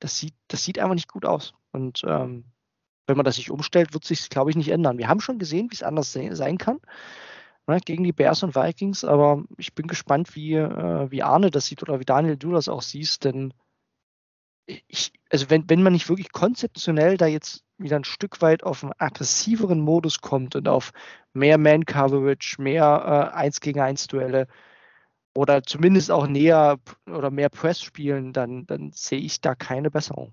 Das 0.00 0.18
sieht, 0.18 0.34
das 0.48 0.64
sieht 0.64 0.78
einfach 0.78 0.94
nicht 0.94 1.12
gut 1.12 1.24
aus. 1.24 1.54
Und 1.72 2.02
ähm, 2.06 2.44
wenn 3.06 3.16
man 3.16 3.24
das 3.24 3.36
sich 3.36 3.50
umstellt, 3.50 3.92
wird 3.92 4.04
sich 4.04 4.30
glaube 4.30 4.50
ich, 4.50 4.56
nicht 4.56 4.70
ändern. 4.70 4.98
Wir 4.98 5.08
haben 5.08 5.20
schon 5.20 5.38
gesehen, 5.38 5.70
wie 5.70 5.74
es 5.74 5.82
anders 5.82 6.12
sein 6.12 6.58
kann 6.58 6.80
ne, 7.66 7.78
gegen 7.84 8.04
die 8.04 8.12
Bears 8.12 8.42
und 8.42 8.54
Vikings. 8.54 9.04
Aber 9.04 9.44
ich 9.58 9.74
bin 9.74 9.86
gespannt, 9.86 10.34
wie, 10.36 10.54
äh, 10.54 11.10
wie 11.10 11.22
Arne 11.22 11.50
das 11.50 11.66
sieht 11.66 11.82
oder 11.82 12.00
wie 12.00 12.04
Daniel 12.04 12.36
du 12.36 12.52
das 12.52 12.68
auch 12.68 12.82
siehst, 12.82 13.24
denn 13.24 13.54
ich, 14.66 15.12
also 15.30 15.50
wenn, 15.50 15.68
wenn 15.68 15.82
man 15.82 15.92
nicht 15.92 16.08
wirklich 16.08 16.32
konzeptionell 16.32 17.16
da 17.16 17.26
jetzt 17.26 17.64
wieder 17.78 17.96
ein 17.96 18.04
Stück 18.04 18.40
weit 18.40 18.62
auf 18.62 18.82
einen 18.82 18.92
aggressiveren 18.98 19.80
Modus 19.80 20.20
kommt 20.20 20.56
und 20.56 20.68
auf 20.68 20.92
mehr 21.32 21.58
Man-Coverage, 21.58 22.62
mehr 22.62 23.30
äh, 23.34 23.36
1 23.36 23.60
gegen 23.60 23.80
1 23.80 24.06
Duelle 24.06 24.46
oder 25.34 25.62
zumindest 25.64 26.10
auch 26.10 26.26
näher 26.26 26.78
oder 27.06 27.30
mehr 27.30 27.48
Press 27.50 27.82
spielen, 27.82 28.32
dann, 28.32 28.66
dann 28.66 28.92
sehe 28.92 29.18
ich 29.18 29.40
da 29.40 29.54
keine 29.54 29.90
Besserung. 29.90 30.32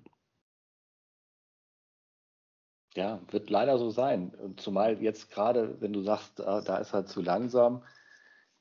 Ja, 2.95 3.21
wird 3.30 3.49
leider 3.49 3.77
so 3.77 3.89
sein. 3.89 4.34
Und 4.36 4.60
zumal 4.60 5.01
jetzt 5.01 5.32
gerade, 5.32 5.80
wenn 5.80 5.93
du 5.93 6.01
sagst, 6.01 6.39
da 6.39 6.77
ist 6.77 6.93
er 6.93 7.06
zu 7.06 7.21
langsam, 7.21 7.84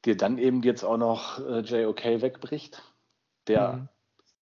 dir 0.05 0.17
dann 0.17 0.39
eben 0.39 0.63
jetzt 0.63 0.85
auch 0.85 0.97
noch 0.97 1.39
äh, 1.41 1.61
JOK 1.61 2.05
wegbricht, 2.23 2.83
der 3.49 3.73
mhm. 3.73 3.89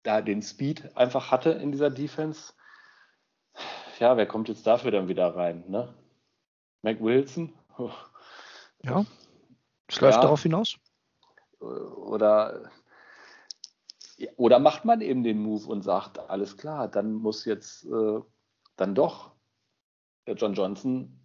da 0.03 0.21
den 0.21 0.43
Speed 0.43 0.97
einfach 0.97 1.31
hatte 1.31 1.51
in 1.51 1.73
dieser 1.73 1.91
Defense. 1.91 2.53
Ja, 3.99 4.17
wer 4.17 4.27
kommt 4.27 4.49
jetzt 4.49 4.67
dafür 4.67 4.91
dann 4.91 5.09
wieder 5.09 5.35
rein? 5.35 5.65
Ne? 5.69 5.95
Mac 6.83 7.01
Wilson? 7.01 7.55
Ja, 8.83 9.05
es 9.87 10.01
läuft 10.01 10.17
ja. 10.17 10.23
darauf 10.23 10.43
hinaus. 10.43 10.77
Oder, 11.61 12.71
oder 14.37 14.59
macht 14.59 14.85
man 14.85 15.01
eben 15.01 15.23
den 15.23 15.39
Move 15.39 15.67
und 15.67 15.83
sagt, 15.83 16.19
alles 16.19 16.57
klar, 16.57 16.89
dann 16.89 17.15
muss 17.15 17.45
jetzt 17.45 17.85
äh, 17.85 18.21
dann 18.77 18.95
doch 18.95 19.32
der 20.27 20.35
John 20.35 20.55
Johnson 20.55 21.19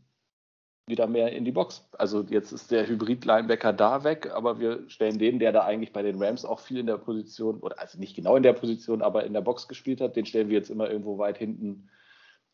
wieder 0.87 1.05
mehr 1.05 1.33
in 1.33 1.43
die 1.43 1.51
Box. 1.51 1.85
Also 1.97 2.23
jetzt 2.29 2.51
ist 2.53 2.71
der 2.71 2.87
Hybrid-Linebacker 2.87 3.73
da 3.73 4.03
weg, 4.03 4.31
aber 4.33 4.59
wir 4.59 4.89
stellen 4.89 5.19
den, 5.19 5.37
der 5.37 5.51
da 5.51 5.63
eigentlich 5.63 5.91
bei 5.91 6.01
den 6.01 6.21
Rams 6.21 6.45
auch 6.45 6.59
viel 6.59 6.79
in 6.79 6.87
der 6.87 6.97
Position, 6.97 7.59
oder 7.59 7.79
also 7.79 7.99
nicht 7.99 8.15
genau 8.15 8.37
in 8.37 8.43
der 8.43 8.53
Position, 8.53 9.01
aber 9.01 9.25
in 9.25 9.33
der 9.33 9.41
Box 9.41 9.67
gespielt 9.67 9.99
hat, 9.99 10.15
den 10.15 10.25
stellen 10.25 10.47
wir 10.47 10.57
jetzt 10.57 10.69
immer 10.69 10.89
irgendwo 10.89 11.17
weit 11.17 11.37
hinten 11.37 11.89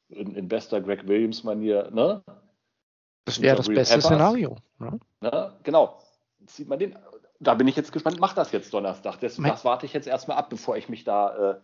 in, 0.09 0.35
in 0.35 0.47
bester 0.47 0.81
Greg 0.81 1.07
Williams-Manier. 1.07 1.91
Ne? 1.91 2.23
Das 3.25 3.39
wäre 3.39 3.55
das 3.55 3.67
beste 3.67 3.95
Peppers. 3.95 4.05
Szenario. 4.05 4.57
Ne? 4.79 4.99
Ne? 5.21 5.53
Genau. 5.63 5.99
Zieht 6.47 6.67
man 6.67 6.79
den. 6.79 6.97
da 7.39 7.53
bin 7.53 7.67
ich 7.67 7.75
jetzt 7.75 7.93
gespannt, 7.93 8.19
macht 8.19 8.37
das 8.37 8.51
jetzt 8.51 8.73
Donnerstag? 8.73 9.19
Das, 9.21 9.37
das 9.37 9.63
warte 9.63 9.85
ich 9.85 9.93
jetzt 9.93 10.07
erstmal 10.07 10.37
ab, 10.37 10.49
bevor 10.49 10.75
ich 10.75 10.89
mich 10.89 11.03
da 11.03 11.51
äh, 11.51 11.55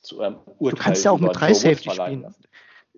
zu 0.00 0.20
einem 0.20 0.38
Urteil 0.58 0.76
Du 0.76 0.82
kannst 0.82 1.04
ja 1.04 1.10
auch 1.10 1.20
mit 1.20 1.38
drei 1.38 1.54
Safety 1.54 1.90
spielen. 1.90 2.22
Lassen. 2.22 2.44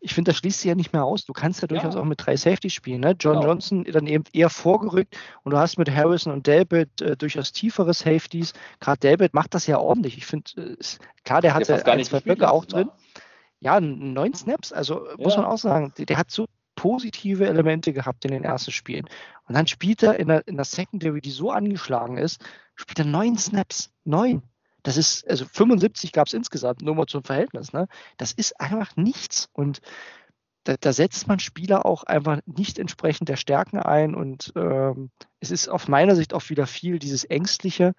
Ich 0.02 0.14
finde, 0.14 0.30
das 0.30 0.38
schließt 0.38 0.60
sich 0.60 0.68
ja 0.68 0.74
nicht 0.74 0.92
mehr 0.92 1.04
aus. 1.04 1.24
Du 1.24 1.32
kannst 1.32 1.60
ja 1.62 1.68
durchaus 1.68 1.94
ja. 1.94 2.00
auch 2.00 2.04
mit 2.04 2.24
drei 2.24 2.36
Safety 2.36 2.70
spielen. 2.70 3.00
Ne? 3.00 3.14
John 3.18 3.34
genau. 3.34 3.48
Johnson 3.48 3.84
dann 3.84 4.06
eben 4.06 4.24
eher 4.32 4.50
vorgerückt 4.50 5.16
und 5.42 5.52
du 5.52 5.58
hast 5.58 5.78
mit 5.78 5.90
Harrison 5.90 6.32
und 6.32 6.46
Delbert 6.46 7.00
äh, 7.00 7.16
durchaus 7.16 7.52
tiefere 7.52 7.92
Safeties. 7.92 8.54
Gerade 8.80 9.00
Delbert 9.00 9.34
macht 9.34 9.54
das 9.54 9.66
ja 9.66 9.78
ordentlich. 9.78 10.16
Ich 10.16 10.26
finde, 10.26 10.50
äh, 10.56 10.76
klar, 11.24 11.40
der 11.42 11.54
hatte 11.54 11.74
ein, 11.84 12.04
zwei 12.04 12.20
Blöcke 12.20 12.50
auch 12.50 12.64
drin. 12.64 12.90
Ja, 13.60 13.78
neun 13.78 14.32
Snaps, 14.32 14.72
also 14.72 15.06
ja. 15.06 15.14
muss 15.18 15.36
man 15.36 15.44
auch 15.44 15.58
sagen, 15.58 15.92
der, 15.98 16.06
der 16.06 16.16
hat 16.16 16.30
so 16.30 16.46
positive 16.76 17.46
Elemente 17.46 17.92
gehabt 17.92 18.24
in 18.24 18.30
den 18.30 18.42
ersten 18.42 18.70
Spielen. 18.70 19.06
Und 19.46 19.54
dann 19.54 19.66
spielt 19.66 20.02
er 20.02 20.18
in 20.18 20.28
der, 20.28 20.48
in 20.48 20.56
der 20.56 20.64
Secondary, 20.64 21.20
die 21.20 21.30
so 21.30 21.50
angeschlagen 21.50 22.16
ist, 22.16 22.42
spielt 22.74 23.00
er 23.00 23.04
neun 23.04 23.36
Snaps. 23.36 23.90
Neun. 24.04 24.42
Das 24.82 24.96
ist, 24.96 25.28
also 25.28 25.44
75 25.44 26.12
gab 26.12 26.26
es 26.26 26.34
insgesamt, 26.34 26.82
nur 26.82 26.94
mal 26.94 27.06
zum 27.06 27.24
Verhältnis. 27.24 27.72
Ne? 27.72 27.88
Das 28.16 28.32
ist 28.32 28.60
einfach 28.60 28.96
nichts. 28.96 29.48
Und 29.52 29.80
da, 30.64 30.76
da, 30.78 30.92
setzt 30.92 31.26
man 31.26 31.38
Spieler 31.38 31.86
auch 31.86 32.04
einfach 32.04 32.40
nicht 32.46 32.78
entsprechend 32.78 33.28
der 33.28 33.36
Stärken 33.36 33.78
ein. 33.78 34.14
Und 34.14 34.52
ähm, 34.56 35.10
es 35.40 35.50
ist 35.50 35.68
auf 35.68 35.88
meiner 35.88 36.16
Sicht 36.16 36.34
auch 36.34 36.48
wieder 36.50 36.66
viel 36.66 36.98
dieses 36.98 37.24
Ängstliche. 37.24 37.94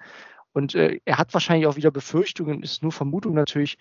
Und 0.53 0.75
äh, 0.75 0.99
er 1.05 1.17
hat 1.17 1.33
wahrscheinlich 1.33 1.67
auch 1.67 1.75
wieder 1.75 1.91
Befürchtungen, 1.91 2.61
ist 2.61 2.83
nur 2.83 2.91
Vermutung 2.91 3.33
natürlich, 3.33 3.77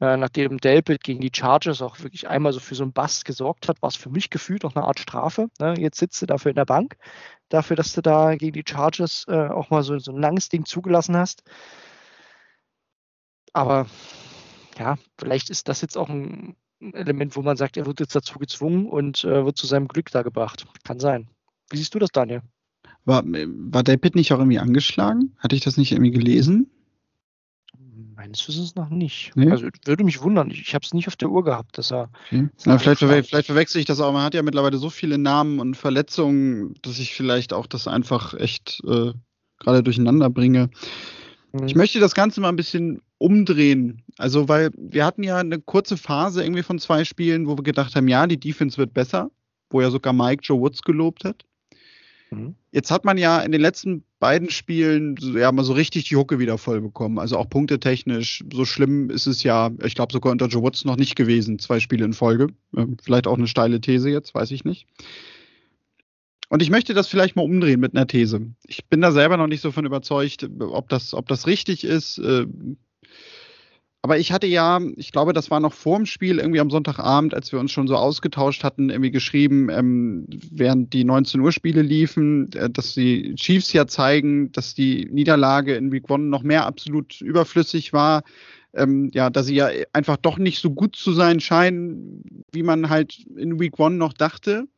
äh, 0.00 0.16
nachdem 0.16 0.58
Delpit 0.58 1.02
gegen 1.02 1.20
die 1.20 1.30
Chargers 1.34 1.80
auch 1.80 2.00
wirklich 2.00 2.28
einmal 2.28 2.52
so 2.52 2.60
für 2.60 2.74
so 2.74 2.82
einen 2.82 2.92
Bust 2.92 3.24
gesorgt 3.24 3.68
hat, 3.68 3.80
war 3.80 3.88
es 3.88 3.96
für 3.96 4.10
mich 4.10 4.28
gefühlt 4.28 4.64
auch 4.64 4.74
eine 4.74 4.84
Art 4.84 4.98
Strafe. 5.00 5.48
Ne? 5.58 5.74
Jetzt 5.78 5.98
sitzt 5.98 6.20
du 6.20 6.26
dafür 6.26 6.50
in 6.50 6.56
der 6.56 6.66
Bank, 6.66 6.96
dafür, 7.48 7.76
dass 7.76 7.92
du 7.94 8.02
da 8.02 8.34
gegen 8.34 8.52
die 8.52 8.64
Chargers 8.66 9.24
äh, 9.28 9.48
auch 9.48 9.70
mal 9.70 9.82
so, 9.82 9.98
so 9.98 10.12
ein 10.12 10.20
langes 10.20 10.48
Ding 10.50 10.66
zugelassen 10.66 11.16
hast. 11.16 11.42
Aber 13.56 13.86
ja, 14.78 14.98
vielleicht 15.16 15.48
ist 15.48 15.66
das 15.66 15.80
jetzt 15.80 15.96
auch 15.96 16.10
ein 16.10 16.56
Element, 16.92 17.36
wo 17.36 17.42
man 17.42 17.56
sagt, 17.56 17.78
er 17.78 17.86
wird 17.86 18.00
jetzt 18.00 18.14
dazu 18.14 18.38
gezwungen 18.38 18.86
und 18.86 19.24
äh, 19.24 19.46
wird 19.46 19.56
zu 19.56 19.66
seinem 19.66 19.88
Glück 19.88 20.10
da 20.10 20.20
gebracht. 20.20 20.66
Kann 20.84 21.00
sein. 21.00 21.28
Wie 21.70 21.78
siehst 21.78 21.94
du 21.94 21.98
das, 21.98 22.10
Daniel? 22.12 22.42
War, 23.06 23.24
war 23.24 23.82
Delpit 23.82 24.14
nicht 24.14 24.30
auch 24.34 24.38
irgendwie 24.40 24.58
angeschlagen? 24.58 25.34
Hatte 25.38 25.56
ich 25.56 25.62
das 25.62 25.78
nicht 25.78 25.92
irgendwie 25.92 26.10
gelesen? 26.10 26.70
Meines 28.14 28.46
Wissens 28.46 28.74
noch 28.74 28.90
nicht. 28.90 29.32
Nee? 29.36 29.50
Also 29.50 29.68
würde 29.86 30.04
mich 30.04 30.20
wundern. 30.20 30.50
Ich, 30.50 30.60
ich 30.60 30.74
habe 30.74 30.84
es 30.84 30.92
nicht 30.92 31.08
auf 31.08 31.16
der 31.16 31.30
Uhr 31.30 31.42
gehabt, 31.42 31.78
dass 31.78 31.90
er. 31.90 32.10
Okay. 32.26 32.50
Na, 32.66 32.78
vielleicht, 32.78 32.98
verwe 32.98 33.22
vielleicht 33.22 33.46
verwechsel 33.46 33.78
ich 33.78 33.86
das 33.86 34.02
auch. 34.02 34.12
Man 34.12 34.22
hat 34.22 34.34
ja 34.34 34.42
mittlerweile 34.42 34.76
so 34.76 34.90
viele 34.90 35.16
Namen 35.16 35.60
und 35.60 35.78
Verletzungen, 35.78 36.74
dass 36.82 36.98
ich 36.98 37.14
vielleicht 37.14 37.54
auch 37.54 37.66
das 37.66 37.88
einfach 37.88 38.34
echt 38.34 38.82
äh, 38.86 39.12
gerade 39.58 39.82
durcheinander 39.82 40.28
bringe. 40.28 40.68
Mhm. 41.60 41.66
Ich 41.66 41.74
möchte 41.74 42.00
das 42.00 42.14
Ganze 42.14 42.40
mal 42.40 42.48
ein 42.48 42.56
bisschen 42.56 43.02
umdrehen. 43.18 44.02
Also, 44.18 44.48
weil 44.48 44.70
wir 44.76 45.04
hatten 45.04 45.22
ja 45.22 45.38
eine 45.38 45.60
kurze 45.60 45.96
Phase 45.96 46.42
irgendwie 46.42 46.62
von 46.62 46.78
zwei 46.78 47.04
Spielen, 47.04 47.46
wo 47.46 47.56
wir 47.56 47.62
gedacht 47.62 47.94
haben, 47.94 48.08
ja, 48.08 48.26
die 48.26 48.40
Defense 48.40 48.78
wird 48.78 48.94
besser, 48.94 49.30
wo 49.70 49.80
ja 49.80 49.90
sogar 49.90 50.12
Mike 50.12 50.42
Joe 50.42 50.60
Woods 50.60 50.82
gelobt 50.82 51.24
hat. 51.24 51.44
Mhm. 52.30 52.54
Jetzt 52.72 52.90
hat 52.90 53.04
man 53.04 53.18
ja 53.18 53.40
in 53.40 53.52
den 53.52 53.60
letzten 53.60 54.04
beiden 54.18 54.50
Spielen 54.50 55.16
ja 55.20 55.52
mal 55.52 55.64
so 55.64 55.72
richtig 55.72 56.08
die 56.08 56.16
Hucke 56.16 56.38
wieder 56.38 56.58
voll 56.58 56.80
bekommen. 56.80 57.18
Also 57.18 57.36
auch 57.36 57.48
punktetechnisch. 57.48 58.44
So 58.52 58.64
schlimm 58.64 59.10
ist 59.10 59.26
es 59.26 59.42
ja, 59.42 59.70
ich 59.84 59.94
glaube 59.94 60.12
sogar 60.12 60.32
unter 60.32 60.46
Joe 60.46 60.62
Woods 60.62 60.84
noch 60.84 60.96
nicht 60.96 61.16
gewesen, 61.16 61.58
zwei 61.58 61.80
Spiele 61.80 62.04
in 62.04 62.12
Folge. 62.12 62.48
Ähm, 62.76 62.96
vielleicht 63.02 63.26
auch 63.26 63.36
eine 63.36 63.46
steile 63.46 63.80
These 63.80 64.10
jetzt, 64.10 64.34
weiß 64.34 64.50
ich 64.50 64.64
nicht. 64.64 64.86
Und 66.48 66.62
ich 66.62 66.70
möchte 66.70 66.94
das 66.94 67.08
vielleicht 67.08 67.34
mal 67.34 67.42
umdrehen 67.42 67.80
mit 67.80 67.96
einer 67.96 68.06
These. 68.06 68.40
Ich 68.64 68.86
bin 68.86 69.00
da 69.00 69.10
selber 69.10 69.36
noch 69.36 69.48
nicht 69.48 69.60
so 69.60 69.72
von 69.72 69.84
überzeugt, 69.84 70.48
ob 70.60 70.88
das, 70.88 71.12
ob 71.12 71.26
das 71.28 71.46
richtig 71.46 71.82
ist. 71.82 72.18
Äh, 72.18 72.46
aber 74.06 74.18
ich 74.18 74.30
hatte 74.30 74.46
ja, 74.46 74.78
ich 74.94 75.10
glaube, 75.10 75.32
das 75.32 75.50
war 75.50 75.58
noch 75.58 75.72
vor 75.72 75.96
dem 75.96 76.06
Spiel, 76.06 76.38
irgendwie 76.38 76.60
am 76.60 76.70
Sonntagabend, 76.70 77.34
als 77.34 77.50
wir 77.50 77.58
uns 77.58 77.72
schon 77.72 77.88
so 77.88 77.96
ausgetauscht 77.96 78.62
hatten, 78.62 78.88
irgendwie 78.88 79.10
geschrieben, 79.10 79.68
ähm, 79.68 80.26
während 80.52 80.92
die 80.92 81.02
19 81.02 81.40
Uhr 81.40 81.50
Spiele 81.50 81.82
liefen, 81.82 82.52
äh, 82.52 82.70
dass 82.70 82.94
die 82.94 83.34
Chiefs 83.34 83.72
ja 83.72 83.88
zeigen, 83.88 84.52
dass 84.52 84.74
die 84.74 85.08
Niederlage 85.10 85.74
in 85.74 85.90
Week 85.90 86.08
One 86.08 86.26
noch 86.26 86.44
mehr 86.44 86.66
absolut 86.66 87.20
überflüssig 87.20 87.92
war. 87.92 88.22
Ähm, 88.74 89.10
ja, 89.12 89.28
dass 89.28 89.46
sie 89.46 89.56
ja 89.56 89.70
einfach 89.92 90.18
doch 90.18 90.38
nicht 90.38 90.60
so 90.60 90.70
gut 90.70 90.94
zu 90.94 91.10
sein 91.10 91.40
scheinen, 91.40 92.44
wie 92.52 92.62
man 92.62 92.88
halt 92.88 93.26
in 93.36 93.58
Week 93.58 93.76
One 93.80 93.96
noch 93.96 94.12
dachte. 94.12 94.68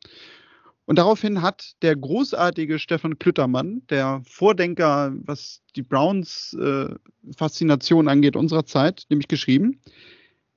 Und 0.89 0.95
daraufhin 0.95 1.43
hat 1.43 1.73
der 1.83 1.95
großartige 1.95 2.79
Stefan 2.79 3.19
Klüttermann, 3.19 3.83
der 3.91 4.23
Vordenker, 4.27 5.13
was 5.19 5.61
die 5.75 5.83
Browns 5.83 6.57
äh, 6.59 6.95
Faszination 7.37 8.07
angeht 8.07 8.35
unserer 8.35 8.65
Zeit, 8.65 9.03
nämlich 9.07 9.27
geschrieben, 9.27 9.79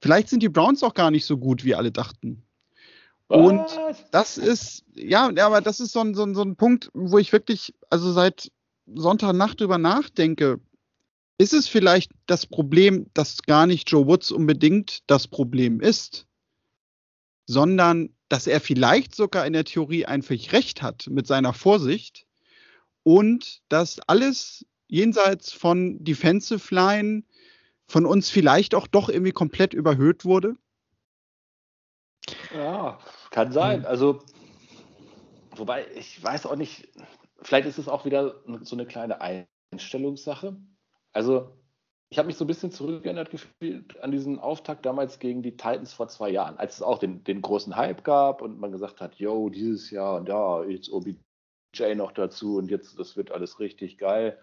vielleicht 0.01 0.31
sind 0.31 0.43
die 0.43 0.49
Browns 0.49 0.83
auch 0.83 0.95
gar 0.95 1.11
nicht 1.11 1.27
so 1.27 1.37
gut, 1.37 1.65
wie 1.65 1.75
alle 1.75 1.93
dachten. 1.93 2.43
Was? 3.29 3.39
Und 3.39 3.81
das 4.11 4.39
ist, 4.39 4.87
ja, 4.95 5.27
aber 5.27 5.61
das 5.61 5.81
ist 5.81 5.93
so 5.93 6.01
ein, 6.01 6.15
so, 6.15 6.23
ein, 6.23 6.35
so 6.35 6.41
ein 6.41 6.57
Punkt, 6.57 6.89
wo 6.95 7.19
ich 7.19 7.31
wirklich, 7.31 7.75
also 7.91 8.11
seit 8.11 8.51
Sonntagnacht 8.87 9.61
drüber 9.61 9.77
nachdenke, 9.77 10.61
ist 11.37 11.53
es 11.53 11.69
vielleicht 11.69 12.11
das 12.25 12.47
Problem, 12.47 13.05
dass 13.13 13.43
gar 13.43 13.67
nicht 13.67 13.91
Joe 13.91 14.07
Woods 14.07 14.31
unbedingt 14.31 15.01
das 15.09 15.29
Problem 15.29 15.79
ist, 15.83 16.27
sondern 17.45 18.15
dass 18.33 18.47
er 18.47 18.63
vielleicht 18.63 19.15
sogar 19.15 19.45
in 19.45 19.53
der 19.53 19.67
Theorie 19.67 20.07
einfach 20.07 20.53
recht 20.53 20.81
hat 20.81 21.07
mit 21.11 21.27
seiner 21.27 21.53
Vorsicht 21.53 22.27
und 23.03 23.61
dass 23.69 24.01
alles 24.09 24.65
jenseits 24.89 25.53
von 25.53 26.03
Defensive 26.03 26.75
Line 26.75 27.25
von 27.87 28.07
uns 28.07 28.31
vielleicht 28.31 28.75
auch 28.75 28.87
doch 28.87 29.11
irgendwie 29.11 29.33
komplett 29.33 29.75
überhöht 29.75 30.25
wurde? 30.25 30.57
Ja, 32.55 33.01
kann 33.33 33.53
sein. 33.53 33.81
Hm. 33.81 33.87
Also, 33.87 34.25
wobei, 35.55 35.87
ich 35.95 36.23
weiß 36.23 36.47
auch 36.47 36.57
nicht, 36.57 36.89
vielleicht 37.43 37.69
ist 37.69 37.77
es 37.77 37.87
auch 37.87 38.07
wieder 38.07 38.43
so 38.63 38.77
eine 38.77 38.87
kleine 38.87 39.21
Einstellungssache. 39.21 40.57
Also, 41.13 41.55
ich 42.13 42.19
habe 42.19 42.27
mich 42.27 42.37
so 42.37 42.45
ein 42.45 42.47
bisschen 42.47 42.71
zurückgeändert 42.71 43.31
gefühlt 43.31 43.99
an 44.03 44.11
diesen 44.11 44.39
Auftakt 44.39 44.85
damals 44.85 45.19
gegen 45.19 45.43
die 45.43 45.53
Titans 45.53 45.95
vor 45.95 46.09
zwei 46.09 46.29
Jahren, 46.29 46.59
als 46.59 46.75
es 46.75 46.83
auch 46.83 46.99
den, 46.99 47.25
den 47.25 47.41
großen 47.41 47.75
Hype 47.75 48.05
gab 48.05 48.43
und 48.43 48.61
man 48.61 48.71
gesagt 48.71 49.01
hat, 49.01 49.15
yo, 49.15 49.49
dieses 49.49 49.91
Jahr 49.91 50.17
und 50.17 50.29
ja, 50.29 50.63
jetzt 50.65 50.93
OBJ 50.93 51.15
noch 51.95 52.13
dazu 52.13 52.59
und 52.59 52.71
jetzt, 52.71 52.99
das 52.99 53.17
wird 53.17 53.33
alles 53.33 53.61
richtig 53.61 53.97
geil. 53.97 54.39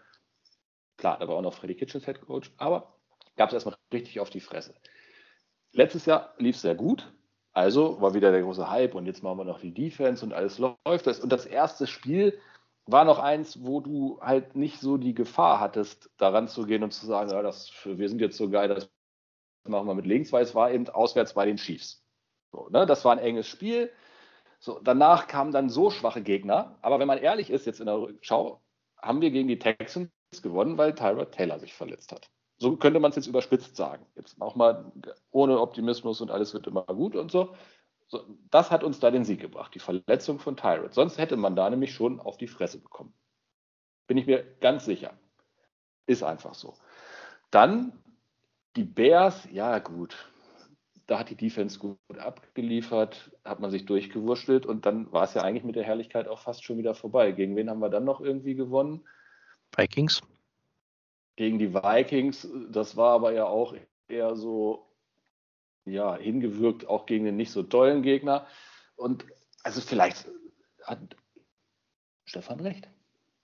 Klar, 0.98 1.20
da 1.20 1.28
war 1.28 1.36
auch 1.36 1.44
noch 1.44 1.54
Freddy 1.54 1.76
Kitchens 1.76 2.06
Head 2.06 2.22
Coach, 2.22 2.52
aber 2.58 2.96
gab 3.36 3.50
es 3.50 3.54
erstmal 3.54 3.76
richtig 3.94 4.20
auf 4.20 4.32
die 4.32 4.40
Fresse. 4.40 4.74
Letztes 5.72 6.08
Jahr 6.08 6.34
lief 6.40 6.56
es 6.56 6.64
sehr 6.64 6.74
gut, 6.74 7.14
also 7.52 8.02
war 8.02 8.16
wieder 8.16 8.32
der 8.32 8.42
große 8.42 8.68
Hype 8.68 8.96
und 8.96 9.06
jetzt 9.06 9.22
machen 9.22 9.38
wir 9.38 9.46
noch 9.46 9.62
die 9.62 9.76
Defense 9.76 10.26
und 10.26 10.34
alles 10.34 10.58
läuft. 10.58 11.08
Und 11.08 11.32
das 11.32 11.46
erste 11.46 11.86
Spiel 11.86 12.34
war 12.92 13.06
noch 13.06 13.20
eins, 13.20 13.64
wo 13.64 13.82
du 13.82 14.20
halt 14.22 14.56
nicht 14.56 14.80
so 14.80 14.98
die 14.98 15.14
Gefahr 15.14 15.60
hattest, 15.60 16.10
daran 16.18 16.48
zu 16.48 16.66
gehen 16.66 16.84
und 16.84 16.92
zu 16.92 17.06
sagen, 17.06 17.30
ja, 17.30 17.42
das, 17.42 17.72
wir 17.86 18.10
sind 18.10 18.22
jetzt 18.22 18.38
so 18.38 18.50
geil, 18.50 18.68
das 18.68 18.90
machen 19.68 19.88
wir 19.88 19.96
mit 19.96 20.06
links, 20.06 20.32
weil 20.32 20.44
es 20.44 20.56
war 20.56 20.72
eben 20.72 20.88
auswärts 20.90 21.34
bei 21.34 21.46
den 21.46 21.58
Chiefs. 21.58 22.04
So, 22.52 22.70
ne? 22.70 22.86
Das 22.86 23.06
war 23.06 23.12
ein 23.12 23.20
enges 23.20 23.48
Spiel. 23.48 23.92
So, 24.60 24.80
danach 24.84 25.28
kamen 25.28 25.52
dann 25.52 25.70
so 25.70 25.90
schwache 25.90 26.22
Gegner. 26.22 26.78
Aber 26.82 27.00
wenn 27.00 27.08
man 27.08 27.18
ehrlich 27.18 27.50
ist, 27.50 27.66
jetzt 27.66 27.80
in 27.80 27.86
der 27.86 28.00
Rückschau, 28.00 28.62
haben 28.98 29.22
wir 29.22 29.32
gegen 29.32 29.48
die 29.48 29.60
Texans 29.60 30.10
gewonnen, 30.42 30.78
weil 30.78 30.96
Tyrod 30.96 31.32
Taylor 31.32 31.60
sich 31.60 31.74
verletzt 31.74 32.12
hat. 32.12 32.30
So 32.58 32.76
könnte 32.76 33.00
man 33.00 33.12
es 33.12 33.16
jetzt 33.16 33.28
überspitzt 33.28 33.78
sagen. 33.78 34.06
Jetzt 34.16 34.42
auch 34.42 34.56
mal 34.56 34.92
ohne 35.32 35.62
Optimismus 35.62 36.20
und 36.20 36.30
alles 36.30 36.54
wird 36.54 36.68
immer 36.68 36.84
gut 36.84 37.16
und 37.16 37.32
so. 37.32 37.56
So, 38.10 38.26
das 38.50 38.72
hat 38.72 38.84
uns 38.84 39.00
da 39.00 39.12
den 39.12 39.24
Sieg 39.24 39.40
gebracht, 39.40 39.74
die 39.76 39.80
Verletzung 39.80 40.40
von 40.40 40.58
Tyrod. 40.58 40.96
Sonst 40.96 41.20
hätte 41.20 41.38
man 41.38 41.56
da 41.56 41.70
nämlich 41.70 41.94
schon 41.94 42.20
auf 42.20 42.38
die 42.38 42.48
Fresse 42.48 42.80
bekommen. 42.80 43.14
Bin 44.08 44.18
ich 44.18 44.26
mir 44.26 44.44
ganz 44.60 44.86
sicher. 44.86 45.14
Ist 46.08 46.24
einfach 46.24 46.56
so. 46.56 46.74
Dann 47.52 47.94
die 48.76 48.84
Bears, 48.84 49.48
ja 49.52 49.78
gut, 49.78 50.32
da 51.06 51.20
hat 51.20 51.30
die 51.30 51.36
Defense 51.36 51.78
gut 51.78 51.98
abgeliefert, 52.18 53.32
hat 53.46 53.60
man 53.60 53.70
sich 53.70 53.86
durchgewurschtelt 53.86 54.66
und 54.66 54.88
dann 54.88 55.12
war 55.12 55.24
es 55.24 55.36
ja 55.36 55.44
eigentlich 55.44 55.64
mit 55.64 55.76
der 55.76 55.84
Herrlichkeit 55.84 56.28
auch 56.28 56.40
fast 56.40 56.64
schon 56.64 56.80
wieder 56.80 56.96
vorbei. 56.96 57.32
Gegen 57.32 57.56
wen 57.56 57.70
haben 57.70 57.80
wir 57.80 57.90
dann 57.90 58.06
noch 58.06 58.22
irgendwie 58.22 58.56
gewonnen? 58.56 59.08
Vikings. 59.76 60.22
Gegen 61.36 61.60
die 61.60 61.76
Vikings, 61.76 62.48
das 62.72 62.98
war 62.98 63.14
aber 63.14 63.34
ja 63.34 63.46
auch 63.46 63.76
eher 64.08 64.36
so 64.36 64.89
ja, 65.86 66.16
hingewirkt, 66.16 66.88
auch 66.88 67.06
gegen 67.06 67.26
den 67.26 67.38
nicht 67.38 67.52
so 67.52 67.64
tollen 67.64 68.02
Gegner. 68.02 68.48
Und 68.96 69.26
also 69.64 69.82
vielleicht 69.82 70.28
hat 70.84 71.00
Stefan 72.26 72.60
recht, 72.60 72.88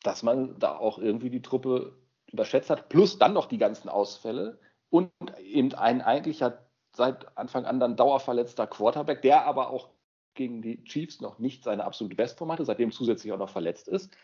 dass 0.04 0.24
man 0.24 0.60
da 0.60 0.78
auch 0.78 1.00
irgendwie 1.00 1.30
die 1.30 1.42
Truppe 1.42 1.98
überschätzt 2.32 2.70
hat, 2.70 2.90
plus 2.90 3.18
dann 3.18 3.34
noch 3.34 3.48
die 3.48 3.58
ganzen 3.58 3.90
Ausfälle 3.90 4.60
und 4.90 5.12
eben 5.40 5.74
ein 5.74 6.02
eigentlich 6.02 6.40
ja 6.40 6.58
seit 6.96 7.38
Anfang 7.38 7.66
an 7.66 7.80
dann 7.80 7.96
dauerverletzter 7.96 8.68
Quarterback, 8.68 9.22
der 9.22 9.46
aber 9.46 9.70
auch 9.70 9.90
gegen 10.34 10.62
die 10.62 10.84
Chiefs 10.84 11.22
noch 11.22 11.40
nicht 11.40 11.64
seine 11.64 11.84
absolute 11.84 12.16
Bestform 12.16 12.52
hatte, 12.52 12.66
seitdem 12.66 12.92
zusätzlich 12.92 13.34
auch 13.34 13.38
noch 13.38 13.50
verletzt 13.50 13.88
ist. 13.88 14.16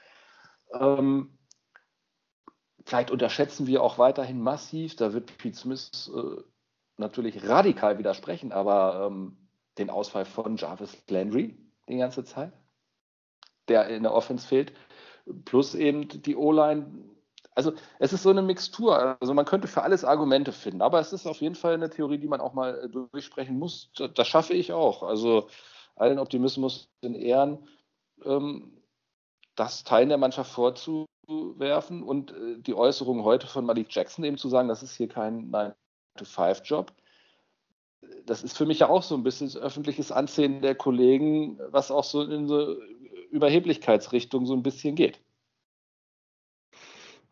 Ähm, 0.73 1.37
vielleicht 2.85 3.11
unterschätzen 3.11 3.67
wir 3.67 3.81
auch 3.81 3.97
weiterhin 3.97 4.41
massiv, 4.41 4.95
da 4.95 5.13
wird 5.13 5.37
Pete 5.37 5.57
Smith 5.57 6.11
äh, 6.13 6.41
natürlich 6.97 7.47
radikal 7.47 7.97
widersprechen, 7.97 8.51
aber 8.51 9.07
ähm, 9.07 9.37
den 9.77 9.89
Ausfall 9.89 10.25
von 10.25 10.57
Jarvis 10.57 10.97
Landry 11.09 11.57
die 11.91 11.97
ganze 11.97 12.23
Zeit, 12.23 12.53
der 13.67 13.87
in 13.87 14.03
der 14.03 14.13
Offense 14.13 14.47
fehlt, 14.47 14.73
plus 15.45 15.75
eben 15.75 16.07
die 16.07 16.35
O-Line. 16.35 17.05
Also 17.53 17.73
es 17.99 18.13
ist 18.13 18.23
so 18.23 18.29
eine 18.29 18.41
Mixtur. 18.41 19.17
Also 19.19 19.33
man 19.33 19.45
könnte 19.45 19.67
für 19.67 19.83
alles 19.83 20.05
Argumente 20.05 20.51
finden, 20.51 20.81
aber 20.81 20.99
es 20.99 21.13
ist 21.13 21.27
auf 21.27 21.41
jeden 21.41 21.55
Fall 21.55 21.73
eine 21.73 21.89
Theorie, 21.89 22.17
die 22.17 22.27
man 22.27 22.41
auch 22.41 22.53
mal 22.53 22.89
durchsprechen 22.89 23.59
muss. 23.59 23.91
Das 24.15 24.27
schaffe 24.27 24.53
ich 24.53 24.71
auch. 24.71 25.03
Also 25.03 25.49
allen 25.95 26.19
Optimismus 26.19 26.89
in 27.01 27.13
Ehren, 27.13 27.67
ähm, 28.23 28.81
das 29.55 29.83
Teilen 29.83 30.09
der 30.09 30.17
Mannschaft 30.17 30.51
vorzuwerfen 30.51 32.03
und 32.03 32.31
äh, 32.31 32.57
die 32.59 32.73
Äußerung 32.73 33.23
heute 33.23 33.47
von 33.47 33.65
Malik 33.65 33.87
Jackson 33.89 34.23
eben 34.23 34.37
zu 34.37 34.47
sagen, 34.47 34.69
das 34.69 34.81
ist 34.81 34.95
hier 34.95 35.09
kein 35.09 35.49
9-to-5-Job. 36.17 36.91
Das 38.25 38.43
ist 38.43 38.57
für 38.57 38.65
mich 38.65 38.79
ja 38.79 38.89
auch 38.89 39.03
so 39.03 39.15
ein 39.15 39.23
bisschen 39.23 39.55
öffentliches 39.55 40.11
Ansehen 40.11 40.61
der 40.61 40.75
Kollegen, 40.75 41.59
was 41.69 41.91
auch 41.91 42.03
so 42.03 42.23
in 42.23 42.47
so 42.47 42.77
Überheblichkeitsrichtung 43.29 44.45
so 44.45 44.53
ein 44.53 44.63
bisschen 44.63 44.95
geht. 44.95 45.19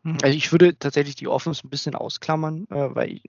Also 0.03 0.37
ich 0.37 0.51
würde 0.51 0.77
tatsächlich 0.77 1.15
die 1.15 1.27
Offense 1.27 1.65
ein 1.65 1.69
bisschen 1.69 1.93
ausklammern, 1.93 2.67
äh, 2.69 2.95
weil 2.95 3.21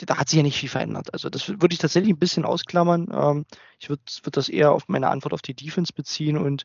da 0.00 0.18
hat 0.18 0.28
sich 0.28 0.36
ja 0.36 0.42
nicht 0.42 0.56
viel 0.56 0.68
verändert. 0.68 1.12
Also 1.12 1.30
das 1.30 1.48
würde 1.48 1.72
ich 1.72 1.78
tatsächlich 1.78 2.12
ein 2.12 2.18
bisschen 2.18 2.44
ausklammern. 2.44 3.08
Ähm, 3.12 3.44
ich 3.80 3.88
würde 3.88 4.02
würd 4.22 4.36
das 4.36 4.48
eher 4.48 4.72
auf 4.72 4.88
meine 4.88 5.08
Antwort 5.08 5.32
auf 5.32 5.42
die 5.42 5.54
Defense 5.54 5.92
beziehen 5.92 6.38
und 6.38 6.64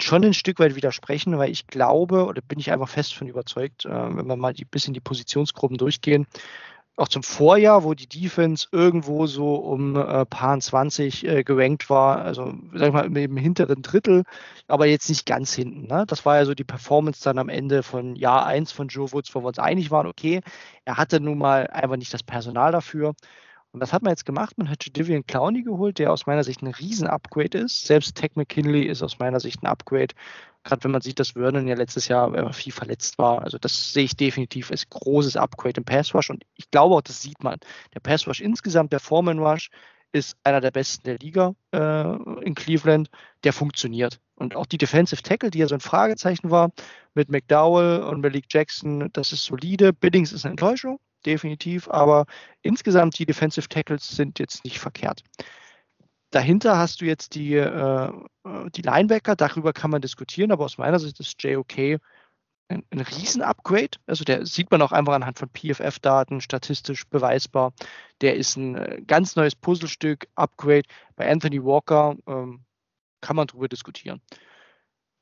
schon 0.00 0.24
ein 0.24 0.34
Stück 0.34 0.58
weit 0.58 0.76
widersprechen, 0.76 1.38
weil 1.38 1.50
ich 1.50 1.66
glaube, 1.66 2.26
oder 2.26 2.42
bin 2.42 2.58
ich 2.58 2.72
einfach 2.72 2.88
fest 2.88 3.14
von 3.14 3.28
überzeugt, 3.28 3.86
äh, 3.86 3.90
wenn 3.90 4.26
wir 4.26 4.36
mal 4.36 4.52
ein 4.52 4.68
bisschen 4.70 4.94
die 4.94 5.00
Positionsgruppen 5.00 5.78
durchgehen, 5.78 6.26
auch 7.00 7.08
zum 7.08 7.22
Vorjahr, 7.22 7.82
wo 7.82 7.94
die 7.94 8.08
Defense 8.08 8.68
irgendwo 8.72 9.26
so 9.26 9.54
um 9.54 9.96
äh, 9.96 10.26
paar 10.26 10.60
20 10.60 11.26
äh, 11.26 11.44
gerankt 11.44 11.88
war, 11.88 12.20
also 12.22 12.52
sag 12.74 12.88
ich 12.88 12.92
mal 12.92 13.16
im 13.16 13.36
hinteren 13.38 13.80
Drittel, 13.80 14.24
aber 14.68 14.86
jetzt 14.86 15.08
nicht 15.08 15.24
ganz 15.24 15.54
hinten. 15.54 15.86
Ne? 15.86 16.04
Das 16.06 16.26
war 16.26 16.36
ja 16.36 16.44
so 16.44 16.54
die 16.54 16.64
Performance 16.64 17.24
dann 17.24 17.38
am 17.38 17.48
Ende 17.48 17.82
von 17.82 18.16
Jahr 18.16 18.44
1 18.44 18.72
von 18.72 18.88
Joe 18.88 19.10
Woods, 19.12 19.34
wo 19.34 19.40
wir 19.42 19.48
uns 19.48 19.58
einig 19.58 19.90
waren, 19.90 20.06
okay, 20.06 20.40
er 20.84 20.98
hatte 20.98 21.20
nun 21.20 21.38
mal 21.38 21.68
einfach 21.68 21.96
nicht 21.96 22.12
das 22.12 22.22
Personal 22.22 22.70
dafür. 22.70 23.14
Und 23.72 23.80
das 23.80 23.92
hat 23.92 24.02
man 24.02 24.10
jetzt 24.10 24.26
gemacht. 24.26 24.58
Man 24.58 24.68
hat 24.68 24.84
Jadivian 24.84 25.26
Clowney 25.26 25.62
geholt, 25.62 25.98
der 25.98 26.12
aus 26.12 26.26
meiner 26.26 26.42
Sicht 26.42 26.62
ein 26.62 26.68
Riesen-Upgrade 26.68 27.58
ist. 27.58 27.86
Selbst 27.86 28.16
Tech 28.16 28.32
McKinley 28.34 28.82
ist 28.82 29.02
aus 29.02 29.18
meiner 29.18 29.38
Sicht 29.38 29.62
ein 29.62 29.66
Upgrade. 29.66 30.14
Gerade 30.64 30.84
wenn 30.84 30.90
man 30.90 31.00
sieht, 31.00 31.20
dass 31.20 31.30
Vernon 31.30 31.68
ja 31.68 31.76
letztes 31.76 32.08
Jahr 32.08 32.52
viel 32.52 32.72
verletzt 32.72 33.18
war. 33.18 33.42
Also 33.42 33.58
das 33.58 33.92
sehe 33.92 34.04
ich 34.04 34.16
definitiv 34.16 34.70
als 34.70 34.88
großes 34.90 35.36
Upgrade 35.36 35.78
im 35.78 35.84
Pass 35.84 36.14
Rush. 36.14 36.30
Und 36.30 36.44
ich 36.56 36.70
glaube 36.70 36.96
auch, 36.96 37.00
das 37.00 37.22
sieht 37.22 37.42
man. 37.44 37.58
Der 37.94 38.00
Pass 38.00 38.26
Rush 38.26 38.40
insgesamt, 38.40 38.92
der 38.92 39.00
Foreman 39.00 39.38
Rush, 39.38 39.70
ist 40.12 40.36
einer 40.42 40.60
der 40.60 40.72
besten 40.72 41.04
der 41.04 41.18
Liga 41.18 41.54
äh, 41.72 42.42
in 42.42 42.56
Cleveland. 42.56 43.08
Der 43.44 43.52
funktioniert. 43.52 44.20
Und 44.34 44.56
auch 44.56 44.66
die 44.66 44.78
Defensive 44.78 45.22
Tackle, 45.22 45.50
die 45.50 45.58
ja 45.58 45.68
so 45.68 45.76
ein 45.76 45.80
Fragezeichen 45.80 46.50
war, 46.50 46.72
mit 47.14 47.30
McDowell 47.30 48.02
und 48.02 48.20
Malik 48.20 48.46
Jackson, 48.50 49.10
das 49.12 49.32
ist 49.32 49.44
solide. 49.44 49.92
Biddings 49.92 50.32
ist 50.32 50.44
eine 50.44 50.52
Enttäuschung 50.52 50.98
definitiv, 51.26 51.88
aber 51.88 52.26
insgesamt 52.62 53.18
die 53.18 53.26
Defensive 53.26 53.68
Tackles 53.68 54.08
sind 54.08 54.38
jetzt 54.38 54.64
nicht 54.64 54.78
verkehrt. 54.78 55.22
Dahinter 56.30 56.78
hast 56.78 57.00
du 57.00 57.06
jetzt 57.06 57.34
die, 57.34 57.54
äh, 57.54 58.12
die 58.74 58.82
Linebacker, 58.82 59.34
darüber 59.34 59.72
kann 59.72 59.90
man 59.90 60.00
diskutieren, 60.00 60.52
aber 60.52 60.64
aus 60.64 60.78
meiner 60.78 60.98
Sicht 61.00 61.18
ist 61.18 61.42
JOK 61.42 62.00
ein, 62.70 62.84
ein 62.90 63.00
Riesen-Upgrade. 63.00 63.98
Also 64.06 64.24
der 64.24 64.46
sieht 64.46 64.70
man 64.70 64.80
auch 64.82 64.92
einfach 64.92 65.14
anhand 65.14 65.38
von 65.38 65.50
PFF-Daten, 65.50 66.40
statistisch 66.40 67.04
beweisbar. 67.06 67.72
Der 68.20 68.36
ist 68.36 68.56
ein 68.56 68.76
äh, 68.76 69.02
ganz 69.06 69.36
neues 69.36 69.56
Puzzlestück, 69.56 70.28
Upgrade. 70.36 70.84
Bei 71.16 71.30
Anthony 71.30 71.62
Walker 71.62 72.16
ähm, 72.26 72.64
kann 73.20 73.36
man 73.36 73.48
darüber 73.48 73.68
diskutieren. 73.68 74.22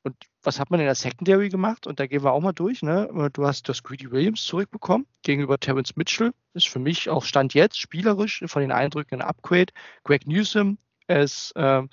Und 0.03 0.15
was 0.43 0.59
hat 0.59 0.71
man 0.71 0.79
in 0.79 0.85
der 0.85 0.95
Secondary 0.95 1.49
gemacht? 1.49 1.85
Und 1.85 1.99
da 1.99 2.07
gehen 2.07 2.23
wir 2.23 2.31
auch 2.31 2.41
mal 2.41 2.53
durch. 2.53 2.81
Ne? 2.81 3.29
Du 3.33 3.45
hast 3.45 3.67
das 3.67 3.83
Greedy 3.83 4.09
Williams 4.11 4.43
zurückbekommen 4.43 5.05
gegenüber 5.23 5.59
Terence 5.59 5.95
Mitchell. 5.95 6.31
Ist 6.53 6.69
für 6.69 6.79
mich 6.79 7.09
auch 7.09 7.23
Stand 7.23 7.53
jetzt 7.53 7.79
spielerisch 7.79 8.43
von 8.47 8.61
den 8.61 8.71
Eindrücken 8.71 9.21
ein 9.21 9.27
Upgrade. 9.27 9.73
Greg 10.03 10.27
Newsom 10.27 10.77
als 11.07 11.51
ähm, 11.55 11.89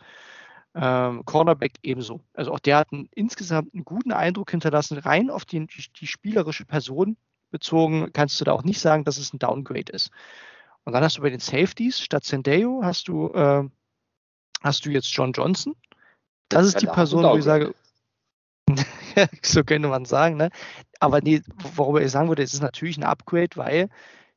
ähm, 0.75 1.25
Cornerback 1.25 1.73
ebenso. 1.83 2.21
Also 2.35 2.53
auch 2.53 2.61
der 2.61 2.77
hat 2.79 2.93
einen, 2.93 3.09
insgesamt 3.15 3.75
einen 3.75 3.85
guten 3.85 4.13
Eindruck 4.13 4.51
hinterlassen. 4.51 4.99
Rein 4.99 5.31
auf 5.31 5.45
die, 5.45 5.67
die 5.67 6.07
spielerische 6.07 6.65
Person 6.65 7.17
bezogen 7.51 8.13
kannst 8.13 8.41
du 8.41 8.45
da 8.45 8.53
auch 8.53 8.63
nicht 8.63 8.81
sagen, 8.81 9.05
dass 9.05 9.19
es 9.19 9.33
ein 9.33 9.39
Downgrade 9.39 9.93
ist. 9.93 10.11
Und 10.85 10.93
dann 10.93 11.03
hast 11.03 11.17
du 11.17 11.23
bei 11.23 11.31
den 11.31 11.41
Safeties 11.41 12.01
statt 12.01 12.25
Sendeo 12.25 12.83
hast 12.85 13.09
du, 13.09 13.29
äh, 13.33 13.65
hast 14.63 14.85
du 14.85 14.91
jetzt 14.91 15.09
John 15.09 15.33
Johnson. 15.33 15.75
Das 16.49 16.67
ist 16.67 16.75
ja, 16.75 16.81
die 16.81 16.87
Person, 16.87 17.25
wo 17.25 17.37
ich 17.37 17.45
sage, 17.45 17.75
so 19.43 19.65
könnte 19.65 19.89
man 19.89 20.05
sagen. 20.05 20.37
Ne? 20.37 20.51
Aber 21.01 21.21
nee, 21.21 21.43
worüber 21.75 22.03
ich 22.03 22.11
sagen 22.11 22.29
würde, 22.29 22.43
es 22.43 22.55
ist 22.55 22.63
natürlich 22.63 22.97
ein 22.97 23.05
Upgrade, 23.05 23.57
weil 23.57 23.89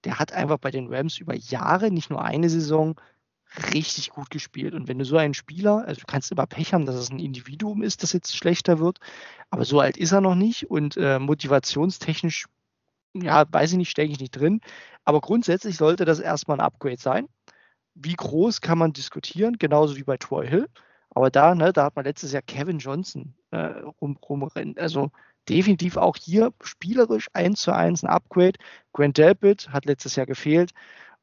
der 0.03 0.19
hat 0.19 0.31
einfach 0.31 0.57
bei 0.57 0.71
den 0.71 0.93
Rams 0.93 1.17
über 1.17 1.35
Jahre, 1.35 1.91
nicht 1.91 2.09
nur 2.09 2.23
eine 2.23 2.49
Saison, 2.49 2.95
richtig 3.73 4.11
gut 4.11 4.29
gespielt. 4.29 4.73
Und 4.73 4.87
wenn 4.87 4.99
du 4.99 5.05
so 5.05 5.17
einen 5.17 5.33
Spieler, 5.33 5.85
also 5.85 6.01
du 6.01 6.07
kannst 6.07 6.31
immer 6.31 6.45
Pech 6.45 6.73
haben, 6.73 6.85
dass 6.85 6.95
es 6.95 7.09
ein 7.09 7.19
Individuum 7.19 7.81
ist, 7.81 8.03
das 8.03 8.13
jetzt 8.13 8.35
schlechter 8.35 8.79
wird, 8.79 8.99
aber 9.49 9.65
so 9.65 9.79
alt 9.79 9.97
ist 9.97 10.11
er 10.11 10.21
noch 10.21 10.35
nicht 10.35 10.69
und 10.69 10.97
äh, 10.97 11.19
motivationstechnisch, 11.19 12.45
ja, 13.15 13.45
weiß 13.51 13.71
ich 13.71 13.77
nicht, 13.77 13.89
stecke 13.89 14.11
ich 14.11 14.19
nicht 14.19 14.31
drin. 14.31 14.61
Aber 15.03 15.21
grundsätzlich 15.21 15.77
sollte 15.77 16.05
das 16.05 16.19
erstmal 16.19 16.57
ein 16.57 16.65
Upgrade 16.65 16.99
sein. 16.99 17.27
Wie 17.95 18.13
groß 18.15 18.61
kann 18.61 18.77
man 18.77 18.93
diskutieren, 18.93 19.57
genauso 19.57 19.97
wie 19.97 20.03
bei 20.03 20.17
Troy 20.17 20.47
Hill. 20.47 20.69
Aber 21.11 21.29
da, 21.29 21.55
ne, 21.55 21.73
da 21.73 21.85
hat 21.85 21.95
man 21.95 22.05
letztes 22.05 22.31
Jahr 22.31 22.41
Kevin 22.41 22.79
Johnson 22.79 23.33
äh, 23.51 23.81
rum, 24.01 24.17
rumrennen. 24.17 24.77
Also 24.77 25.11
definitiv 25.47 25.97
auch 25.97 26.15
hier 26.15 26.53
spielerisch 26.61 27.27
eins 27.33 27.61
zu 27.61 27.73
eins 27.73 28.03
ein 28.03 28.09
Upgrade. 28.09 28.59
Grant 28.93 29.17
Delpit 29.17 29.69
hat 29.69 29.85
letztes 29.85 30.15
Jahr 30.15 30.25
gefehlt 30.25 30.71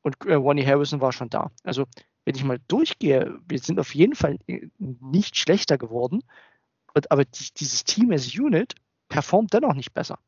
und 0.02 0.16
äh, 0.26 0.34
Ronnie 0.34 0.66
Harrison 0.66 1.00
war 1.00 1.12
schon 1.12 1.30
da. 1.30 1.50
Also 1.62 1.84
wenn 2.24 2.34
ich 2.34 2.44
mal 2.44 2.58
durchgehe, 2.68 3.38
wir 3.48 3.58
sind 3.58 3.78
auf 3.78 3.94
jeden 3.94 4.14
Fall 4.14 4.38
äh, 4.48 4.68
nicht 4.78 5.36
schlechter 5.36 5.78
geworden, 5.78 6.22
aber 7.10 7.24
die, 7.24 7.48
dieses 7.56 7.84
Team 7.84 8.10
als 8.10 8.36
Unit 8.36 8.74
performt 9.08 9.52
dennoch 9.54 9.74
nicht 9.74 9.94
besser. 9.94 10.18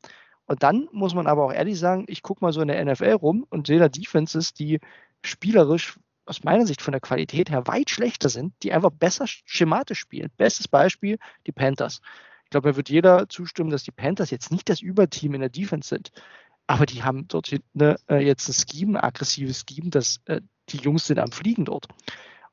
Und 0.45 0.63
dann 0.63 0.87
muss 0.91 1.13
man 1.13 1.27
aber 1.27 1.45
auch 1.45 1.53
ehrlich 1.53 1.77
sagen, 1.77 2.05
ich 2.07 2.23
gucke 2.23 2.43
mal 2.43 2.53
so 2.53 2.61
in 2.61 2.69
der 2.69 2.83
NFL 2.83 3.11
rum 3.11 3.45
und 3.49 3.67
sehe 3.67 3.79
da 3.79 3.89
Defenses, 3.89 4.53
die 4.53 4.79
spielerisch 5.23 5.99
aus 6.29 6.43
meiner 6.43 6.65
Sicht 6.65 6.81
von 6.81 6.91
der 6.91 7.01
Qualität 7.01 7.49
her 7.49 7.67
weit 7.67 7.89
schlechter 7.89 8.29
sind, 8.29 8.53
die 8.63 8.71
einfach 8.71 8.91
besser 8.91 9.25
schematisch 9.27 9.99
spielen. 9.99 10.31
Bestes 10.37 10.67
Beispiel, 10.67 11.17
die 11.47 11.51
Panthers. 11.51 12.01
Ich 12.45 12.51
glaube, 12.51 12.69
mir 12.69 12.75
wird 12.77 12.89
jeder 12.89 13.27
zustimmen, 13.29 13.69
dass 13.69 13.83
die 13.83 13.91
Panthers 13.91 14.31
jetzt 14.31 14.51
nicht 14.51 14.69
das 14.69 14.81
Überteam 14.81 15.33
in 15.33 15.41
der 15.41 15.49
Defense 15.49 15.89
sind. 15.89 16.11
Aber 16.67 16.85
die 16.85 17.03
haben 17.03 17.27
dort 17.27 17.47
hinten 17.47 17.95
äh, 18.09 18.19
jetzt 18.19 18.47
ein 18.47 18.53
Scheme, 18.53 18.99
ein 18.99 19.03
aggressives 19.03 19.65
Scheme, 19.67 19.89
dass 19.89 20.21
äh, 20.25 20.41
die 20.69 20.77
Jungs 20.77 21.07
sind 21.07 21.19
am 21.19 21.31
Fliegen 21.31 21.65
dort. 21.65 21.87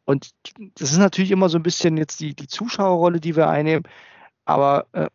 Und 0.05 0.31
das 0.77 0.93
ist 0.93 0.99
natürlich 0.99 1.31
immer 1.33 1.49
so 1.49 1.59
ein 1.59 1.63
bisschen 1.63 1.97
jetzt 1.97 2.21
die, 2.21 2.35
die 2.35 2.47
Zuschauerrolle, 2.47 3.21
die 3.21 3.37
wir 3.37 3.49
einnehmen. 3.49 3.85
Aber 4.45 4.87
äh, 4.93 5.09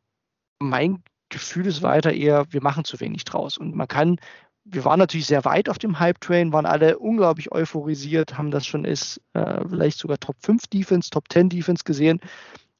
mein 0.60 1.04
Gefühl 1.30 1.66
ist 1.66 1.82
weiter 1.82 2.12
eher, 2.14 2.46
wir 2.52 2.62
machen 2.62 2.84
zu 2.84 3.00
wenig 3.00 3.24
draus. 3.24 3.58
Und 3.58 3.76
man 3.76 3.88
kann 3.88 4.18
wir 4.64 4.86
waren 4.86 5.00
natürlich 5.00 5.26
sehr 5.28 5.44
weit 5.46 5.70
auf 5.70 5.80
dem 5.80 6.00
Hype-Train, 6.00 6.54
waren 6.54 6.66
alle 6.66 7.00
unglaublich 7.00 7.52
euphorisiert, 7.52 8.38
haben 8.38 8.52
das 8.52 8.66
schon 8.66 8.86
als 8.86 9.20
äh, 9.34 9.68
vielleicht 9.68 9.98
sogar 9.98 10.20
Top 10.20 10.36
5 10.42 10.68
Defense, 10.68 11.10
Top 11.10 11.26
10 11.32 11.50
Defense 11.50 11.84
gesehen. 11.84 12.20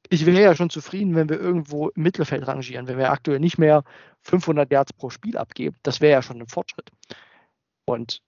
Ich 0.10 0.26
wäre 0.26 0.42
ja 0.42 0.56
schon 0.56 0.70
zufrieden, 0.70 1.16
wenn 1.16 1.30
wir 1.30 1.40
irgendwo 1.40 1.90
im 1.90 2.04
Mittelfeld 2.04 2.46
rangieren, 2.46 2.88
wenn 2.88 2.98
wir 2.98 3.12
aktuell 3.12 3.40
nicht 3.40 3.58
mehr 3.58 3.84
500 4.22 4.72
Yards 4.72 4.94
pro 4.94 5.10
Spiel 5.10 5.38
abgeben. 5.38 5.76
Das 5.84 6.02
wäre 6.02 6.12
ja 6.12 6.22
schon 6.22 6.40
ein 6.42 6.48
Fortschritt. 6.48 6.92
Und 7.86 8.22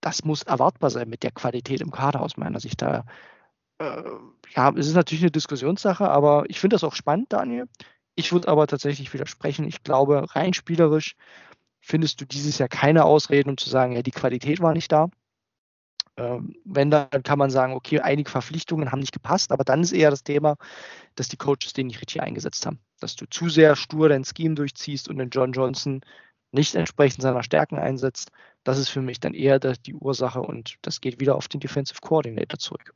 das 0.00 0.24
muss 0.24 0.42
erwartbar 0.42 0.90
sein 0.90 1.08
mit 1.08 1.22
der 1.22 1.30
Qualität 1.30 1.80
im 1.80 1.90
Kader 1.90 2.20
aus 2.20 2.36
meiner 2.36 2.60
Sicht. 2.60 2.82
Da, 2.82 3.04
äh, 3.78 4.02
ja, 4.54 4.70
es 4.76 4.88
ist 4.88 4.94
natürlich 4.94 5.22
eine 5.22 5.30
Diskussionssache, 5.30 6.08
aber 6.08 6.44
ich 6.48 6.60
finde 6.60 6.74
das 6.74 6.84
auch 6.84 6.94
spannend, 6.94 7.32
Daniel. 7.32 7.68
Ich 8.14 8.32
würde 8.32 8.48
aber 8.48 8.66
tatsächlich 8.66 9.12
widersprechen. 9.12 9.64
Ich 9.66 9.84
glaube, 9.84 10.26
rein 10.34 10.52
spielerisch 10.52 11.14
findest 11.88 12.20
du 12.20 12.26
dieses 12.26 12.58
Jahr 12.58 12.68
keine 12.68 13.04
Ausreden, 13.04 13.50
um 13.50 13.56
zu 13.56 13.70
sagen, 13.70 13.92
ja, 13.92 14.02
die 14.02 14.10
Qualität 14.10 14.60
war 14.60 14.74
nicht 14.74 14.92
da. 14.92 15.08
Ähm, 16.18 16.54
wenn, 16.64 16.90
dann 16.90 17.22
kann 17.22 17.38
man 17.38 17.50
sagen, 17.50 17.72
okay, 17.72 18.00
einige 18.00 18.30
Verpflichtungen 18.30 18.92
haben 18.92 19.00
nicht 19.00 19.12
gepasst, 19.12 19.52
aber 19.52 19.64
dann 19.64 19.80
ist 19.80 19.92
eher 19.92 20.10
das 20.10 20.22
Thema, 20.22 20.56
dass 21.14 21.28
die 21.28 21.38
Coaches 21.38 21.72
den 21.72 21.86
nicht 21.86 22.00
richtig 22.00 22.20
eingesetzt 22.20 22.66
haben. 22.66 22.80
Dass 23.00 23.16
du 23.16 23.24
zu 23.26 23.48
sehr 23.48 23.74
stur 23.74 24.10
dein 24.10 24.24
Scheme 24.24 24.54
durchziehst 24.54 25.08
und 25.08 25.16
den 25.16 25.30
John 25.30 25.52
Johnson 25.52 26.02
nicht 26.52 26.74
entsprechend 26.74 27.22
seiner 27.22 27.42
Stärken 27.42 27.78
einsetzt. 27.78 28.32
Das 28.64 28.78
ist 28.78 28.90
für 28.90 29.02
mich 29.02 29.20
dann 29.20 29.32
eher 29.32 29.58
die 29.58 29.94
Ursache 29.94 30.40
und 30.40 30.76
das 30.82 31.00
geht 31.00 31.20
wieder 31.20 31.36
auf 31.36 31.48
den 31.48 31.60
Defensive 31.60 32.00
Coordinator 32.02 32.58
zurück. 32.58 32.94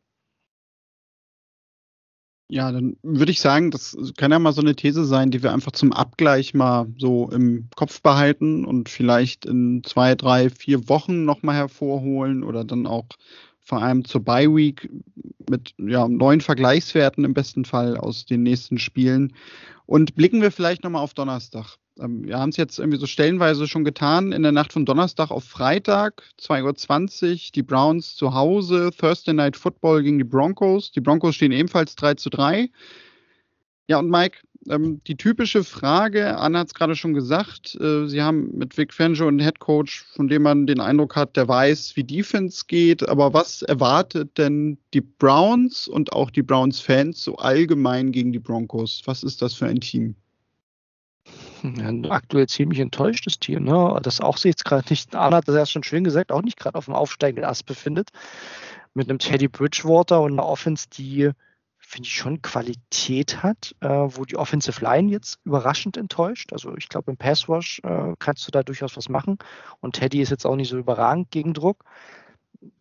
Ja, 2.52 2.70
dann 2.70 2.98
würde 3.02 3.32
ich 3.32 3.40
sagen, 3.40 3.70
das 3.70 3.96
kann 4.18 4.30
ja 4.30 4.38
mal 4.38 4.52
so 4.52 4.60
eine 4.60 4.76
These 4.76 5.06
sein, 5.06 5.30
die 5.30 5.42
wir 5.42 5.54
einfach 5.54 5.72
zum 5.72 5.90
Abgleich 5.94 6.52
mal 6.52 6.86
so 6.98 7.30
im 7.30 7.68
Kopf 7.76 8.02
behalten 8.02 8.66
und 8.66 8.90
vielleicht 8.90 9.46
in 9.46 9.82
zwei, 9.84 10.14
drei, 10.14 10.50
vier 10.50 10.86
Wochen 10.90 11.24
nochmal 11.24 11.54
hervorholen 11.54 12.44
oder 12.44 12.64
dann 12.64 12.86
auch 12.86 13.06
vor 13.58 13.80
allem 13.82 14.04
zur 14.04 14.22
Bye 14.22 14.54
Week 14.54 14.90
mit 15.48 15.72
ja, 15.78 16.06
neuen 16.06 16.42
Vergleichswerten 16.42 17.24
im 17.24 17.32
besten 17.32 17.64
Fall 17.64 17.96
aus 17.96 18.26
den 18.26 18.42
nächsten 18.42 18.76
Spielen. 18.76 19.32
Und 19.86 20.14
blicken 20.14 20.42
wir 20.42 20.52
vielleicht 20.52 20.84
nochmal 20.84 21.04
auf 21.04 21.14
Donnerstag. 21.14 21.78
Ähm, 22.00 22.24
wir 22.26 22.38
haben 22.38 22.50
es 22.50 22.56
jetzt 22.56 22.78
irgendwie 22.78 22.98
so 22.98 23.06
stellenweise 23.06 23.66
schon 23.66 23.84
getan. 23.84 24.32
In 24.32 24.42
der 24.42 24.52
Nacht 24.52 24.72
von 24.72 24.84
Donnerstag 24.84 25.30
auf 25.30 25.44
Freitag, 25.44 26.22
2.20 26.40 27.32
Uhr, 27.32 27.38
die 27.54 27.62
Browns 27.62 28.16
zu 28.16 28.34
Hause, 28.34 28.90
Thursday 28.96 29.34
Night 29.34 29.56
Football 29.56 30.02
gegen 30.02 30.18
die 30.18 30.24
Broncos. 30.24 30.92
Die 30.92 31.00
Broncos 31.00 31.34
stehen 31.34 31.52
ebenfalls 31.52 31.94
3 31.96 32.14
zu 32.14 32.30
3. 32.30 32.70
Ja, 33.88 33.98
und 33.98 34.10
Mike, 34.10 34.38
ähm, 34.68 35.02
die 35.06 35.16
typische 35.16 35.64
Frage, 35.64 36.38
Anna 36.38 36.60
hat 36.60 36.68
es 36.68 36.74
gerade 36.74 36.94
schon 36.94 37.14
gesagt, 37.14 37.74
äh, 37.80 38.06
Sie 38.06 38.22
haben 38.22 38.56
mit 38.56 38.76
Vic 38.78 38.94
Fangio 38.94 39.26
einen 39.26 39.40
Head 39.40 39.58
Coach, 39.58 40.04
von 40.14 40.28
dem 40.28 40.42
man 40.42 40.66
den 40.66 40.80
Eindruck 40.80 41.16
hat, 41.16 41.36
der 41.36 41.48
weiß, 41.48 41.96
wie 41.96 42.04
Defense 42.04 42.64
geht, 42.68 43.06
aber 43.08 43.34
was 43.34 43.62
erwartet 43.62 44.38
denn 44.38 44.78
die 44.94 45.00
Browns 45.00 45.88
und 45.88 46.12
auch 46.12 46.30
die 46.30 46.42
Browns-Fans 46.42 47.22
so 47.22 47.36
allgemein 47.36 48.12
gegen 48.12 48.32
die 48.32 48.38
Broncos? 48.38 49.02
Was 49.04 49.24
ist 49.24 49.42
das 49.42 49.54
für 49.54 49.66
ein 49.66 49.80
Team? 49.80 50.14
Ja, 51.62 52.10
aktuell 52.10 52.48
ziemlich 52.48 52.80
enttäuschtes 52.80 53.38
Team. 53.38 53.64
Ne? 53.64 53.98
Das 54.02 54.20
auch 54.20 54.36
sich 54.36 54.50
jetzt 54.50 54.64
gerade 54.64 54.86
nicht, 54.90 55.14
Arne 55.14 55.36
hat 55.36 55.48
das 55.48 55.54
ja 55.54 55.66
schon 55.66 55.84
schön 55.84 56.04
gesagt, 56.04 56.32
auch 56.32 56.42
nicht 56.42 56.58
gerade 56.58 56.76
auf 56.76 56.86
dem 56.86 56.94
aufsteigenden 56.94 57.44
Ast 57.44 57.66
befindet. 57.66 58.10
Mit 58.94 59.08
einem 59.08 59.18
Teddy 59.18 59.48
Bridgewater 59.48 60.20
und 60.20 60.32
einer 60.32 60.44
Offense, 60.44 60.88
die, 60.90 61.30
finde 61.78 62.06
ich, 62.06 62.14
schon 62.14 62.42
Qualität 62.42 63.42
hat, 63.42 63.74
äh, 63.80 63.88
wo 63.88 64.24
die 64.24 64.36
Offensive 64.36 64.84
Line 64.84 65.10
jetzt 65.10 65.38
überraschend 65.44 65.96
enttäuscht. 65.96 66.52
Also 66.52 66.76
ich 66.76 66.88
glaube, 66.88 67.10
im 67.10 67.16
Pass 67.16 67.48
Rush 67.48 67.80
äh, 67.84 68.14
kannst 68.18 68.46
du 68.46 68.50
da 68.50 68.62
durchaus 68.62 68.96
was 68.96 69.08
machen. 69.08 69.38
Und 69.80 69.94
Teddy 69.94 70.20
ist 70.20 70.30
jetzt 70.30 70.44
auch 70.44 70.56
nicht 70.56 70.68
so 70.68 70.78
überragend 70.78 71.30
gegen 71.30 71.54
Druck. 71.54 71.84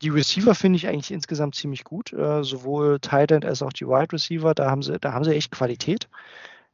Die 0.01 0.09
Receiver 0.09 0.53
finde 0.53 0.77
ich 0.77 0.87
eigentlich 0.87 1.11
insgesamt 1.11 1.55
ziemlich 1.55 1.83
gut, 1.83 2.13
äh, 2.13 2.43
sowohl 2.43 2.99
Tight 2.99 3.31
End 3.31 3.45
als 3.45 3.61
auch 3.61 3.73
die 3.73 3.87
Wide 3.87 4.13
Receiver. 4.13 4.53
Da 4.53 4.69
haben 4.69 4.83
sie, 4.83 4.99
da 4.99 5.13
haben 5.13 5.23
sie 5.23 5.35
echt 5.35 5.51
Qualität. 5.51 6.07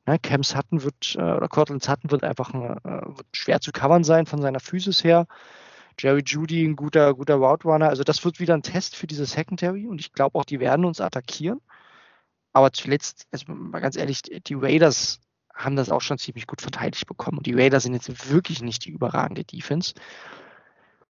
Ne, 0.07 0.17
Cam 0.19 0.41
Sutton 0.41 0.83
wird, 0.83 1.15
äh, 1.15 1.21
oder 1.21 1.49
Cortland 1.49 1.83
Sutton 1.83 2.11
wird 2.11 2.23
einfach 2.23 2.53
ein, 2.53 2.77
äh, 2.77 3.17
wird 3.17 3.27
schwer 3.33 3.59
zu 3.59 3.73
covern 3.73 4.05
sein 4.05 4.25
von 4.25 4.41
seiner 4.41 4.61
Physis 4.61 5.03
her. 5.03 5.27
Jerry 5.99 6.23
Judy, 6.25 6.63
ein 6.65 6.77
guter, 6.77 7.13
guter 7.13 7.35
Route 7.35 7.67
Runner. 7.67 7.89
Also 7.89 8.03
das 8.03 8.23
wird 8.23 8.39
wieder 8.39 8.53
ein 8.53 8.63
Test 8.63 8.95
für 8.95 9.07
diese 9.07 9.25
Secondary 9.25 9.85
und 9.85 9.99
ich 9.99 10.13
glaube 10.13 10.39
auch, 10.39 10.45
die 10.45 10.61
werden 10.61 10.85
uns 10.85 11.01
attackieren. 11.01 11.59
Aber 12.53 12.71
zuletzt, 12.71 13.27
also 13.31 13.51
mal 13.51 13.81
ganz 13.81 13.97
ehrlich, 13.97 14.21
die 14.21 14.53
Raiders 14.53 15.19
haben 15.53 15.75
das 15.75 15.89
auch 15.89 16.01
schon 16.01 16.17
ziemlich 16.17 16.47
gut 16.47 16.61
verteidigt 16.61 17.07
bekommen. 17.07 17.39
Und 17.39 17.47
die 17.47 17.53
Raiders 17.53 17.83
sind 17.83 17.93
jetzt 17.93 18.31
wirklich 18.31 18.61
nicht 18.61 18.85
die 18.85 18.91
überragende 18.91 19.43
Defense. 19.43 19.93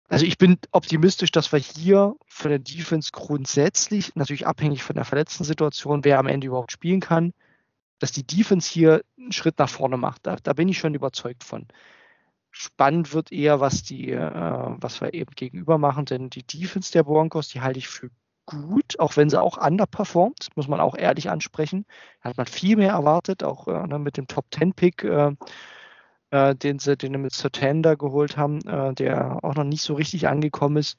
Also 0.10 0.26
ich 0.26 0.38
bin 0.38 0.58
optimistisch, 0.72 1.32
dass 1.32 1.54
wir 1.54 1.60
hier 1.60 2.16
von 2.28 2.50
der 2.50 2.60
Defense 2.60 3.12
grundsätzlich, 3.14 4.16
natürlich 4.16 4.46
abhängig 4.46 4.84
von 4.84 4.96
der 4.96 5.06
verletzten 5.06 5.46
Situation, 5.46 6.04
wer 6.04 6.20
am 6.20 6.28
Ende 6.28 6.48
überhaupt 6.48 6.74
spielen 6.74 7.00
kann, 7.00 7.34
dass 8.02 8.12
die 8.12 8.26
Defense 8.26 8.70
hier 8.70 9.04
einen 9.20 9.32
Schritt 9.32 9.60
nach 9.60 9.70
vorne 9.70 9.96
macht. 9.96 10.26
Da, 10.26 10.36
da 10.42 10.54
bin 10.54 10.68
ich 10.68 10.80
schon 10.80 10.96
überzeugt 10.96 11.44
von. 11.44 11.68
Spannend 12.50 13.14
wird 13.14 13.32
eher, 13.32 13.60
was 13.60 13.84
die, 13.84 14.10
äh, 14.12 14.20
was 14.82 15.02
wir 15.02 15.14
eben 15.14 15.34
gegenüber 15.36 15.78
machen, 15.78 16.06
denn 16.06 16.32
die 16.32 16.44
Defense 16.44 16.92
der 16.92 17.04
Broncos, 17.04 17.50
die 17.50 17.62
halte 17.62 17.78
ich 17.78 17.88
für 17.88 18.10
gut, 18.48 19.00
auch 19.00 19.18
wenn 19.18 19.30
sie 19.30 19.40
auch 19.40 19.58
underperformt, 19.58 20.50
muss 20.56 20.68
man 20.68 20.80
auch 20.80 20.96
ehrlich 20.96 21.30
ansprechen. 21.30 21.86
Da 22.24 22.30
hat 22.32 22.38
man 22.38 22.48
viel 22.48 22.76
mehr 22.76 22.92
erwartet, 22.94 23.44
auch 23.44 23.68
äh, 23.68 23.88
ne, 23.88 24.00
mit 24.00 24.18
dem 24.18 24.28
Top 24.28 24.46
10 24.52 24.74
Pick, 24.74 25.04
äh, 25.04 25.34
äh, 26.32 26.56
den 26.56 26.80
sie, 26.80 26.98
den 26.98 27.22
mit 27.22 27.34
Sertanda 27.34 27.94
geholt 27.94 28.36
haben, 28.36 28.62
äh, 28.68 28.96
der 28.96 29.44
auch 29.44 29.56
noch 29.56 29.64
nicht 29.64 29.84
so 29.84 29.94
richtig 29.94 30.28
angekommen 30.28 30.78
ist. 30.78 30.98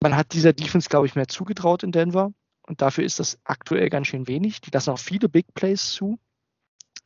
Man 0.00 0.16
hat 0.16 0.32
dieser 0.32 0.54
Defense, 0.54 0.88
glaube 0.88 1.06
ich, 1.06 1.14
mehr 1.14 1.28
zugetraut 1.28 1.82
in 1.82 1.92
Denver. 1.92 2.32
Und 2.68 2.82
dafür 2.82 3.04
ist 3.04 3.18
das 3.18 3.38
aktuell 3.44 3.88
ganz 3.88 4.08
schön 4.08 4.28
wenig. 4.28 4.60
Die 4.60 4.70
lassen 4.70 4.90
auch 4.90 4.98
viele 4.98 5.28
Big 5.28 5.54
Plays 5.54 5.92
zu. 5.92 6.18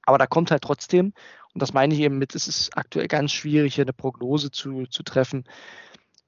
Aber 0.04 0.18
da 0.18 0.26
kommt 0.26 0.50
halt 0.50 0.62
trotzdem, 0.62 1.12
und 1.54 1.62
das 1.62 1.72
meine 1.72 1.94
ich 1.94 2.00
eben 2.00 2.18
mit, 2.18 2.34
es 2.34 2.48
ist 2.48 2.76
aktuell 2.76 3.06
ganz 3.06 3.32
schwierig, 3.32 3.76
hier 3.76 3.84
eine 3.84 3.92
Prognose 3.92 4.50
zu, 4.50 4.86
zu 4.86 5.04
treffen. 5.04 5.44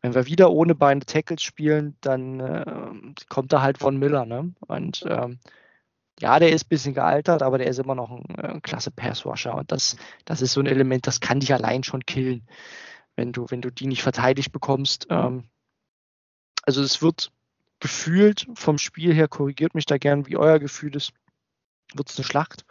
Wenn 0.01 0.15
wir 0.15 0.27
wieder 0.27 0.53
ohne 0.53 0.77
Beine 0.77 1.01
Tackles 1.01 1.43
spielen, 1.43 1.97
dann 2.01 2.39
äh, 2.39 3.15
kommt 3.29 3.53
da 3.53 3.61
halt 3.61 3.79
Von 3.79 3.99
Miller. 3.99 4.25
Ne? 4.25 4.55
Und 4.61 5.05
ähm, 5.09 5.41
ja, 6.21 6.39
der 6.39 6.53
ist 6.53 6.67
ein 6.67 6.69
bisschen 6.69 6.95
gealtert, 6.95 7.43
aber 7.43 7.59
der 7.59 7.67
ist 7.67 7.81
immer 7.81 7.97
noch 7.97 8.11
ein, 8.11 8.37
ein 8.37 8.63
klasse 8.63 8.93
Passwasher. 8.93 9.57
Und 9.57 9.73
das, 9.73 9.97
das 10.25 10.43
ist 10.43 10.53
so 10.53 10.61
ein 10.61 10.67
Element, 10.67 11.09
das 11.09 11.21
kann 11.21 11.41
dich 11.41 11.53
allein 11.53 11.83
schon 11.83 12.07
killen, 12.07 12.47
wenn 13.17 13.33
du, 13.33 13.47
wenn 13.49 13.63
du 13.63 13.73
die 13.73 13.87
nicht 13.89 14.03
verteidigt 14.03 14.53
bekommst. 14.53 15.09
Ähm, 15.11 15.49
also 16.63 16.83
es 16.83 17.03
wird 17.03 17.33
gefühlt 17.85 18.47
vom 18.55 18.79
Spiel 18.79 19.13
her, 19.13 19.29
korrigiert 19.29 19.75
mich 19.75 19.85
da 19.85 19.99
gern, 19.99 20.27
wie 20.27 20.39
euer 20.39 20.59
Gefühl 20.59 20.97
ist, 20.97 21.13
wird 21.93 22.09
es 22.09 22.17
eine 22.17 22.25
Schlacht, 22.25 22.65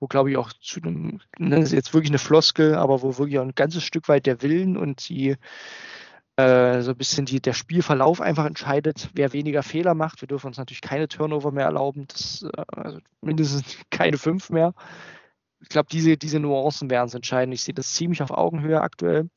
wo 0.00 0.08
glaube 0.08 0.32
ich 0.32 0.36
auch 0.36 0.52
zu 0.52 0.82
einem, 0.82 1.20
ne, 1.38 1.60
ist 1.60 1.70
jetzt 1.70 1.94
wirklich 1.94 2.10
eine 2.10 2.18
Floskel, 2.18 2.74
aber 2.74 3.00
wo 3.00 3.16
wirklich 3.16 3.38
auch 3.38 3.44
ein 3.44 3.54
ganzes 3.54 3.84
Stück 3.84 4.08
weit 4.08 4.26
der 4.26 4.42
Willen 4.42 4.76
und 4.76 5.08
die 5.08 5.36
äh, 6.34 6.82
so 6.82 6.90
ein 6.90 6.96
bisschen 6.96 7.26
die, 7.26 7.40
der 7.40 7.52
Spielverlauf 7.52 8.20
einfach 8.20 8.44
entscheidet, 8.44 9.10
wer 9.14 9.32
weniger 9.32 9.62
Fehler 9.62 9.94
macht. 9.94 10.20
Wir 10.20 10.26
dürfen 10.26 10.48
uns 10.48 10.58
natürlich 10.58 10.80
keine 10.80 11.06
Turnover 11.06 11.52
mehr 11.52 11.66
erlauben, 11.66 12.08
das, 12.08 12.42
äh, 12.42 12.62
also 12.72 12.98
mindestens 13.20 13.62
keine 13.90 14.18
fünf 14.18 14.50
mehr. 14.50 14.74
Ich 15.60 15.68
glaube, 15.68 15.88
diese, 15.92 16.16
diese 16.16 16.40
Nuancen 16.40 16.90
werden 16.90 17.06
es 17.06 17.14
entscheiden. 17.14 17.52
Ich 17.52 17.62
sehe 17.62 17.74
das 17.74 17.94
ziemlich 17.94 18.20
auf 18.20 18.32
Augenhöhe 18.32 18.80
aktuell 18.80 19.30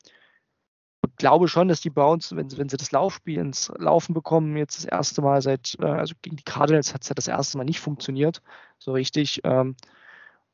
glaube 1.16 1.48
schon, 1.48 1.68
dass 1.68 1.80
die 1.80 1.90
Browns, 1.90 2.34
wenn, 2.36 2.56
wenn 2.56 2.68
sie 2.68 2.76
das 2.76 2.92
Laufspiel 2.92 3.38
ins 3.38 3.72
Laufen 3.78 4.14
bekommen, 4.14 4.56
jetzt 4.56 4.78
das 4.78 4.84
erste 4.84 5.22
Mal 5.22 5.42
seit, 5.42 5.76
äh, 5.80 5.86
also 5.86 6.14
gegen 6.22 6.36
die 6.36 6.44
Cardinals 6.44 6.94
hat 6.94 7.02
es 7.02 7.08
ja 7.08 7.14
das 7.14 7.28
erste 7.28 7.58
Mal 7.58 7.64
nicht 7.64 7.80
funktioniert, 7.80 8.42
so 8.78 8.92
richtig. 8.92 9.40
Ähm, 9.44 9.76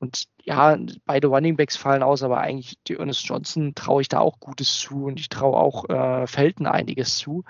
und 0.01 0.29
ja, 0.45 0.79
beide 1.05 1.29
Running 1.29 1.57
Backs 1.57 1.77
fallen 1.77 2.03
aus, 2.03 2.23
aber 2.23 2.39
eigentlich 2.39 2.79
die 2.89 2.97
Ernest 2.97 3.25
Johnson 3.27 3.75
traue 3.75 4.03
ich 4.03 4.09
da 4.09 4.21
auch 4.21 4.41
Gutes 4.41 4.79
zu 4.79 5.05
und 5.05 5.21
ich 5.21 5.29
traue 5.29 5.57
auch 5.57 5.89
äh, 5.91 6.27
Felton 6.27 6.67
einiges 6.67 7.17
zu. 7.19 7.45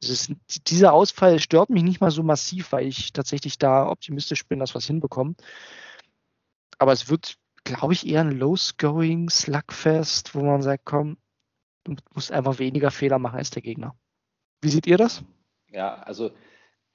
Ist, 0.00 0.34
dieser 0.68 0.92
Ausfall 0.92 1.38
stört 1.40 1.70
mich 1.70 1.82
nicht 1.82 2.02
mal 2.02 2.10
so 2.10 2.22
massiv, 2.22 2.72
weil 2.72 2.86
ich 2.86 3.14
tatsächlich 3.14 3.58
da 3.58 3.88
optimistisch 3.88 4.46
bin, 4.46 4.58
dass 4.58 4.74
wir 4.74 4.78
es 4.78 4.86
hinbekommen. 4.86 5.34
Aber 6.78 6.92
es 6.92 7.08
wird, 7.08 7.36
glaube 7.64 7.94
ich, 7.94 8.06
eher 8.06 8.20
ein 8.20 8.32
Low-Scoring 8.32 9.30
Slugfest, 9.30 10.34
wo 10.34 10.42
man 10.42 10.60
sagt, 10.60 10.84
komm, 10.84 11.16
Du 11.84 11.94
musst 12.14 12.32
einfach 12.32 12.58
weniger 12.58 12.90
Fehler 12.90 13.18
machen 13.18 13.38
als 13.38 13.50
der 13.50 13.62
Gegner. 13.62 13.96
Wie 14.62 14.70
seht 14.70 14.86
ihr 14.86 14.96
das? 14.96 15.22
Ja, 15.68 15.94
also 16.02 16.30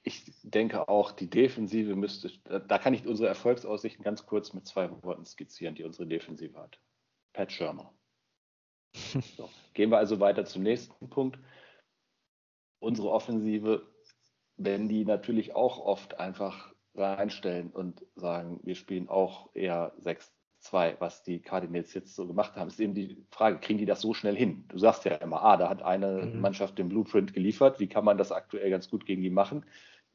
ich 0.02 0.24
denke 0.42 0.88
auch, 0.88 1.12
die 1.12 1.28
Defensive 1.28 1.94
müsste, 1.94 2.32
da 2.44 2.78
kann 2.78 2.94
ich 2.94 3.06
unsere 3.06 3.28
Erfolgsaussichten 3.28 4.02
ganz 4.02 4.26
kurz 4.26 4.52
mit 4.52 4.66
zwei 4.66 4.90
Worten 5.02 5.24
skizzieren, 5.26 5.74
die 5.74 5.84
unsere 5.84 6.06
Defensive 6.06 6.58
hat. 6.58 6.80
Pat 7.32 7.52
Schirmer. 7.52 7.92
So, 9.36 9.48
gehen 9.74 9.90
wir 9.90 9.98
also 9.98 10.18
weiter 10.18 10.44
zum 10.44 10.64
nächsten 10.64 11.08
Punkt. 11.08 11.38
Unsere 12.80 13.10
Offensive, 13.10 13.86
wenn 14.56 14.88
die 14.88 15.04
natürlich 15.04 15.54
auch 15.54 15.78
oft 15.78 16.18
einfach 16.18 16.74
reinstellen 16.94 17.70
und 17.70 18.04
sagen, 18.16 18.58
wir 18.64 18.74
spielen 18.74 19.08
auch 19.08 19.54
eher 19.54 19.94
sechs 19.98 20.32
zwei, 20.60 20.96
was 20.98 21.22
die 21.22 21.40
Cardinals 21.40 21.94
jetzt 21.94 22.14
so 22.14 22.26
gemacht 22.26 22.56
haben, 22.56 22.68
ist 22.68 22.80
eben 22.80 22.94
die 22.94 23.24
Frage, 23.30 23.58
kriegen 23.58 23.78
die 23.78 23.86
das 23.86 24.00
so 24.00 24.14
schnell 24.14 24.36
hin? 24.36 24.64
Du 24.68 24.78
sagst 24.78 25.04
ja 25.04 25.16
immer, 25.16 25.42
ah, 25.42 25.56
da 25.56 25.68
hat 25.68 25.82
eine 25.82 26.26
mhm. 26.26 26.40
Mannschaft 26.40 26.78
den 26.78 26.88
Blueprint 26.88 27.32
geliefert, 27.32 27.80
wie 27.80 27.88
kann 27.88 28.04
man 28.04 28.18
das 28.18 28.32
aktuell 28.32 28.70
ganz 28.70 28.90
gut 28.90 29.06
gegen 29.06 29.22
die 29.22 29.30
machen? 29.30 29.64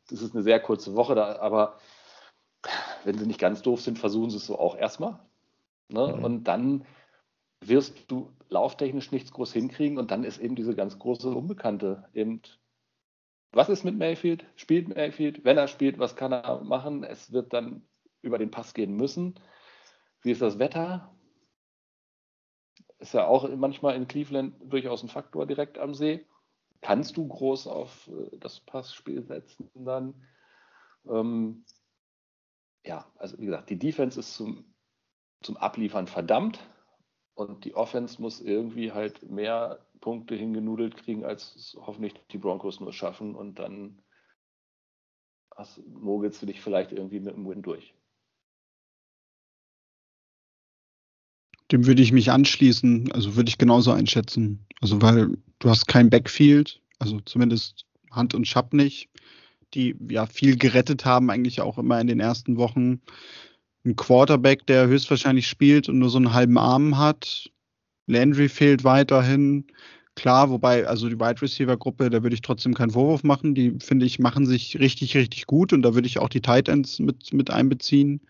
Das 0.10 0.22
ist 0.22 0.34
eine 0.34 0.44
sehr 0.44 0.60
kurze 0.60 0.96
Woche, 0.96 1.16
da, 1.16 1.38
aber 1.40 1.80
wenn 3.04 3.18
sie 3.18 3.26
nicht 3.26 3.40
ganz 3.40 3.62
doof 3.62 3.82
sind, 3.82 3.98
versuchen 4.00 4.30
sie 4.30 4.38
es 4.38 4.46
so 4.46 4.60
auch 4.60 4.78
erstmal. 4.78 5.20
Ne? 5.90 6.14
Mhm. 6.16 6.24
Und 6.24 6.44
dann 6.46 6.86
wirst 7.62 8.12
du 8.12 8.32
lauftechnisch 8.50 9.12
nichts 9.12 9.32
groß 9.32 9.52
hinkriegen 9.54 9.98
und 9.98 10.12
dann 10.12 10.24
ist 10.24 10.40
eben 10.40 10.56
diese 10.56 10.76
ganz 10.76 11.00
große 11.00 11.30
Unbekannte 11.30 12.08
eben 12.14 12.42
was 13.56 13.70
ist 13.70 13.86
mit 13.86 13.98
Mayfield? 13.98 14.46
Spielt 14.58 14.90
Mayfield? 14.90 15.46
Wenn 15.46 15.58
er 15.58 15.70
spielt, 15.70 15.98
was 15.98 16.18
kann 16.18 16.34
er 16.34 16.62
machen? 16.62 17.06
Es 17.06 17.32
wird 17.32 17.54
dann 17.54 17.84
über 18.22 18.38
den 18.38 18.52
Pass 18.52 18.74
gehen 18.74 18.98
müssen. 18.98 19.36
Wie 20.26 20.32
ist 20.32 20.42
das 20.42 20.58
Wetter? 20.58 21.16
Ist 22.98 23.14
ja 23.14 23.28
auch 23.28 23.48
manchmal 23.56 23.96
in 23.96 24.08
Cleveland 24.08 24.56
durchaus 24.60 25.04
ein 25.04 25.10
Faktor 25.10 25.46
direkt 25.46 25.78
am 25.78 25.94
See. 25.94 26.26
Kannst 26.82 27.16
du 27.16 27.28
groß 27.28 27.68
auf 27.68 28.08
äh, 28.08 28.36
das 28.40 28.60
Passspiel 28.60 29.24
setzen 29.24 29.70
dann? 29.76 30.26
Ähm, 31.08 31.64
ja, 32.84 33.06
also 33.18 33.38
wie 33.38 33.46
gesagt, 33.46 33.70
die 33.70 33.78
Defense 33.78 34.20
ist 34.20 34.34
zum, 34.34 34.74
zum 35.42 35.58
Abliefern 35.58 36.08
verdammt 36.08 36.60
und 37.36 37.64
die 37.64 37.76
Offense 37.76 38.20
muss 38.20 38.42
irgendwie 38.42 38.94
halt 38.94 39.22
mehr 39.30 39.86
Punkte 40.02 40.34
hingenudelt 40.34 40.98
kriegen, 40.98 41.24
als 41.24 41.78
hoffentlich 41.80 42.16
die 42.32 42.40
Broncos 42.40 42.80
nur 42.80 42.94
schaffen 42.94 43.36
und 43.36 43.60
dann 43.60 44.02
mogelst 45.86 46.42
du 46.42 46.48
dich 46.48 46.62
vielleicht 46.62 46.94
irgendwie 46.94 47.20
mit 47.20 47.36
dem 47.36 47.48
Win 47.48 47.62
durch. 47.62 47.94
Dem 51.72 51.88
würde 51.88 52.02
ich 52.02 52.12
mich 52.12 52.32
anschließen, 52.32 53.12
also 53.12 53.36
würde 53.36 53.50
ich 53.50 53.58
genauso 53.58 53.92
einschätzen. 53.92 54.66
Also 54.82 55.02
weil 55.02 55.30
du 55.60 55.70
hast 55.70 55.88
kein 55.88 56.10
Backfield, 56.10 56.80
also 57.00 57.20
zumindest 57.22 57.86
Hand 58.12 58.36
und 58.36 58.48
Schapp 58.48 58.74
nicht, 58.74 59.10
die 59.74 59.96
ja 60.10 60.26
viel 60.26 60.58
gerettet 60.58 61.06
haben, 61.06 61.30
eigentlich 61.30 61.62
auch 61.62 61.78
immer 61.78 62.00
in 62.00 62.08
den 62.08 62.20
ersten 62.20 62.58
Wochen. 62.58 63.02
Ein 63.84 63.96
Quarterback, 63.96 64.66
der 64.68 64.88
höchstwahrscheinlich 64.88 65.48
spielt 65.48 65.90
und 65.90 66.00
nur 66.00 66.10
so 66.10 66.18
einen 66.18 66.34
halben 66.34 66.58
Arm 66.58 66.98
hat. 66.98 67.50
Landry 68.08 68.50
fehlt 68.50 68.84
weiterhin. 68.84 69.66
Klar, 70.16 70.50
wobei, 70.50 70.88
also 70.88 71.10
die 71.10 71.20
Wide 71.20 71.42
Receiver 71.42 71.76
Gruppe, 71.76 72.10
da 72.10 72.24
würde 72.24 72.36
ich 72.36 72.42
trotzdem 72.42 72.74
keinen 72.74 72.92
Vorwurf 72.92 73.24
machen. 73.24 73.54
Die, 73.54 73.76
finde 73.80 74.06
ich, 74.06 74.18
machen 74.18 74.46
sich 74.46 74.80
richtig, 74.80 75.16
richtig 75.18 75.46
gut 75.46 75.74
und 75.74 75.82
da 75.82 75.94
würde 75.94 76.08
ich 76.08 76.20
auch 76.20 76.30
die 76.30 76.42
Tight 76.42 76.70
Ends 76.70 77.00
mit, 77.00 77.34
mit 77.34 77.52
einbeziehen. 77.52 78.22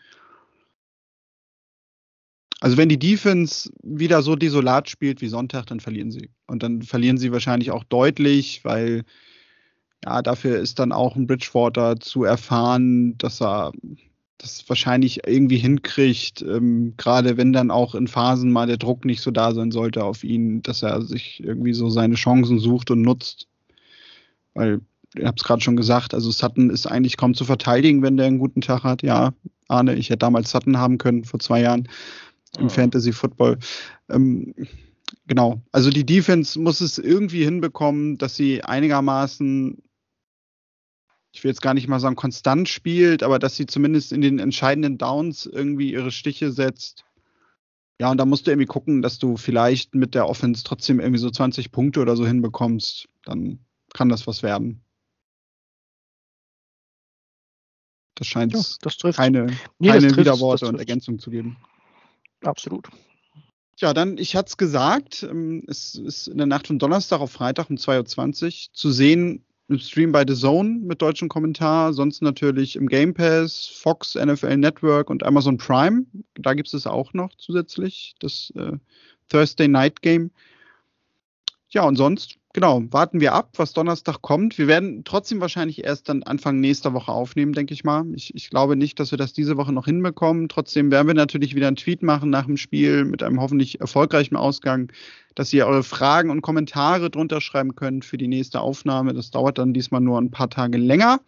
Also 2.65 2.77
wenn 2.77 2.89
die 2.89 2.97
Defense 2.97 3.69
wieder 3.83 4.23
so 4.23 4.35
desolat 4.35 4.89
spielt 4.89 5.21
wie 5.21 5.27
Sonntag, 5.27 5.67
dann 5.67 5.79
verlieren 5.79 6.09
sie. 6.09 6.31
Und 6.47 6.63
dann 6.63 6.81
verlieren 6.81 7.19
sie 7.19 7.31
wahrscheinlich 7.31 7.69
auch 7.69 7.83
deutlich, 7.83 8.61
weil 8.65 9.03
ja, 10.03 10.23
dafür 10.23 10.57
ist 10.57 10.79
dann 10.79 10.91
auch 10.91 11.15
ein 11.15 11.27
Bridgewater 11.27 11.99
zu 11.99 12.23
erfahren, 12.23 13.19
dass 13.19 13.39
er 13.39 13.71
das 14.39 14.67
wahrscheinlich 14.67 15.27
irgendwie 15.27 15.57
hinkriegt, 15.57 16.41
ähm, 16.41 16.95
gerade 16.97 17.37
wenn 17.37 17.53
dann 17.53 17.69
auch 17.69 17.93
in 17.93 18.07
Phasen 18.07 18.51
mal 18.51 18.65
der 18.65 18.77
Druck 18.77 19.05
nicht 19.05 19.21
so 19.21 19.29
da 19.29 19.53
sein 19.53 19.69
sollte 19.69 20.03
auf 20.03 20.23
ihn, 20.23 20.63
dass 20.63 20.81
er 20.81 21.03
sich 21.03 21.43
irgendwie 21.43 21.75
so 21.75 21.89
seine 21.89 22.15
Chancen 22.15 22.57
sucht 22.57 22.89
und 22.89 23.03
nutzt. 23.03 23.47
Weil, 24.55 24.81
ich 25.15 25.23
habe 25.23 25.35
es 25.37 25.43
gerade 25.43 25.61
schon 25.61 25.77
gesagt, 25.77 26.15
also 26.15 26.31
Sutton 26.31 26.71
ist 26.71 26.87
eigentlich 26.87 27.15
kaum 27.15 27.35
zu 27.35 27.45
verteidigen, 27.45 28.01
wenn 28.01 28.17
der 28.17 28.25
einen 28.25 28.39
guten 28.39 28.61
Tag 28.61 28.83
hat. 28.83 29.03
Ja, 29.03 29.33
Arne, 29.67 29.93
ich 29.93 30.09
hätte 30.09 30.17
damals 30.17 30.49
Sutton 30.49 30.79
haben 30.79 30.97
können 30.97 31.25
vor 31.25 31.39
zwei 31.39 31.61
Jahren 31.61 31.87
im. 32.57 32.69
Fantasy 32.69 33.11
Football. 33.11 33.57
Ähm, 34.09 34.53
genau, 35.27 35.61
also 35.71 35.89
die 35.89 36.05
Defense 36.05 36.59
muss 36.59 36.81
es 36.81 36.97
irgendwie 36.97 37.43
hinbekommen, 37.43 38.17
dass 38.17 38.35
sie 38.35 38.63
einigermaßen 38.63 39.81
ich 41.35 41.43
will 41.43 41.51
jetzt 41.51 41.61
gar 41.61 41.73
nicht 41.73 41.89
mal 41.89 41.99
sagen, 41.99 42.15
konstant 42.15 42.69
spielt, 42.69 43.21
aber 43.21 43.39
dass 43.39 43.57
sie 43.57 43.65
zumindest 43.65 44.13
in 44.13 44.21
den 44.21 44.39
entscheidenden 44.39 44.97
Downs 44.97 45.45
irgendwie 45.45 45.91
ihre 45.91 46.09
Stiche 46.11 46.49
setzt. 46.49 47.03
Ja, 47.99 48.09
und 48.09 48.17
da 48.17 48.25
musst 48.25 48.47
du 48.47 48.51
irgendwie 48.51 48.67
gucken, 48.67 49.01
dass 49.01 49.19
du 49.19 49.35
vielleicht 49.35 49.95
mit 49.95 50.15
der 50.15 50.29
Offense 50.29 50.63
trotzdem 50.63 51.01
irgendwie 51.01 51.19
so 51.19 51.29
20 51.29 51.73
Punkte 51.73 51.99
oder 51.99 52.15
so 52.15 52.25
hinbekommst. 52.25 53.09
Dann 53.23 53.59
kann 53.93 54.07
das 54.07 54.27
was 54.27 54.43
werden. 54.43 54.81
Das 58.15 58.27
scheint 58.27 58.53
ja, 58.53 58.61
das 58.81 58.97
keine, 59.15 59.47
nee, 59.77 59.89
keine 59.89 60.07
das 60.07 60.17
Widerworte 60.17 60.67
und 60.67 60.79
Ergänzungen 60.79 61.19
zu 61.19 61.31
geben. 61.31 61.57
Absolut. 62.45 62.87
Ja, 63.77 63.93
dann, 63.93 64.17
ich 64.17 64.35
hatte 64.35 64.47
es 64.47 64.57
gesagt, 64.57 65.23
ähm, 65.23 65.63
es 65.67 65.95
ist 65.95 66.27
in 66.27 66.37
der 66.37 66.47
Nacht 66.47 66.67
von 66.67 66.79
Donnerstag 66.79 67.19
auf 67.19 67.31
Freitag 67.31 67.69
um 67.69 67.75
2.20 67.75 68.45
Uhr 68.45 68.73
zu 68.73 68.91
sehen, 68.91 69.43
im 69.67 69.79
Stream 69.79 70.11
bei 70.11 70.23
The 70.25 70.35
Zone 70.35 70.79
mit 70.81 71.01
deutschem 71.01 71.27
Kommentar, 71.27 71.91
sonst 71.91 72.21
natürlich 72.21 72.75
im 72.75 72.87
Game 72.87 73.13
Pass, 73.13 73.65
Fox, 73.65 74.15
NFL 74.15 74.57
Network 74.57 75.09
und 75.09 75.23
Amazon 75.23 75.57
Prime. 75.57 76.05
Da 76.35 76.53
gibt 76.53 76.71
es 76.73 76.87
auch 76.87 77.13
noch 77.13 77.33
zusätzlich, 77.35 78.15
das 78.19 78.53
äh, 78.55 78.73
Thursday 79.29 79.67
Night 79.67 80.01
Game. 80.01 80.31
Ja, 81.69 81.83
und 81.83 81.95
sonst 81.95 82.37
genau, 82.55 82.81
warten 82.89 83.19
wir 83.19 83.33
ab, 83.33 83.49
was 83.57 83.73
Donnerstag 83.73 84.21
kommt. 84.21 84.57
Wir 84.57 84.67
werden 84.67 85.03
trotzdem 85.03 85.41
wahrscheinlich 85.41 85.83
erst 85.83 86.07
dann 86.07 86.23
Anfang 86.23 86.61
nächster 86.61 86.93
Woche 86.93 87.11
aufnehmen, 87.11 87.51
denke 87.51 87.73
ich 87.73 87.83
mal. 87.83 88.05
Ich, 88.15 88.33
ich, 88.33 88.49
glaube 88.49 88.77
nicht, 88.77 88.97
dass 88.97 89.11
wir 89.11 89.17
das 89.17 89.33
diese 89.33 89.57
Woche 89.57 89.73
noch 89.73 89.85
hinbekommen. 89.85 90.47
Trotzdem 90.47 90.89
werden 90.89 91.05
wir 91.05 91.13
natürlich 91.13 91.53
wieder 91.53 91.67
einen 91.67 91.75
Tweet 91.75 92.01
machen 92.01 92.29
nach 92.29 92.45
dem 92.45 92.55
Spiel 92.55 93.03
mit 93.03 93.21
einem 93.23 93.41
hoffentlich 93.41 93.81
erfolgreichen 93.81 94.37
Ausgang, 94.37 94.89
dass 95.35 95.51
ihr 95.51 95.67
eure 95.67 95.83
Fragen 95.83 96.29
und 96.29 96.41
Kommentare 96.41 97.09
drunter 97.09 97.41
schreiben 97.41 97.75
könnt 97.75 98.05
für 98.05 98.17
die 98.17 98.29
nächste 98.29 98.61
Aufnahme. 98.61 99.13
Das 99.13 99.31
dauert 99.31 99.57
dann 99.57 99.73
diesmal 99.73 99.99
nur 99.99 100.17
ein 100.17 100.31
paar 100.31 100.49
Tage 100.49 100.77
länger. 100.77 101.19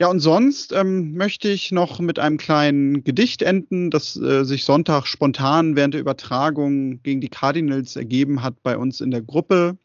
Ja, 0.00 0.08
und 0.08 0.20
sonst 0.20 0.72
ähm, 0.72 1.14
möchte 1.14 1.48
ich 1.48 1.70
noch 1.70 2.00
mit 2.00 2.18
einem 2.18 2.38
kleinen 2.38 3.04
Gedicht 3.04 3.42
enden, 3.42 3.90
das 3.90 4.16
äh, 4.16 4.44
sich 4.44 4.64
Sonntag 4.64 5.06
spontan 5.06 5.76
während 5.76 5.92
der 5.92 6.00
Übertragung 6.00 7.02
gegen 7.02 7.20
die 7.20 7.28
Cardinals 7.28 7.94
ergeben 7.94 8.42
hat 8.42 8.62
bei 8.62 8.78
uns 8.78 9.02
in 9.02 9.10
der 9.10 9.22
Gruppe. 9.22 9.76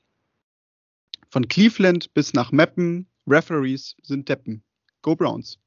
Von 1.32 1.48
Cleveland 1.48 2.12
bis 2.16 2.34
nach 2.34 2.52
Meppen, 2.52 3.08
Referees 3.28 3.96
sind 4.02 4.30
Deppen. 4.30 4.64
Go 5.04 5.16
Browns. 5.16 5.60